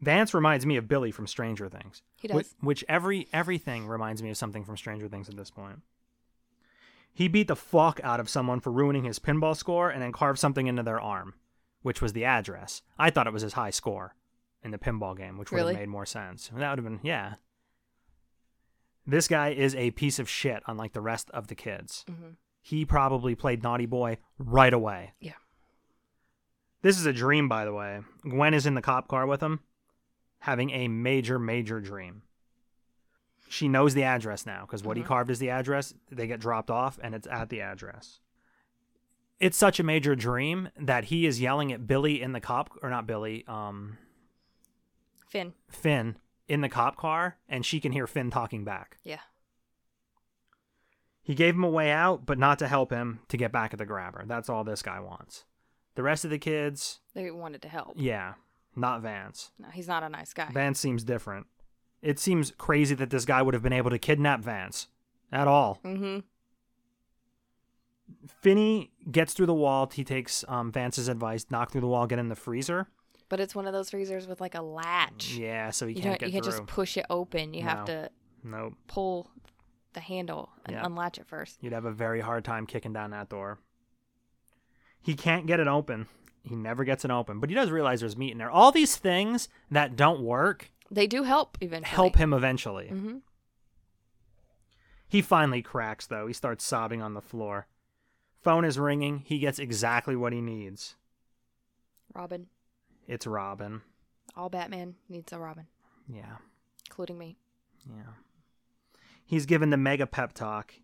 Vance 0.00 0.34
reminds 0.34 0.66
me 0.66 0.76
of 0.76 0.88
Billy 0.88 1.12
from 1.12 1.28
Stranger 1.28 1.68
Things. 1.68 2.02
He 2.22 2.28
does. 2.28 2.54
Which, 2.60 2.84
every 2.88 3.26
everything 3.32 3.86
reminds 3.86 4.22
me 4.22 4.30
of 4.30 4.36
something 4.36 4.64
from 4.64 4.76
Stranger 4.76 5.08
Things 5.08 5.28
at 5.28 5.36
this 5.36 5.50
point. 5.50 5.80
He 7.12 7.28
beat 7.28 7.48
the 7.48 7.56
fuck 7.56 8.00
out 8.02 8.20
of 8.20 8.30
someone 8.30 8.60
for 8.60 8.70
ruining 8.72 9.04
his 9.04 9.18
pinball 9.18 9.56
score 9.56 9.90
and 9.90 10.00
then 10.00 10.12
carved 10.12 10.38
something 10.38 10.66
into 10.68 10.82
their 10.82 11.00
arm, 11.00 11.34
which 11.82 12.00
was 12.00 12.12
the 12.14 12.24
address. 12.24 12.80
I 12.98 13.10
thought 13.10 13.26
it 13.26 13.32
was 13.32 13.42
his 13.42 13.52
high 13.52 13.70
score 13.70 14.14
in 14.62 14.70
the 14.70 14.78
pinball 14.78 15.16
game, 15.16 15.36
which 15.36 15.50
would 15.50 15.56
Really? 15.58 15.74
have 15.74 15.82
made 15.82 15.88
more 15.88 16.06
sense. 16.06 16.48
That 16.54 16.70
would 16.70 16.78
have 16.78 16.84
been 16.84 17.00
yeah. 17.02 17.34
This 19.06 19.26
guy 19.26 19.48
is 19.50 19.74
a 19.74 19.90
piece 19.90 20.18
of 20.20 20.28
shit, 20.28 20.62
unlike 20.66 20.92
the 20.92 21.00
rest 21.00 21.28
of 21.30 21.48
the 21.48 21.56
kids. 21.56 22.04
Mhm. 22.08 22.36
He 22.60 22.84
probably 22.84 23.34
played 23.34 23.62
naughty 23.64 23.86
boy 23.86 24.18
right 24.38 24.72
away. 24.72 25.14
Yeah. 25.18 25.32
This 26.82 26.98
is 26.98 27.06
a 27.06 27.12
dream, 27.12 27.48
by 27.48 27.64
the 27.64 27.72
way. 27.74 28.02
Gwen 28.22 28.54
is 28.54 28.64
in 28.64 28.74
the 28.74 28.82
cop 28.82 29.08
car 29.08 29.26
with 29.26 29.40
him, 29.42 29.60
having 30.42 30.70
a 30.70 30.88
major, 30.88 31.38
major 31.38 31.80
dream. 31.80 32.22
She 33.48 33.68
knows 33.68 33.94
the 33.94 34.02
address 34.04 34.46
now 34.46 34.62
because 34.62 34.82
what 34.82 34.96
he 34.96 35.02
carved 35.02 35.30
is 35.30 35.38
the 35.38 35.50
address. 35.50 35.92
They 36.10 36.26
get 36.26 36.40
dropped 36.40 36.70
off, 36.70 36.98
and 37.02 37.14
it's 37.14 37.26
at 37.26 37.48
the 37.50 37.60
address. 37.60 38.18
It's 39.40 39.56
such 39.58 39.78
a 39.78 39.82
major 39.82 40.14
dream 40.14 40.68
that 40.80 41.04
he 41.06 41.26
is 41.26 41.40
yelling 41.40 41.72
at 41.72 41.86
Billy 41.86 42.22
in 42.22 42.32
the 42.32 42.40
cop, 42.40 42.70
or 42.82 42.88
not 42.90 43.06
Billy, 43.06 43.44
um, 43.46 43.98
Finn. 45.28 45.52
Finn 45.68 46.16
in 46.48 46.60
the 46.60 46.68
cop 46.68 46.96
car, 46.96 47.36
and 47.48 47.64
she 47.66 47.78
can 47.80 47.92
hear 47.92 48.06
Finn 48.06 48.30
talking 48.30 48.64
back. 48.64 48.96
Yeah. 49.02 49.18
He 51.22 51.34
gave 51.34 51.54
him 51.54 51.64
a 51.64 51.70
way 51.70 51.90
out, 51.90 52.26
but 52.26 52.38
not 52.38 52.58
to 52.60 52.68
help 52.68 52.90
him 52.90 53.20
to 53.28 53.36
get 53.36 53.52
back 53.52 53.72
at 53.72 53.78
the 53.78 53.86
grabber. 53.86 54.24
That's 54.26 54.48
all 54.48 54.64
this 54.64 54.82
guy 54.82 54.98
wants. 54.98 55.44
The 55.94 56.02
rest 56.02 56.24
of 56.24 56.30
the 56.30 56.38
kids, 56.38 57.00
They 57.14 57.30
wanted 57.30 57.62
to 57.62 57.68
help. 57.68 57.92
yeah, 57.96 58.34
not 58.76 59.02
Vance. 59.02 59.50
No, 59.58 59.68
he's 59.72 59.88
not 59.88 60.02
a 60.02 60.08
nice 60.08 60.32
guy. 60.32 60.48
Vance 60.52 60.78
seems 60.80 61.04
different. 61.04 61.46
It 62.00 62.18
seems 62.18 62.52
crazy 62.58 62.94
that 62.96 63.10
this 63.10 63.24
guy 63.24 63.42
would 63.42 63.54
have 63.54 63.62
been 63.62 63.72
able 63.72 63.90
to 63.90 63.98
kidnap 63.98 64.40
Vance 64.40 64.88
at 65.30 65.46
all. 65.48 65.78
mm-hmm. 65.84 66.20
Finney 68.40 68.90
gets 69.10 69.34
through 69.34 69.46
the 69.46 69.54
wall. 69.54 69.88
He 69.92 70.04
takes 70.04 70.44
um, 70.48 70.70
Vance's 70.72 71.08
advice, 71.08 71.46
knock 71.50 71.70
through 71.72 71.80
the 71.80 71.86
wall, 71.86 72.06
get 72.06 72.18
in 72.18 72.28
the 72.28 72.36
freezer. 72.36 72.88
But 73.28 73.40
it's 73.40 73.54
one 73.54 73.66
of 73.66 73.72
those 73.72 73.90
freezers 73.90 74.26
with 74.26 74.40
like 74.40 74.54
a 74.54 74.62
latch. 74.62 75.34
Yeah, 75.34 75.70
so 75.70 75.86
he 75.86 75.94
you 75.94 76.02
can't 76.02 76.20
You 76.22 76.30
can't 76.30 76.44
through. 76.44 76.52
just 76.52 76.66
push 76.66 76.96
it 76.96 77.06
open. 77.08 77.54
You 77.54 77.62
have 77.62 77.84
to 77.86 78.10
Nope. 78.44 78.74
pull 78.86 79.30
the 79.94 80.00
handle 80.00 80.50
and 80.66 80.74
Yeah. 80.76 80.84
unlatch 80.86 81.18
it 81.18 81.26
first. 81.26 81.58
You'd 81.62 81.72
have 81.72 81.84
a 81.86 81.92
very 81.92 82.20
hard 82.20 82.44
time 82.44 82.66
kicking 82.66 82.92
down 82.92 83.10
that 83.10 83.28
door. 83.28 83.58
He 85.00 85.14
can't 85.14 85.46
get 85.46 85.60
it 85.60 85.66
open. 85.66 86.06
He 86.42 86.56
never 86.56 86.84
gets 86.84 87.04
an 87.04 87.10
open, 87.10 87.38
but 87.40 87.48
he 87.50 87.54
does 87.54 87.70
realize 87.70 88.00
there's 88.00 88.16
meat 88.16 88.32
in 88.32 88.38
there. 88.38 88.50
All 88.50 88.72
these 88.72 88.96
things 88.96 89.48
that 89.70 89.94
don't 89.96 90.20
work 90.22 90.70
They 90.90 91.06
do 91.06 91.22
help 91.22 91.56
eventually. 91.60 91.94
help 91.94 92.16
him 92.16 92.32
eventually. 92.32 92.88
hmm 92.88 93.18
He 95.08 95.22
finally 95.22 95.62
cracks, 95.62 96.06
though. 96.06 96.26
He 96.26 96.32
starts 96.32 96.64
sobbing 96.64 97.00
on 97.02 97.14
the 97.14 97.20
floor. 97.20 97.66
Phone 98.42 98.64
is 98.64 98.78
ringing. 98.78 99.22
He 99.24 99.38
gets 99.38 99.58
exactly 99.58 100.16
what 100.16 100.32
he 100.32 100.40
needs. 100.40 100.96
Robin. 102.14 102.46
It's 103.06 103.26
Robin. 103.26 103.82
All 104.36 104.48
Batman 104.48 104.94
needs 105.08 105.32
a 105.32 105.38
Robin, 105.38 105.66
Yeah, 106.08 106.36
including 106.86 107.18
me. 107.18 107.36
yeah. 107.86 108.14
He's 109.24 109.46
given 109.46 109.70
the 109.70 109.76
mega 109.76 110.06
pep 110.06 110.32
talk. 110.32 110.74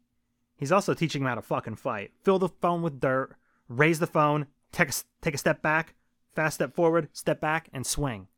He's 0.56 0.72
also 0.72 0.92
teaching 0.94 1.22
him 1.22 1.28
how 1.28 1.34
to 1.36 1.42
fucking 1.42 1.76
fight. 1.76 2.12
Fill 2.22 2.38
the 2.38 2.48
phone 2.48 2.82
with 2.82 3.00
dirt, 3.00 3.36
raise 3.68 3.98
the 4.00 4.06
phone, 4.06 4.46
take 4.72 4.90
a, 4.90 4.92
take 5.22 5.34
a 5.34 5.38
step 5.38 5.62
back, 5.62 5.94
fast 6.34 6.56
step 6.56 6.74
forward, 6.74 7.08
step 7.12 7.40
back, 7.40 7.68
and 7.72 7.86
swing. 7.86 8.28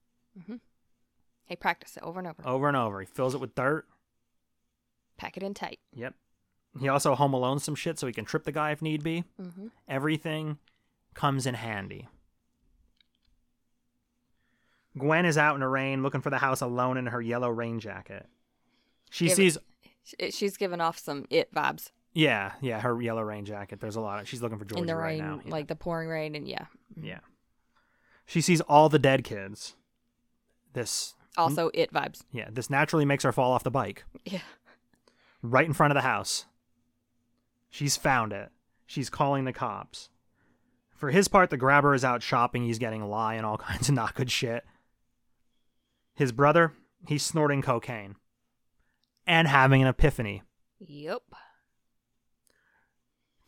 He 1.44 1.56
practice 1.56 1.96
it 1.96 2.02
over 2.02 2.20
and 2.20 2.28
over. 2.28 2.42
Over 2.46 2.68
and 2.68 2.76
over. 2.76 3.00
He 3.00 3.06
fills 3.06 3.34
it 3.34 3.40
with 3.40 3.54
dirt. 3.54 3.86
Pack 5.16 5.36
it 5.36 5.42
in 5.42 5.52
tight. 5.52 5.80
Yep. 5.94 6.14
He 6.80 6.88
also 6.88 7.14
home 7.14 7.34
alone 7.34 7.58
some 7.58 7.74
shit 7.74 7.98
so 7.98 8.06
he 8.06 8.12
can 8.12 8.24
trip 8.24 8.44
the 8.44 8.52
guy 8.52 8.70
if 8.70 8.80
need 8.80 9.02
be. 9.02 9.24
Mm-hmm. 9.40 9.66
Everything 9.88 10.58
comes 11.14 11.46
in 11.46 11.54
handy. 11.54 12.08
Gwen 14.96 15.24
is 15.26 15.36
out 15.36 15.54
in 15.54 15.60
the 15.60 15.68
rain 15.68 16.02
looking 16.02 16.20
for 16.20 16.30
the 16.30 16.38
house 16.38 16.60
alone 16.60 16.96
in 16.96 17.06
her 17.06 17.20
yellow 17.20 17.48
rain 17.48 17.80
jacket. 17.80 18.26
She 19.10 19.26
Give 19.26 19.34
sees, 19.34 19.58
Sh- 20.04 20.32
She's 20.34 20.56
giving 20.56 20.80
off 20.80 20.98
some 20.98 21.26
it 21.30 21.52
vibes 21.52 21.90
yeah, 22.12 22.52
yeah, 22.60 22.80
her 22.80 23.00
yellow 23.00 23.22
rain 23.22 23.44
jacket. 23.44 23.80
There's 23.80 23.96
a 23.96 24.00
lot 24.00 24.20
of. 24.20 24.28
She's 24.28 24.42
looking 24.42 24.58
for 24.58 24.64
Georgie 24.64 24.80
in 24.82 24.86
the 24.86 24.96
right 24.96 25.10
rain, 25.10 25.18
now. 25.18 25.40
Yeah. 25.44 25.50
like 25.50 25.68
the 25.68 25.76
pouring 25.76 26.08
rain, 26.08 26.34
and 26.34 26.46
yeah. 26.48 26.66
Mm-hmm. 26.96 27.06
yeah. 27.06 27.18
She 28.26 28.40
sees 28.40 28.60
all 28.62 28.88
the 28.88 28.98
dead 28.98 29.24
kids. 29.24 29.74
This, 30.72 31.14
Also, 31.36 31.70
it 31.74 31.92
vibes. 31.92 32.22
yeah, 32.32 32.48
this 32.52 32.70
naturally 32.70 33.04
makes 33.04 33.24
her 33.24 33.32
fall 33.32 33.50
off 33.52 33.64
the 33.64 33.70
bike. 33.72 34.04
Yeah. 34.24 34.38
right 35.42 35.66
in 35.66 35.72
front 35.72 35.90
of 35.90 35.96
the 35.96 36.02
house. 36.08 36.44
She's 37.70 37.96
found 37.96 38.32
it. 38.32 38.50
She's 38.86 39.10
calling 39.10 39.44
the 39.44 39.52
cops. 39.52 40.10
For 40.94 41.10
his 41.10 41.28
part, 41.28 41.50
the 41.50 41.56
grabber 41.56 41.94
is 41.94 42.04
out 42.04 42.22
shopping. 42.22 42.64
He's 42.64 42.78
getting 42.78 43.02
lie 43.08 43.34
and 43.34 43.44
all 43.46 43.56
kinds 43.68 43.88
of 43.88 43.94
not 43.96 44.14
good 44.14 44.30
shit. 44.30 44.64
His 46.14 46.30
brother, 46.32 46.72
he's 47.08 47.22
snorting 47.22 47.62
cocaine 47.62 48.16
and 49.26 49.48
having 49.48 49.80
an 49.82 49.88
epiphany. 49.88 50.42
Yep. 50.80 51.22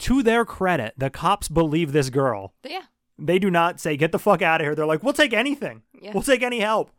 To 0.03 0.23
their 0.23 0.45
credit, 0.45 0.95
the 0.97 1.11
cops 1.11 1.49
believe 1.49 1.93
this 1.93 2.11
girl. 2.11 2.55
Yeah. 2.65 2.83
They 3.19 3.39
do 3.39 3.51
not 3.51 3.79
say, 3.79 3.97
get 3.97 4.11
the 4.11 4.19
fuck 4.19 4.43
out 4.43 4.61
of 4.61 4.65
here. 4.65 4.75
They're 4.75 4.87
like, 4.87 5.03
we'll 5.03 5.13
take 5.13 5.33
anything. 5.33 5.83
Yeah. 6.01 6.11
We'll 6.13 6.25
take 6.25 6.43
any 6.43 6.59
help. 6.61 6.91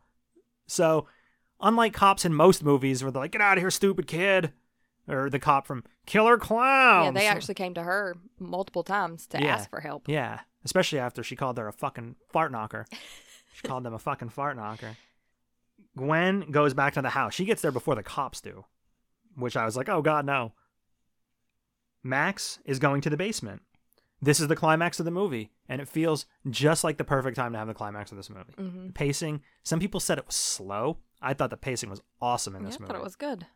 So, 0.66 1.06
unlike 1.60 1.92
cops 1.92 2.24
in 2.24 2.32
most 2.32 2.64
movies 2.64 3.02
where 3.02 3.12
they're 3.12 3.20
like, 3.22 3.32
get 3.32 3.42
out 3.42 3.58
of 3.58 3.62
here, 3.62 3.70
stupid 3.70 4.06
kid. 4.06 4.52
Or 5.06 5.28
the 5.28 5.38
cop 5.38 5.66
from 5.66 5.84
Killer 6.06 6.38
Klowns. 6.38 7.04
Yeah, 7.04 7.10
they 7.10 7.26
actually 7.26 7.54
came 7.56 7.74
to 7.74 7.82
her 7.82 8.16
multiple 8.38 8.82
times 8.82 9.26
to 9.28 9.38
Yeah. 9.38 9.56
ask 9.56 9.68
for 9.68 9.80
help. 9.80 10.08
Yeah, 10.08 10.40
especially 10.64 10.98
after 10.98 11.22
she 11.22 11.36
called 11.36 11.58
her 11.58 11.68
a 11.68 11.72
fucking 11.74 12.16
fart 12.32 12.52
knocker. 12.52 12.86
she 13.52 13.68
called 13.68 13.84
them 13.84 13.92
a 13.92 13.98
fucking 13.98 14.30
fart 14.30 14.56
knocker. 14.56 14.96
Gwen 15.94 16.50
goes 16.50 16.72
back 16.72 16.94
to 16.94 17.02
the 17.02 17.10
house. 17.10 17.34
She 17.34 17.44
gets 17.44 17.60
there 17.60 17.70
before 17.70 17.96
the 17.96 18.02
cops 18.02 18.40
do, 18.40 18.64
which 19.36 19.58
I 19.58 19.66
was 19.66 19.76
like, 19.76 19.90
oh 19.90 20.00
god, 20.00 20.24
no. 20.24 20.52
Max 22.04 22.58
is 22.64 22.78
going 22.78 23.00
to 23.00 23.10
the 23.10 23.16
basement. 23.16 23.62
This 24.22 24.38
is 24.38 24.48
the 24.48 24.56
climax 24.56 24.98
of 25.00 25.04
the 25.04 25.10
movie, 25.10 25.50
and 25.68 25.80
it 25.80 25.88
feels 25.88 26.26
just 26.48 26.84
like 26.84 26.98
the 26.98 27.04
perfect 27.04 27.36
time 27.36 27.52
to 27.52 27.58
have 27.58 27.66
the 27.66 27.74
climax 27.74 28.10
of 28.10 28.16
this 28.16 28.30
movie. 28.30 28.52
Mm-hmm. 28.58 28.90
Pacing. 28.90 29.42
Some 29.64 29.80
people 29.80 30.00
said 30.00 30.18
it 30.18 30.26
was 30.26 30.36
slow. 30.36 30.98
I 31.20 31.34
thought 31.34 31.50
the 31.50 31.56
pacing 31.56 31.90
was 31.90 32.00
awesome 32.22 32.54
in 32.54 32.62
Yeah, 32.62 32.68
this 32.68 32.76
I 32.76 32.78
movie. 32.80 32.90
I 32.90 32.92
thought 32.94 33.00
it 33.00 33.04
was 33.04 33.16
good. 33.16 33.46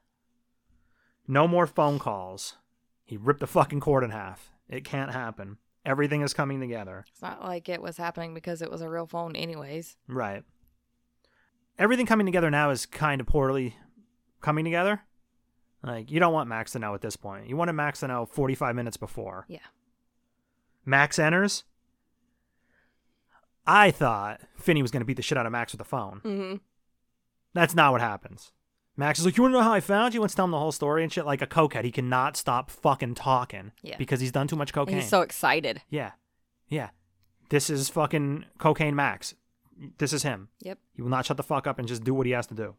No 1.26 1.46
more 1.46 1.66
phone 1.66 1.99
calls. 1.99 2.57
He 3.05 3.16
ripped 3.16 3.40
the 3.40 3.46
fucking 3.46 3.80
cord 3.80 4.03
in 4.05 4.11
half. 4.11 4.51
It 4.68 4.84
can't 4.84 5.12
happen. 5.12 5.59
Everything 5.84 6.22
is 6.22 6.34
coming 6.34 6.61
together. 6.61 7.05
It's 7.11 7.22
not 7.22 7.42
like 7.42 7.68
it 7.68 7.80
was 7.80 7.96
happening 7.96 8.34
because 8.34 8.61
it 8.61 8.70
was 8.70 8.82
a 8.82 8.88
real 8.90 9.07
phone, 9.07 9.36
anyways. 9.36 9.96
Right. 10.07 10.42
Everything 11.78 12.07
coming 12.07 12.26
together 12.26 12.51
now 12.51 12.70
is 12.70 12.84
kind 12.84 13.20
of 13.20 13.26
poorly 13.26 13.76
coming 14.40 14.64
together. 14.64 15.03
Like, 15.82 16.10
you 16.10 16.18
don't 16.20 16.32
want 16.32 16.48
Max 16.48 16.72
to 16.72 16.78
know 16.78 16.94
at 16.94 17.00
this 17.02 17.16
point. 17.16 17.48
You 17.48 17.56
wanted 17.56 17.72
Max 17.74 18.00
to 18.00 18.08
know 18.08 18.26
45 18.26 18.74
minutes 18.74 18.96
before. 18.96 19.44
Yeah. 19.48 19.58
Max 20.84 21.18
enters. 21.18 21.64
I 23.66 23.90
thought 23.90 24.40
Finney 24.56 24.82
was 24.82 24.90
going 24.90 25.00
to 25.02 25.06
beat 25.06 25.16
the 25.16 25.22
shit 25.22 25.36
out 25.38 25.46
of 25.46 25.52
Max 25.52 25.72
with 25.72 25.78
the 25.78 25.84
phone. 25.84 26.20
Mm-hmm. 26.24 26.56
That's 27.52 27.74
not 27.74 27.92
what 27.92 28.00
happens. 28.00 28.52
Max 28.96 29.18
is 29.18 29.24
like, 29.26 29.36
You 29.36 29.42
want 29.42 29.52
to 29.54 29.58
know 29.58 29.64
how 29.64 29.72
I 29.72 29.80
found 29.80 30.14
you? 30.14 30.20
Wants 30.20 30.34
to 30.34 30.36
tell 30.36 30.46
him 30.46 30.50
the 30.52 30.58
whole 30.58 30.72
story 30.72 31.02
and 31.02 31.12
shit. 31.12 31.26
Like 31.26 31.42
a 31.42 31.46
cokehead. 31.46 31.84
He 31.84 31.92
cannot 31.92 32.36
stop 32.36 32.70
fucking 32.70 33.14
talking. 33.14 33.72
Yeah. 33.82 33.96
Because 33.98 34.20
he's 34.20 34.32
done 34.32 34.48
too 34.48 34.56
much 34.56 34.72
cocaine. 34.72 34.96
He's 34.96 35.08
so 35.08 35.20
excited. 35.20 35.82
yeah. 35.88 36.12
Yeah. 36.68 36.90
This 37.50 37.70
is 37.70 37.88
fucking 37.88 38.44
cocaine 38.58 38.94
Max. 38.94 39.34
This 39.98 40.12
is 40.12 40.22
him. 40.22 40.48
Yep. 40.60 40.78
He 40.94 41.00
will 41.02 41.08
not 41.08 41.24
shut 41.24 41.36
the 41.38 41.42
fuck 41.42 41.66
up 41.66 41.78
and 41.78 41.88
just 41.88 42.04
do 42.04 42.12
what 42.12 42.26
he 42.26 42.32
has 42.32 42.46
to 42.48 42.54
do. 42.54 42.74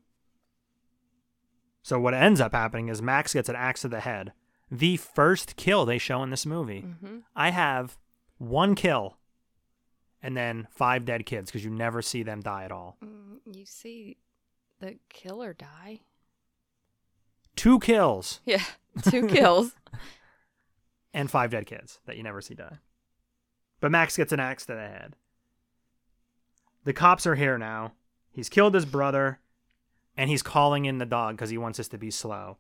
So 1.81 1.99
what 1.99 2.13
ends 2.13 2.41
up 2.41 2.53
happening 2.53 2.89
is 2.89 3.01
Max 3.01 3.33
gets 3.33 3.49
an 3.49 3.55
axe 3.55 3.81
to 3.81 3.87
the 3.87 4.01
head. 4.01 4.33
The 4.71 4.97
first 4.97 5.55
kill 5.55 5.85
they 5.85 5.97
show 5.97 6.21
in 6.23 6.29
this 6.29 6.45
movie. 6.45 6.83
Mm-hmm. 6.87 7.17
I 7.35 7.49
have 7.49 7.97
one 8.37 8.75
kill 8.75 9.17
and 10.21 10.35
then 10.35 10.67
five 10.71 11.05
dead 11.05 11.25
kids 11.25 11.49
because 11.49 11.63
you 11.63 11.71
never 11.71 12.01
see 12.01 12.23
them 12.23 12.41
die 12.41 12.65
at 12.65 12.71
all. 12.71 12.97
Mm, 13.03 13.55
you 13.55 13.65
see 13.65 14.17
the 14.79 14.97
killer 15.09 15.53
die. 15.53 16.01
Two 17.55 17.79
kills 17.79 18.41
Yeah. 18.45 18.63
Two 19.09 19.27
kills. 19.27 19.73
and 21.13 21.31
five 21.31 21.51
dead 21.51 21.65
kids 21.65 21.99
that 22.05 22.17
you 22.17 22.23
never 22.23 22.41
see 22.41 22.53
die. 22.53 22.77
But 23.79 23.91
Max 23.91 24.17
gets 24.17 24.33
an 24.33 24.39
axe 24.39 24.65
to 24.65 24.73
the 24.73 24.81
head. 24.81 25.15
The 26.83 26.93
cops 26.93 27.25
are 27.25 27.35
here 27.35 27.57
now. 27.57 27.93
He's 28.31 28.49
killed 28.49 28.73
his 28.73 28.85
brother 28.85 29.39
and 30.19 30.29
he's 30.29 30.43
calling 30.43 30.85
in 30.85 30.97
the 30.97 31.05
dog 31.05 31.35
because 31.37 31.49
he 31.49 31.57
wants 31.57 31.79
us 31.79 31.87
to 31.87 31.97
be 31.97 32.11
slow. 32.11 32.57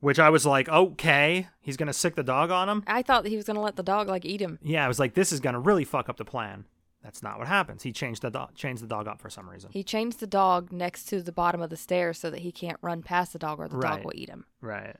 Which 0.00 0.18
I 0.18 0.30
was 0.30 0.44
like, 0.44 0.68
okay, 0.68 1.48
he's 1.60 1.76
gonna 1.76 1.92
sick 1.92 2.16
the 2.16 2.22
dog 2.22 2.50
on 2.50 2.68
him. 2.68 2.82
I 2.86 3.02
thought 3.02 3.24
he 3.26 3.36
was 3.36 3.44
gonna 3.46 3.62
let 3.62 3.76
the 3.76 3.82
dog 3.82 4.08
like 4.08 4.24
eat 4.24 4.40
him. 4.40 4.58
Yeah, 4.62 4.84
I 4.84 4.88
was 4.88 4.98
like, 4.98 5.14
this 5.14 5.32
is 5.32 5.40
gonna 5.40 5.60
really 5.60 5.84
fuck 5.84 6.08
up 6.08 6.16
the 6.18 6.24
plan. 6.24 6.64
That's 7.02 7.22
not 7.22 7.38
what 7.38 7.48
happens. 7.48 7.82
He 7.82 7.92
changed 7.92 8.22
the 8.22 8.30
dog, 8.30 8.54
changed 8.54 8.82
the 8.82 8.86
dog 8.86 9.08
up 9.08 9.20
for 9.20 9.30
some 9.30 9.48
reason. 9.48 9.70
He 9.72 9.82
changed 9.82 10.20
the 10.20 10.26
dog 10.26 10.70
next 10.70 11.04
to 11.06 11.22
the 11.22 11.32
bottom 11.32 11.60
of 11.62 11.70
the 11.70 11.76
stairs 11.76 12.18
so 12.18 12.30
that 12.30 12.40
he 12.40 12.52
can't 12.52 12.78
run 12.82 13.02
past 13.02 13.32
the 13.32 13.38
dog 13.38 13.58
or 13.58 13.68
the 13.68 13.76
Right. 13.76 13.96
dog 13.96 14.04
will 14.04 14.12
eat 14.14 14.28
him. 14.28 14.44
Right. 14.60 14.96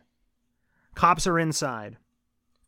Cops 0.94 1.26
are 1.26 1.38
inside. 1.38 1.96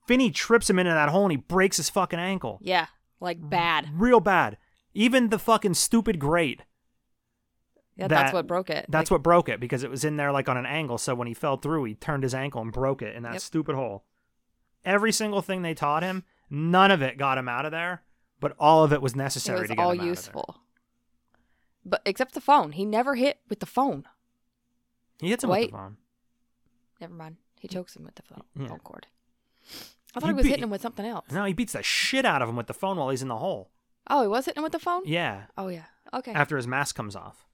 Finney 0.07 0.31
trips 0.31 0.69
him 0.69 0.79
into 0.79 0.93
that 0.93 1.09
hole 1.09 1.25
and 1.25 1.33
he 1.33 1.37
breaks 1.37 1.79
his 1.79 1.89
fucking 1.91 2.19
ankle. 2.19 2.59
Yeah, 2.63 2.87
like 3.21 3.39
bad. 3.49 3.89
Real 3.95 4.21
bad. 4.21 4.57
Even 4.93 5.31
the 5.31 5.39
fucking 5.39 5.75
stupid 5.75 6.19
grate. 6.19 6.63
Yeah, 7.97 8.09
That- 8.09 8.17
that's 8.17 8.33
what 8.33 8.47
broke 8.47 8.71
it. 8.71 8.87
That's 8.89 9.11
Like, 9.11 9.17
what 9.19 9.23
broke 9.23 9.49
it 9.49 9.61
because 9.61 9.85
it 9.85 9.91
was 9.91 10.05
in 10.05 10.17
there 10.17 10.33
like 10.33 10.49
on 10.49 10.57
an 10.57 10.67
angle. 10.67 10.99
So 10.99 11.15
when 11.15 11.29
he 11.29 11.35
fell 11.35 11.57
through, 11.57 11.85
he 11.85 11.95
turned 11.95 12.23
his 12.25 12.35
ankle 12.35 12.61
and 12.61 12.73
broke 12.73 13.03
it 13.03 13.15
in 13.15 13.23
that 13.23 13.35
Yep. 13.35 13.43
stupid 13.43 13.75
hole. 13.77 14.05
Every 14.85 15.13
single 15.13 15.43
thing 15.43 15.63
they 15.63 15.75
taught 15.75 16.03
him, 16.03 16.25
none 16.51 16.91
of 16.91 17.03
it 17.03 17.17
got 17.19 17.39
him 17.39 17.49
out 17.49 17.65
of 17.65 17.71
there, 17.73 18.03
but 18.41 18.55
all 18.59 18.83
of 18.85 18.93
it 18.93 19.01
was 19.01 19.13
it 19.13 19.17
necessary 19.17 19.61
was 19.61 19.69
to 19.71 19.77
get 19.77 19.83
all 19.83 19.91
him 19.93 19.99
out 19.99 20.01
of 20.01 20.05
there. 20.07 20.11
useful. 20.11 20.61
But 21.85 22.03
except 22.05 22.35
the 22.35 22.41
phone, 22.41 22.73
he 22.73 22.85
never 22.85 23.15
hit 23.15 23.41
with 23.49 23.61
the 23.61 23.67
phone. 23.67 24.05
He 25.21 25.29
hits 25.31 25.45
him 25.45 25.51
Wait. 25.51 25.67
with 25.67 25.71
the 25.73 25.77
phone. 25.77 25.97
Never 27.01 27.15
mind. 27.15 27.37
He 27.61 27.69
chokes 27.69 27.95
him 27.97 28.05
with 28.05 28.15
the 28.17 28.23
phone, 28.23 28.43
Yeah. 28.57 28.69
phone 28.69 28.81
cord. 28.81 29.07
I 30.17 30.21
thought 30.21 30.27
He 30.27 30.29
he, 30.29 30.33
was 30.35 30.43
beat- 30.45 30.49
hitting 30.51 30.65
him 30.65 30.71
with 30.71 30.83
something 30.83 31.07
else. 31.07 31.31
No, 31.31 31.45
he 31.45 31.53
beats 31.53 31.73
the 31.75 31.83
shit 31.83 32.25
out 32.25 32.43
of 32.43 32.49
him 32.49 32.57
with 32.57 32.67
the 32.67 32.75
phone 32.75 32.97
while 32.97 33.11
he's 33.11 33.23
in 33.23 33.29
the 33.29 33.39
hole. 33.39 33.71
Oh, 34.09 34.23
he 34.23 34.29
was 34.29 34.45
hitting 34.47 34.59
him 34.61 34.65
with 34.65 34.73
the 34.73 34.79
phone. 34.79 35.03
Yeah, 35.07 35.47
Oh 35.57 35.69
yeah. 35.69 35.87
Okay. 36.13 36.33
after 36.33 36.57
his 36.57 36.67
mask 36.67 36.95
comes 36.97 37.17
off. 37.17 37.47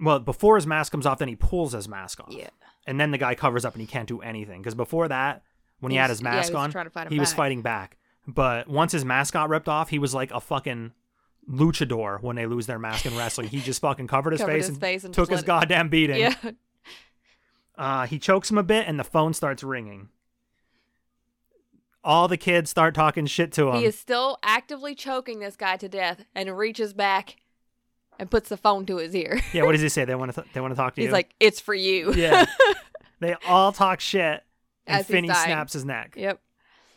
Well, 0.00 0.18
before 0.18 0.56
his 0.56 0.66
mask 0.66 0.92
comes 0.92 1.06
off, 1.06 1.18
then 1.18 1.28
he 1.28 1.36
pulls 1.36 1.72
his 1.72 1.88
mask 1.88 2.20
off. 2.20 2.32
Yeah. 2.32 2.48
And 2.86 3.00
then 3.00 3.10
the 3.10 3.18
guy 3.18 3.34
covers 3.34 3.64
up 3.64 3.74
and 3.74 3.80
he 3.80 3.86
can't 3.86 4.08
do 4.08 4.20
anything. 4.20 4.60
Because 4.60 4.74
before 4.74 5.08
that, 5.08 5.42
when 5.80 5.92
he, 5.92 5.98
had 5.98 6.10
his 6.10 6.20
yeah, 6.20 6.30
he 6.30 6.36
mask 6.36 6.52
was 6.52 6.56
on, 6.56 6.70
trying 6.70 6.84
to 6.86 6.90
fight 6.90 7.06
him 7.06 7.12
he 7.12 7.20
was 7.20 7.30
back. 7.30 7.36
fighting 7.36 7.62
back. 7.62 7.96
But 8.26 8.68
once 8.68 8.92
his 8.92 9.04
mask 9.04 9.34
got 9.34 9.48
ripped 9.48 9.68
off, 9.68 9.90
he 9.90 9.98
was 9.98 10.14
like 10.14 10.30
a 10.32 10.40
fucking 10.40 10.92
luchador 11.50 12.22
when 12.22 12.36
they 12.36 12.46
lose 12.46 12.66
their 12.66 12.78
mask 12.78 13.06
in 13.06 13.16
wrestling. 13.16 13.48
He 13.48 13.60
just 13.60 13.80
fucking 13.80 14.06
covered 14.06 14.32
his, 14.32 14.40
Covered 14.42 14.52
face, 14.52 14.62
his 14.66 14.68
and 14.70 14.80
face 14.80 15.04
and 15.04 15.14
took 15.14 15.28
just 15.28 15.42
his 15.42 15.48
let 15.48 15.62
it- 15.64 15.68
goddamn 15.68 15.88
beating. 15.88 16.18
Yeah. 16.18 16.34
Uh, 17.76 18.06
he 18.06 18.20
chokes 18.20 18.52
him 18.52 18.56
a 18.56 18.62
bit 18.62 18.86
and 18.86 19.00
the 19.00 19.04
phone 19.04 19.34
starts 19.34 19.64
ringing. 19.64 20.08
All 22.04 22.28
the 22.28 22.36
kids 22.36 22.70
start 22.70 22.94
talking 22.94 23.26
shit 23.26 23.50
to 23.54 23.70
him. 23.70 23.76
He 23.80 23.84
is 23.86 23.98
still 23.98 24.38
actively 24.44 24.94
choking 24.94 25.40
this 25.40 25.56
guy 25.56 25.76
to 25.78 25.88
death 25.88 26.24
and 26.36 26.56
reaches 26.56 26.92
back 26.92 27.34
and 28.18 28.30
puts 28.30 28.48
the 28.48 28.56
phone 28.56 28.86
to 28.86 28.96
his 28.98 29.14
ear. 29.14 29.40
yeah, 29.52 29.62
what 29.64 29.72
does 29.72 29.80
he 29.80 29.88
say? 29.90 30.04
They 30.04 30.14
want 30.14 30.34
to 30.34 30.44
they 30.52 30.60
want 30.60 30.72
to 30.72 30.76
talk 30.76 30.94
to 30.94 31.00
you. 31.00 31.06
He's 31.06 31.10
you. 31.10 31.14
like, 31.14 31.34
"It's 31.40 31.60
for 31.60 31.74
you." 31.74 32.12
yeah. 32.14 32.46
they 33.20 33.34
all 33.46 33.72
talk 33.72 34.00
shit 34.00 34.42
and 34.86 35.00
As 35.00 35.06
he's 35.06 35.14
Finney 35.14 35.28
dying. 35.28 35.46
snaps 35.46 35.72
his 35.72 35.84
neck. 35.84 36.14
Yep. 36.16 36.40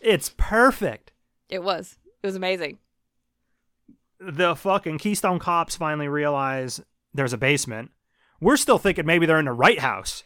It's 0.01 0.29
perfect. 0.37 1.11
It 1.49 1.63
was. 1.63 1.97
It 2.21 2.27
was 2.27 2.35
amazing. 2.35 2.77
the 4.19 4.55
fucking 4.55 4.97
Keystone 4.97 5.39
cops 5.39 5.75
finally 5.75 6.07
realize 6.07 6.81
there's 7.13 7.33
a 7.33 7.37
basement. 7.37 7.91
We're 8.41 8.57
still 8.57 8.77
thinking 8.77 9.05
maybe 9.05 9.25
they're 9.25 9.39
in 9.39 9.45
the 9.45 9.51
right 9.51 9.79
house, 9.79 10.23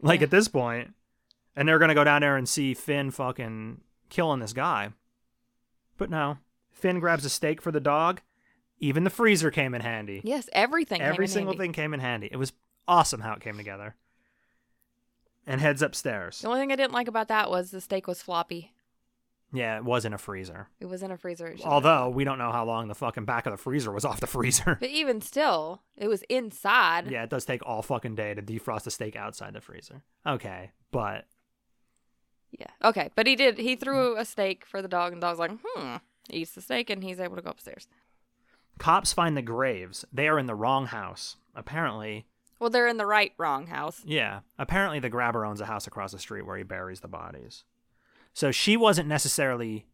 like 0.00 0.20
Yeah. 0.20 0.24
at 0.24 0.30
this 0.30 0.48
point, 0.48 0.94
and 1.56 1.68
they're 1.68 1.78
gonna 1.78 1.94
go 1.94 2.04
down 2.04 2.20
there 2.22 2.36
and 2.36 2.48
see 2.48 2.74
Finn 2.74 3.10
fucking 3.10 3.80
killing 4.08 4.40
this 4.40 4.52
guy. 4.52 4.90
But 5.96 6.10
no, 6.10 6.38
Finn 6.70 7.00
grabs 7.00 7.24
a 7.24 7.30
steak 7.30 7.60
for 7.62 7.70
the 7.72 7.80
dog. 7.80 8.20
Even 8.80 9.04
the 9.04 9.10
freezer 9.10 9.50
came 9.50 9.74
in 9.74 9.82
handy. 9.82 10.20
Yes, 10.24 10.48
everything. 10.52 11.00
came 11.00 11.08
Every 11.08 11.26
in 11.26 11.30
single 11.30 11.52
handy. 11.52 11.64
thing 11.64 11.72
came 11.72 11.94
in 11.94 12.00
handy. 12.00 12.28
It 12.32 12.36
was 12.38 12.52
awesome 12.88 13.20
how 13.20 13.34
it 13.34 13.40
came 13.40 13.56
together. 13.56 13.94
And 15.46 15.60
heads 15.60 15.82
upstairs. 15.82 16.40
The 16.40 16.48
only 16.48 16.60
thing 16.60 16.72
I 16.72 16.76
didn't 16.76 16.92
like 16.92 17.08
about 17.08 17.28
that 17.28 17.50
was 17.50 17.70
the 17.70 17.80
steak 17.80 18.06
was 18.06 18.22
floppy. 18.22 18.72
Yeah, 19.52 19.76
it 19.78 19.84
was 19.84 20.04
in 20.04 20.12
a 20.12 20.18
freezer. 20.18 20.68
It 20.78 20.86
was 20.86 21.02
in 21.02 21.10
a 21.10 21.16
freezer. 21.16 21.56
Although 21.64 22.08
we 22.08 22.22
don't 22.24 22.38
know 22.38 22.52
how 22.52 22.64
long 22.64 22.86
the 22.88 22.94
fucking 22.94 23.24
back 23.24 23.46
of 23.46 23.50
the 23.52 23.56
freezer 23.56 23.90
was 23.90 24.04
off 24.06 24.20
the 24.20 24.26
freezer. 24.28 24.76
but 24.80 24.88
even 24.90 25.20
still, 25.20 25.82
it 25.96 26.08
was 26.08 26.22
inside. 26.28 27.10
Yeah, 27.10 27.24
it 27.24 27.30
does 27.30 27.44
take 27.44 27.66
all 27.66 27.82
fucking 27.82 28.14
day 28.14 28.32
to 28.32 28.42
defrost 28.42 28.86
a 28.86 28.90
steak 28.90 29.16
outside 29.16 29.52
the 29.54 29.60
freezer. 29.60 30.02
Okay, 30.26 30.70
but 30.92 31.26
Yeah. 32.56 32.66
Okay, 32.84 33.10
but 33.16 33.26
he 33.26 33.34
did. 33.34 33.58
He 33.58 33.74
threw 33.76 34.16
a 34.16 34.24
steak 34.24 34.64
for 34.64 34.80
the 34.80 34.88
dog, 34.88 35.12
and 35.12 35.20
the 35.20 35.26
dog's 35.26 35.38
like, 35.40 35.52
"Hmm." 35.64 35.96
Eats 36.30 36.52
the 36.52 36.60
steak, 36.60 36.88
and 36.90 37.02
he's 37.02 37.18
able 37.18 37.34
to 37.36 37.42
go 37.42 37.50
upstairs. 37.50 37.88
Cops 38.80 39.12
find 39.12 39.36
the 39.36 39.42
graves. 39.42 40.04
They 40.12 40.26
are 40.26 40.38
in 40.40 40.46
the 40.46 40.54
wrong 40.56 40.86
house. 40.86 41.36
Apparently, 41.54 42.26
Well, 42.58 42.70
they're 42.70 42.88
in 42.88 42.96
the 42.96 43.06
right 43.06 43.32
wrong 43.38 43.68
house. 43.68 44.02
yeah, 44.04 44.40
apparently 44.58 44.98
the 44.98 45.08
grabber 45.08 45.44
owns 45.46 45.60
a 45.60 45.66
house 45.66 45.86
across 45.86 46.10
the 46.12 46.18
street 46.18 46.44
where 46.46 46.56
he 46.56 46.62
buries 46.64 47.00
the 47.00 47.08
bodies. 47.08 47.62
So 48.32 48.50
she 48.50 48.76
wasn't 48.76 49.08
necessarily 49.08 49.86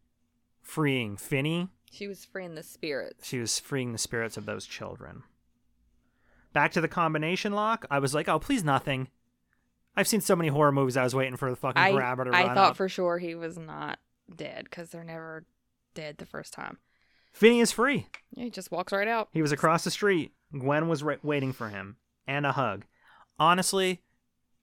freeing 0.61 1.17
Finney, 1.17 1.69
She 1.91 2.07
was 2.07 2.25
freeing 2.25 2.55
the 2.55 2.63
spirits. 2.63 3.25
she 3.27 3.39
was 3.39 3.59
freeing 3.59 3.91
the 3.91 3.97
spirits 3.97 4.37
of 4.37 4.45
those 4.45 4.65
children. 4.65 5.23
Back 6.53 6.71
to 6.73 6.81
the 6.81 6.87
combination 6.87 7.53
lock, 7.53 7.85
I 7.91 7.99
was 7.99 8.13
like, 8.15 8.27
oh, 8.27 8.39
please 8.39 8.63
nothing. 8.63 9.09
I've 9.95 10.07
seen 10.07 10.21
so 10.21 10.35
many 10.35 10.49
horror 10.49 10.71
movies, 10.71 10.97
I 10.97 11.03
was 11.03 11.15
waiting 11.15 11.37
for 11.37 11.49
the 11.49 11.55
fucking 11.55 11.81
I 11.81 11.91
grabber 11.91 12.25
to 12.25 12.29
I 12.31 12.41
run 12.41 12.49
I 12.51 12.53
thought 12.55 12.71
up. 12.71 12.77
for 12.77 12.87
sure 12.89 13.17
he 13.17 13.33
was 13.35 13.57
not 13.57 13.99
dead 14.35 14.65
because 14.65 14.89
they're 14.89 15.03
never 15.03 15.45
dead 15.95 16.17
the 16.17 16.25
first 16.25 16.53
time. 16.53 16.77
Finney 17.37 17.59
is 17.59 17.71
free. 17.71 18.07
Yeah, 18.33 18.45
he 18.45 18.49
just 18.49 18.71
walks 18.71 18.91
right 18.91 19.07
out. 19.07 19.29
He 19.31 19.43
was 19.43 19.51
across 19.51 19.83
the 19.83 19.91
street. 19.91 20.31
Gwen 20.57 20.87
was 20.87 21.03
right 21.03 21.23
waiting 21.23 21.53
for 21.53 21.69
him 21.69 21.97
and 22.25 22.47
a 22.47 22.51
hug. 22.51 22.85
Honestly, 23.37 24.01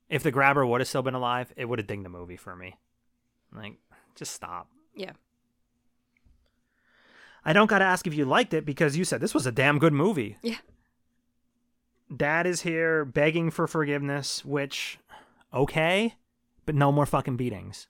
if 0.09 0.25
the 0.25 0.33
grabber 0.33 0.67
would 0.67 0.81
have 0.81 0.89
still 0.89 1.03
been 1.03 1.15
alive, 1.15 1.53
it 1.57 1.67
would 1.67 1.79
have 1.79 1.87
dinged 1.87 2.05
the 2.05 2.11
movie 2.11 2.37
for 2.37 2.57
me. 2.57 2.75
Like, 3.53 3.75
just 4.17 4.33
stop. 4.33 4.71
Yeah. 4.93 5.13
I 7.45 7.53
don't 7.53 7.71
got 7.71 7.79
to 7.79 7.85
ask 7.85 8.09
if 8.09 8.15
you 8.15 8.25
liked 8.25 8.53
it 8.55 8.67
because 8.67 8.97
you 8.97 9.05
said 9.05 9.21
this 9.21 9.35
was 9.35 9.47
a 9.47 9.53
damn 9.53 9.79
good 9.79 9.93
movie. 9.93 10.37
Yeah. 10.43 10.59
Dad 12.15 12.45
is 12.45 12.63
here 12.63 13.05
begging 13.05 13.53
for 13.53 13.69
forgiveness, 13.69 14.45
which, 14.45 14.99
okay, 15.53 16.17
but 16.67 16.75
no 16.75 16.91
more 16.91 17.07
fucking 17.07 17.37
beatings. 17.37 17.87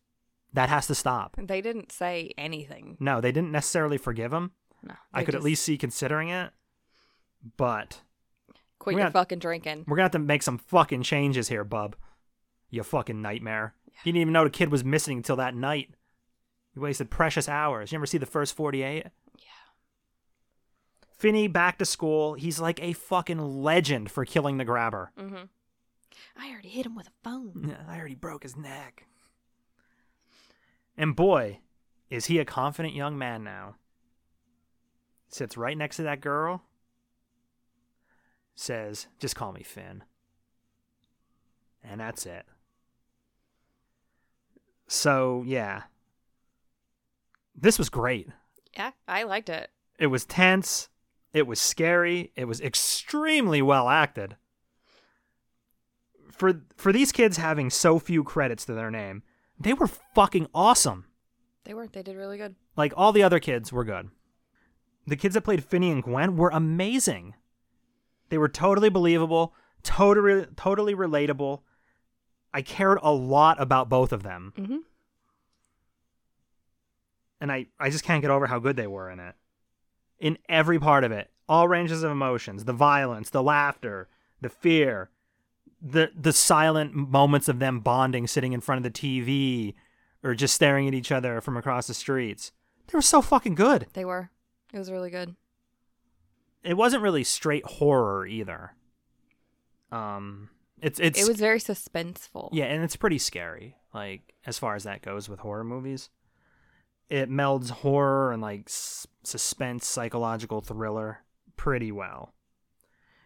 That 0.53 0.69
has 0.69 0.87
to 0.89 0.95
stop. 0.95 1.37
They 1.39 1.63
didn't 1.63 1.91
say 1.91 2.35
anything. 2.37 2.99
No, 3.01 3.23
they 3.23 3.33
didn't 3.33 3.51
necessarily 3.51 3.97
forgive 3.97 4.33
him. 4.33 4.53
No. 4.85 4.95
I 5.13 5.25
could 5.25 5.35
at 5.35 5.43
least 5.43 5.65
see 5.65 5.79
considering 5.79 6.29
it, 6.29 6.53
but 7.57 8.01
quit 8.79 8.97
your 8.97 9.11
fucking 9.11 9.39
drinking. 9.39 9.85
We're 9.87 9.97
gonna 9.97 10.05
have 10.05 10.13
to 10.13 10.19
make 10.19 10.43
some 10.43 10.59
fucking 10.59 11.03
changes 11.03 11.49
here, 11.49 11.65
bub. 11.65 11.97
You 12.71 12.83
fucking 12.83 13.23
nightmare. 13.23 13.75
You 14.05 14.13
didn't 14.13 14.21
even 14.21 14.33
know 14.33 14.45
the 14.45 14.51
kid 14.51 14.71
was 14.71 14.85
missing 14.85 15.19
until 15.19 15.37
that 15.37 15.55
night. 15.55 15.91
You 16.75 16.83
wasted 16.83 17.11
precious 17.11 17.49
hours. 17.49 17.93
You 17.93 17.99
ever 17.99 18.07
see 18.07 18.19
the 18.19 18.27
first 18.27 18.57
48? 18.57 19.07
Yeah. 19.39 19.43
Finney 21.17 21.47
back 21.47 21.79
to 21.79 21.85
school. 21.85 22.35
He's 22.35 22.59
like 22.59 22.83
a 22.83 22.93
fucking 22.93 23.39
legend 23.39 24.11
for 24.11 24.25
killing 24.25 24.59
the 24.59 24.65
grabber. 24.65 25.13
Mm-hmm. 25.19 25.45
I 26.37 26.51
already 26.51 26.69
hit 26.69 26.87
him 26.87 26.97
with 26.97 27.07
a 27.07 27.13
phone. 27.23 27.77
I 27.89 27.97
already 27.97 28.17
broke 28.17 28.43
his 28.43 28.57
neck. 28.57 29.07
And 30.97 31.15
boy, 31.15 31.61
is 32.11 32.27
he 32.27 32.39
a 32.39 32.45
confident 32.45 32.95
young 32.95 33.17
man 33.17 33.45
now. 33.45 33.77
Sits 35.35 35.57
right 35.57 35.77
next 35.77 35.97
to 35.97 36.05
that 36.05 36.21
girl. 36.21 36.63
Says, 38.55 39.09
just 39.19 39.35
call 39.35 39.51
me 39.51 39.65
Finn. 39.65 40.05
And 41.83 42.01
that's 42.01 42.25
it. 42.25 42.47
So, 44.87 45.43
yeah. 45.45 45.83
This 47.53 47.81
was 47.81 47.89
great. 47.89 48.29
Yeah, 48.77 48.93
I 49.09 49.25
liked 49.25 49.49
it. 49.49 49.71
It 49.99 50.07
was 50.07 50.25
tense. 50.25 50.89
It 51.33 51.49
was 51.49 51.61
scary. 51.61 52.31
It 52.37 52.45
was 52.45 52.61
extremely 52.61 53.61
well 53.61 53.89
acted. 53.89 54.37
For 56.31 56.61
for 56.77 56.93
these 56.93 57.11
kids 57.11 57.39
having 57.39 57.71
so 57.71 57.99
few 57.99 58.23
credits 58.23 58.65
to 58.67 58.75
their 58.75 58.93
name, 58.93 59.25
they 59.59 59.73
were 59.73 59.91
fucking 60.15 60.47
awesome. 60.55 61.07
They 61.65 61.75
were. 61.75 61.89
They 61.89 62.05
did 62.05 62.17
really 62.17 62.39
good. 62.39 62.55
Like 62.77 62.93
all 62.97 63.11
the 63.11 63.25
other 63.25 63.41
kids 63.41 63.73
were 63.73 63.83
good. 63.83 64.11
The 65.07 65.17
kids 65.17 65.35
that 65.35 65.43
played 65.43 65.65
Finney 65.65 65.91
and 65.91 66.03
Gwen 66.03 66.37
were 66.37 66.51
amazing. 66.51 67.35
They 68.31 68.39
were 68.39 68.49
totally 68.49 68.89
believable, 68.89 69.55
totally 69.83 70.47
totally 70.57 70.95
relatable. 70.95 71.61
I 72.53 72.63
cared 72.63 72.99
a 73.03 73.13
lot 73.13 73.61
about 73.61 73.89
both 73.89 74.13
of 74.13 74.23
them. 74.23 74.53
Mm-hmm. 74.57 74.77
and 77.41 77.53
I, 77.53 77.67
I 77.79 77.91
just 77.91 78.05
can't 78.05 78.23
get 78.23 78.31
over 78.31 78.47
how 78.47 78.59
good 78.59 78.77
they 78.77 78.87
were 78.87 79.11
in 79.11 79.21
it. 79.21 79.35
In 80.19 80.39
every 80.49 80.79
part 80.79 81.05
of 81.05 81.13
it, 81.13 81.31
all 81.49 81.69
ranges 81.69 82.03
of 82.03 82.11
emotions, 82.11 82.65
the 82.65 82.73
violence, 82.73 83.29
the 83.29 83.43
laughter, 83.43 84.09
the 84.41 84.49
fear, 84.49 85.11
the 85.83 86.11
the 86.19 86.33
silent 86.33 86.95
moments 86.95 87.49
of 87.49 87.59
them 87.59 87.81
bonding 87.81 88.27
sitting 88.27 88.55
in 88.55 88.61
front 88.63 88.79
of 88.85 88.91
the 88.91 88.99
TV 88.99 89.75
or 90.23 90.35
just 90.35 90.55
staring 90.55 90.89
at 90.89 90.95
each 90.95 91.13
other 91.13 91.43
from 91.43 91.59
across 91.59 91.87
the 91.87 91.93
streets. 91.95 92.53
They 92.87 92.97
were 92.97 93.03
so 93.03 93.21
fucking 93.21 93.57
good. 93.57 93.87
They 93.93 94.07
were. 94.07 94.31
It 94.75 94.79
was 94.79 94.91
really 94.91 95.11
good. 95.11 95.35
It 96.65 96.75
wasn't 96.77 97.03
really 97.05 97.23
straight 97.25 97.65
horror 97.65 98.27
either. 98.27 98.73
Um, 99.93 100.51
it's 100.83 100.99
it's 100.99 101.21
It 101.23 101.29
was 101.29 101.39
very 101.39 101.61
suspenseful. 101.61 102.49
yeah, 102.53 102.65
and 102.65 102.83
it's 102.83 102.97
pretty 102.97 103.19
scary. 103.19 103.77
Like 103.95 104.35
as 104.45 104.59
far 104.59 104.75
as 104.75 104.83
that 104.85 105.01
goes 105.03 105.29
with 105.29 105.39
horror 105.41 105.63
movies, 105.65 106.11
it 107.09 107.31
melds 107.31 107.71
horror 107.71 108.33
and 108.33 108.43
like 108.43 108.65
s- 108.67 109.07
suspense, 109.23 109.87
psychological 109.87 110.61
thriller 110.61 111.21
pretty 111.57 111.93
well. 111.93 112.35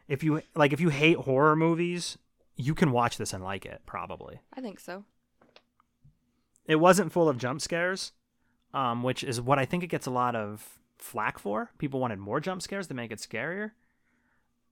If 0.06 0.22
you 0.22 0.42
like, 0.54 0.72
if 0.74 0.80
you 0.80 0.90
hate 0.90 1.16
horror 1.18 1.56
movies, 1.56 2.18
you 2.56 2.74
can 2.74 2.92
watch 2.92 3.16
this 3.16 3.32
and 3.32 3.42
like 3.42 3.64
it 3.64 3.80
probably. 3.86 4.40
I 4.52 4.60
think 4.60 4.80
so. 4.80 5.04
It 6.66 6.76
wasn't 6.76 7.12
full 7.12 7.28
of 7.30 7.38
jump 7.38 7.62
scares, 7.62 8.12
um, 8.74 9.02
which 9.02 9.24
is 9.24 9.40
what 9.40 9.58
I 9.58 9.64
think 9.64 9.82
it 9.82 9.86
gets 9.86 10.06
a 10.06 10.10
lot 10.10 10.36
of 10.36 10.77
flack 10.98 11.38
for. 11.38 11.70
People 11.78 12.00
wanted 12.00 12.18
more 12.18 12.40
jump 12.40 12.62
scares 12.62 12.86
to 12.88 12.94
make 12.94 13.10
it 13.12 13.18
scarier. 13.18 13.72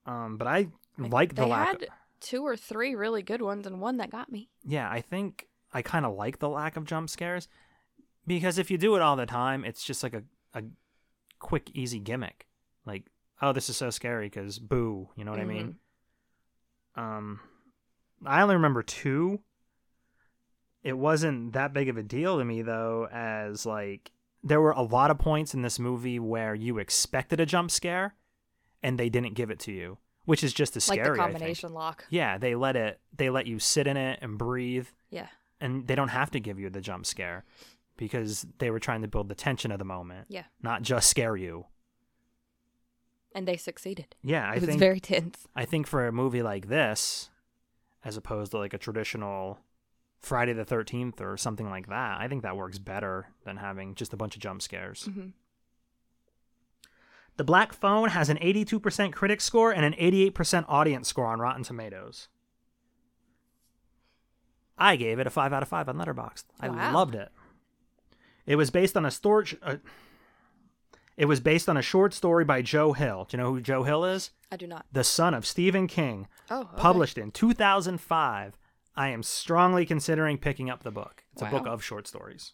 Um, 0.05 0.37
but 0.37 0.47
I 0.47 0.69
like 0.99 1.35
the 1.35 1.47
lack. 1.47 1.81
had 1.81 1.89
two 2.21 2.43
or 2.45 2.57
three 2.57 2.95
really 2.95 3.23
good 3.23 3.43
ones 3.43 3.67
and 3.67 3.81
one 3.81 3.97
that 3.99 4.11
got 4.11 4.31
me. 4.31 4.49
yeah, 4.65 4.89
I 4.91 5.01
think 5.01 5.49
I 5.73 5.83
kind 5.83 6.07
of 6.07 6.15
like 6.15 6.39
the 6.39 6.49
lack 6.49 6.77
of 6.77 6.85
jump 6.85 7.11
scares 7.11 7.49
because 8.27 8.59
if 8.59 8.71
you 8.71 8.79
do 8.79 8.97
it 8.97 9.03
all 9.03 9.17
the 9.17 9.27
time, 9.27 9.65
it's 9.65 9.85
just 9.85 10.03
like 10.03 10.15
a, 10.15 10.23
a 10.55 10.63
quick, 11.39 11.71
easy 11.75 11.99
gimmick. 11.99 12.47
Like, 12.85 13.05
oh, 13.43 13.53
this 13.53 13.69
is 13.69 13.77
so 13.77 13.91
scary 13.91 14.27
because 14.27 14.59
boo, 14.59 15.11
you 15.17 15.25
know 15.25 15.31
what 15.33 15.41
I 15.41 15.45
mean? 15.45 15.77
Um, 16.95 17.41
I 18.25 18.43
only 18.43 18.55
remember 18.55 18.83
two. 18.83 19.41
It 20.83 20.97
wasn't 20.97 21.53
that 21.55 21.73
big 21.73 21.89
of 21.89 21.97
a 21.97 22.03
deal 22.03 22.39
to 22.39 22.45
me 22.45 22.63
though, 22.63 23.09
as 23.13 23.67
like 23.67 24.13
there 24.47 24.61
were 24.61 24.71
a 24.73 24.83
lot 24.83 25.11
of 25.11 25.19
points 25.19 25.55
in 25.55 25.63
this 25.63 25.79
movie 25.79 26.19
where 26.19 26.55
you 26.55 26.79
expected 26.79 27.41
a 27.41 27.47
jump 27.47 27.71
scare, 27.71 28.15
and 28.83 28.99
they 28.99 29.09
didn't 29.09 29.35
give 29.35 29.51
it 29.51 29.59
to 29.61 29.73
you, 29.73 29.99
which 30.25 30.45
is 30.45 30.53
just 30.53 30.77
as 30.77 30.89
Like 30.89 31.01
scary. 31.01 31.17
the 31.17 31.23
combination 31.23 31.73
lock. 31.73 32.05
Yeah, 32.11 32.39
they 32.39 32.55
let 32.55 32.77
it. 32.77 33.01
They 33.17 33.29
let 33.31 33.47
you 33.47 33.59
sit 33.59 33.87
in 33.87 33.97
it 33.97 34.19
and 34.23 34.39
breathe, 34.39 34.87
Yeah. 35.11 35.29
and 35.61 35.87
they 35.89 35.95
don't 35.97 36.09
have 36.09 36.31
to 36.31 36.41
give 36.41 36.61
you 36.61 36.71
the 36.71 36.81
jump 36.81 37.07
scare 37.07 37.45
because 37.97 38.47
they 38.59 38.71
were 38.71 38.79
trying 38.79 39.03
to 39.03 39.09
build 39.09 39.29
the 39.29 39.35
tension 39.35 39.73
of 39.73 39.79
the 39.79 39.85
moment, 39.85 40.27
Yeah. 40.29 40.45
not 40.63 40.83
just 40.83 41.09
scare 41.09 41.37
you. 41.37 41.67
And 43.35 43.47
they 43.47 43.57
succeeded. 43.57 44.15
Yeah, 44.23 44.49
I 44.49 44.55
it 44.55 44.61
was 44.61 44.69
think 44.69 44.79
very 44.81 45.01
tense. 45.01 45.47
I 45.55 45.65
think 45.65 45.87
for 45.87 46.07
a 46.07 46.13
movie 46.13 46.43
like 46.43 46.69
this, 46.69 47.31
as 48.05 48.17
opposed 48.17 48.53
to 48.53 48.59
like 48.59 48.73
a 48.75 48.79
traditional 48.79 49.59
Friday 50.21 50.53
the 50.53 50.65
Thirteenth 50.65 51.21
or 51.21 51.37
something 51.37 51.69
like 51.71 51.89
that, 51.89 52.21
I 52.21 52.29
think 52.29 52.43
that 52.43 52.57
works 52.57 52.79
better 52.79 53.29
than 53.45 53.57
having 53.59 53.95
just 53.95 54.13
a 54.13 54.17
bunch 54.17 54.35
of 54.37 54.43
jump 54.43 54.63
scares. 54.63 55.09
Mhm. 55.11 55.33
The 57.37 57.45
Black 57.45 57.73
Phone 57.75 58.09
has 58.09 58.31
an 58.31 58.39
82% 58.41 59.13
critic 59.13 59.41
score 59.43 59.71
and 59.71 59.85
an 59.85 59.95
88% 59.99 60.65
audience 60.69 61.07
score 61.09 61.27
on 61.27 61.39
Rotten 61.39 61.63
Tomatoes. 61.63 62.29
I 64.79 64.97
gave 64.97 65.19
it 65.19 65.27
a 65.27 65.31
5 65.31 65.53
out 65.53 65.63
of 65.63 65.69
5 65.69 65.89
on 65.89 65.97
Letterboxd. 65.97 66.45
I 66.61 66.69
Wow. 66.69 66.93
loved 66.95 67.15
it. 67.15 67.31
It 68.47 68.57
was 68.57 68.71
based 68.71 68.97
on 68.97 69.05
a 69.05 69.11
storage 69.11 69.57
uh, 69.63 69.77
It 71.17 71.25
was 71.27 71.41
based 71.41 71.67
on 71.69 71.79
a 71.79 71.83
short 71.83 72.13
story 72.13 72.45
by 72.45 72.61
Joe 72.61 72.93
Hill. 72.93 73.25
Do 73.29 73.37
you 73.37 73.43
know 73.43 73.53
who 73.55 73.61
Joe 73.63 73.85
Hill 73.85 74.05
is? 74.05 74.33
I 74.53 74.57
do 74.57 74.67
not. 74.67 74.85
The 74.93 75.03
son 75.05 75.33
of 75.33 75.47
Stephen 75.47 75.87
King. 75.87 76.29
Oh, 76.51 76.61
okay. 76.61 76.77
Published 76.77 77.17
in 77.17 77.31
2005. 77.31 78.59
I 78.97 79.09
am 79.09 79.23
strongly 79.23 79.85
considering 79.85 80.39
picking 80.39 80.71
up 80.71 80.83
the 80.83 80.91
book. 80.91 81.25
It's 81.33 81.43
a 81.43 81.47
book 81.47 81.67
of 81.67 81.85
short 81.85 82.07
stories. 82.07 82.53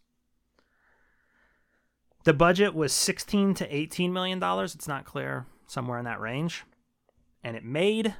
The 2.24 2.32
budget 2.32 2.74
was 2.74 2.92
16 2.92 3.54
to 3.54 3.74
18 3.74 4.12
million 4.12 4.38
dollars. 4.38 4.74
It's 4.74 4.88
not 4.88 5.04
clear, 5.04 5.46
somewhere 5.66 5.98
in 5.98 6.04
that 6.04 6.20
range. 6.20 6.64
And 7.44 7.56
it 7.56 7.64
made 7.64 8.14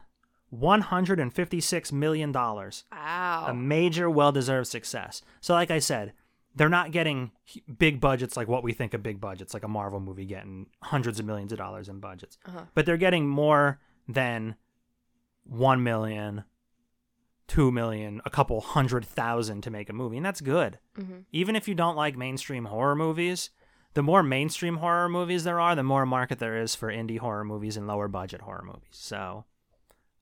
156 0.50 1.92
million 1.92 2.32
dollars. 2.32 2.84
Wow. 2.92 3.46
A 3.48 3.54
major 3.54 4.10
well-deserved 4.10 4.68
success. 4.68 5.22
So 5.40 5.54
like 5.54 5.70
I 5.70 5.78
said, 5.78 6.12
they're 6.54 6.68
not 6.68 6.92
getting 6.92 7.30
big 7.78 8.00
budgets 8.00 8.36
like 8.36 8.48
what 8.48 8.62
we 8.62 8.72
think 8.72 8.92
of 8.92 9.02
big 9.02 9.20
budgets, 9.20 9.54
like 9.54 9.62
a 9.64 9.68
Marvel 9.68 10.00
movie 10.00 10.26
getting 10.26 10.66
hundreds 10.82 11.18
of 11.18 11.24
millions 11.24 11.52
of 11.52 11.58
dollars 11.58 11.88
in 11.88 11.98
budgets. 11.98 12.36
Uh-huh. 12.46 12.64
But 12.74 12.86
they're 12.86 12.96
getting 12.96 13.26
more 13.26 13.80
than 14.06 14.56
1 15.44 15.82
million, 15.82 16.44
2 17.48 17.70
million, 17.72 18.20
a 18.24 18.30
couple 18.30 18.60
hundred 18.60 19.04
thousand 19.04 19.62
to 19.62 19.70
make 19.70 19.88
a 19.90 19.92
movie, 19.92 20.16
and 20.16 20.24
that's 20.26 20.40
good. 20.40 20.78
Mhm. 20.96 21.24
Even 21.32 21.56
if 21.56 21.68
you 21.68 21.74
don't 21.74 21.96
like 21.96 22.16
mainstream 22.16 22.66
horror 22.66 22.94
movies, 22.94 23.50
the 23.94 24.02
more 24.02 24.22
mainstream 24.22 24.76
horror 24.78 25.08
movies 25.08 25.44
there 25.44 25.60
are, 25.60 25.74
the 25.74 25.82
more 25.82 26.06
market 26.06 26.38
there 26.38 26.56
is 26.60 26.74
for 26.74 26.90
indie 26.90 27.18
horror 27.18 27.44
movies 27.44 27.76
and 27.76 27.86
lower 27.86 28.08
budget 28.08 28.40
horror 28.42 28.62
movies. 28.64 28.88
So 28.92 29.44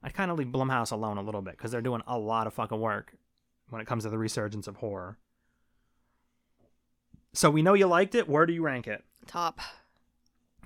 I'd 0.03 0.15
kind 0.15 0.31
of 0.31 0.39
leave 0.39 0.49
Blumhouse 0.49 0.91
alone 0.93 1.19
a 1.19 1.23
little 1.23 1.43
bit 1.43 1.57
because 1.57 1.71
they're 1.71 1.81
doing 1.83 2.03
a 2.07 2.19
lot 2.19 2.47
of 2.47 2.55
fucking 2.55 2.81
work 2.81 3.15
when 3.69 3.81
it 3.81 3.87
comes 3.87 4.03
to 4.05 4.11
the 4.11 4.19
resurgence 4.19 4.67
of 4.67 4.77
horror. 4.77 5.19
So 7.33 7.49
we 7.51 7.63
know 7.63 7.75
you 7.75 7.87
liked 7.87 8.15
it. 8.17 8.29
Where 8.29 8.47
do 8.47 8.53
you 8.53 8.63
rank 8.63 8.89
it? 8.89 9.05
Top. 9.27 9.61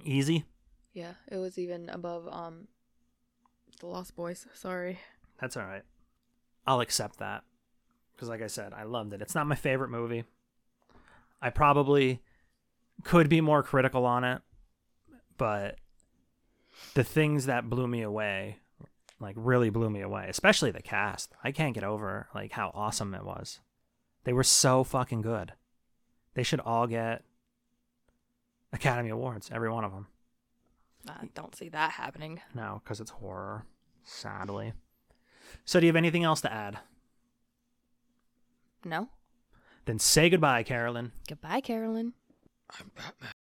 Easy. 0.03 0.47
Yeah, 0.93 1.15
it 1.29 1.37
was 1.37 1.59
even 1.59 1.89
above 1.91 2.27
um 2.29 2.69
the 3.81 3.87
Lost 3.87 4.15
Boys. 4.17 4.47
Sorry. 4.55 5.01
That's 5.41 5.57
all 5.57 5.65
right. 5.67 5.83
I'll 6.67 6.81
accept 6.81 7.19
that. 7.19 7.45
Because, 8.15 8.29
like 8.29 8.43
I 8.43 8.47
said, 8.47 8.73
I 8.73 8.85
loved 8.85 9.13
it. 9.13 9.21
It's 9.21 9.35
not 9.35 9.47
my 9.47 9.57
favorite 9.57 9.91
movie. 9.91 10.25
I 11.43 11.51
probably 11.51 12.23
could 13.03 13.29
be 13.29 13.41
more 13.41 13.63
critical 13.63 14.07
on 14.07 14.25
it, 14.25 14.41
but 15.37 15.77
the 16.95 17.05
things 17.05 17.47
that 17.47 17.69
blew 17.69 17.89
me 17.89 18.03
away, 18.03 18.59
like, 19.21 19.35
really 19.37 19.69
blew 19.69 19.91
me 19.91 20.01
away, 20.01 20.27
especially 20.29 20.71
the 20.71 20.81
cast. 20.81 21.33
I 21.43 21.51
can't 21.51 21.75
get 21.75 21.85
over, 21.85 22.29
like, 22.35 22.53
how 22.53 22.71
awesome 22.73 23.15
it 23.15 23.25
was. 23.25 23.61
They 24.23 24.33
were 24.33 24.45
so 24.45 24.85
fucking 24.85 25.23
good. 25.23 25.53
They 26.35 26.45
should 26.45 26.61
all 26.61 26.87
get 26.87 27.25
Academy 28.73 29.11
Awards, 29.11 29.51
every 29.53 29.71
one 29.71 29.85
of 29.85 29.93
them. 29.93 30.07
I 31.09 31.29
don't 31.35 31.55
see 31.55 31.69
that 31.69 31.93
happening. 31.93 32.41
No, 32.55 32.81
because 32.83 33.01
it's 33.01 33.11
horror, 33.11 33.67
sadly. 34.05 34.73
So, 35.65 35.81
do 35.81 35.87
you 35.87 35.91
have 35.91 35.97
anything 35.97 36.25
else 36.25 36.41
to 36.43 36.53
add? 36.53 36.79
No. 38.85 39.09
Then 39.87 39.99
say 39.99 40.31
goodbye, 40.31 40.63
Carolyn. 40.63 41.13
Goodbye, 41.29 41.61
Carolyn. 41.61 42.13
I'm 42.79 42.91
Batman. 42.95 43.33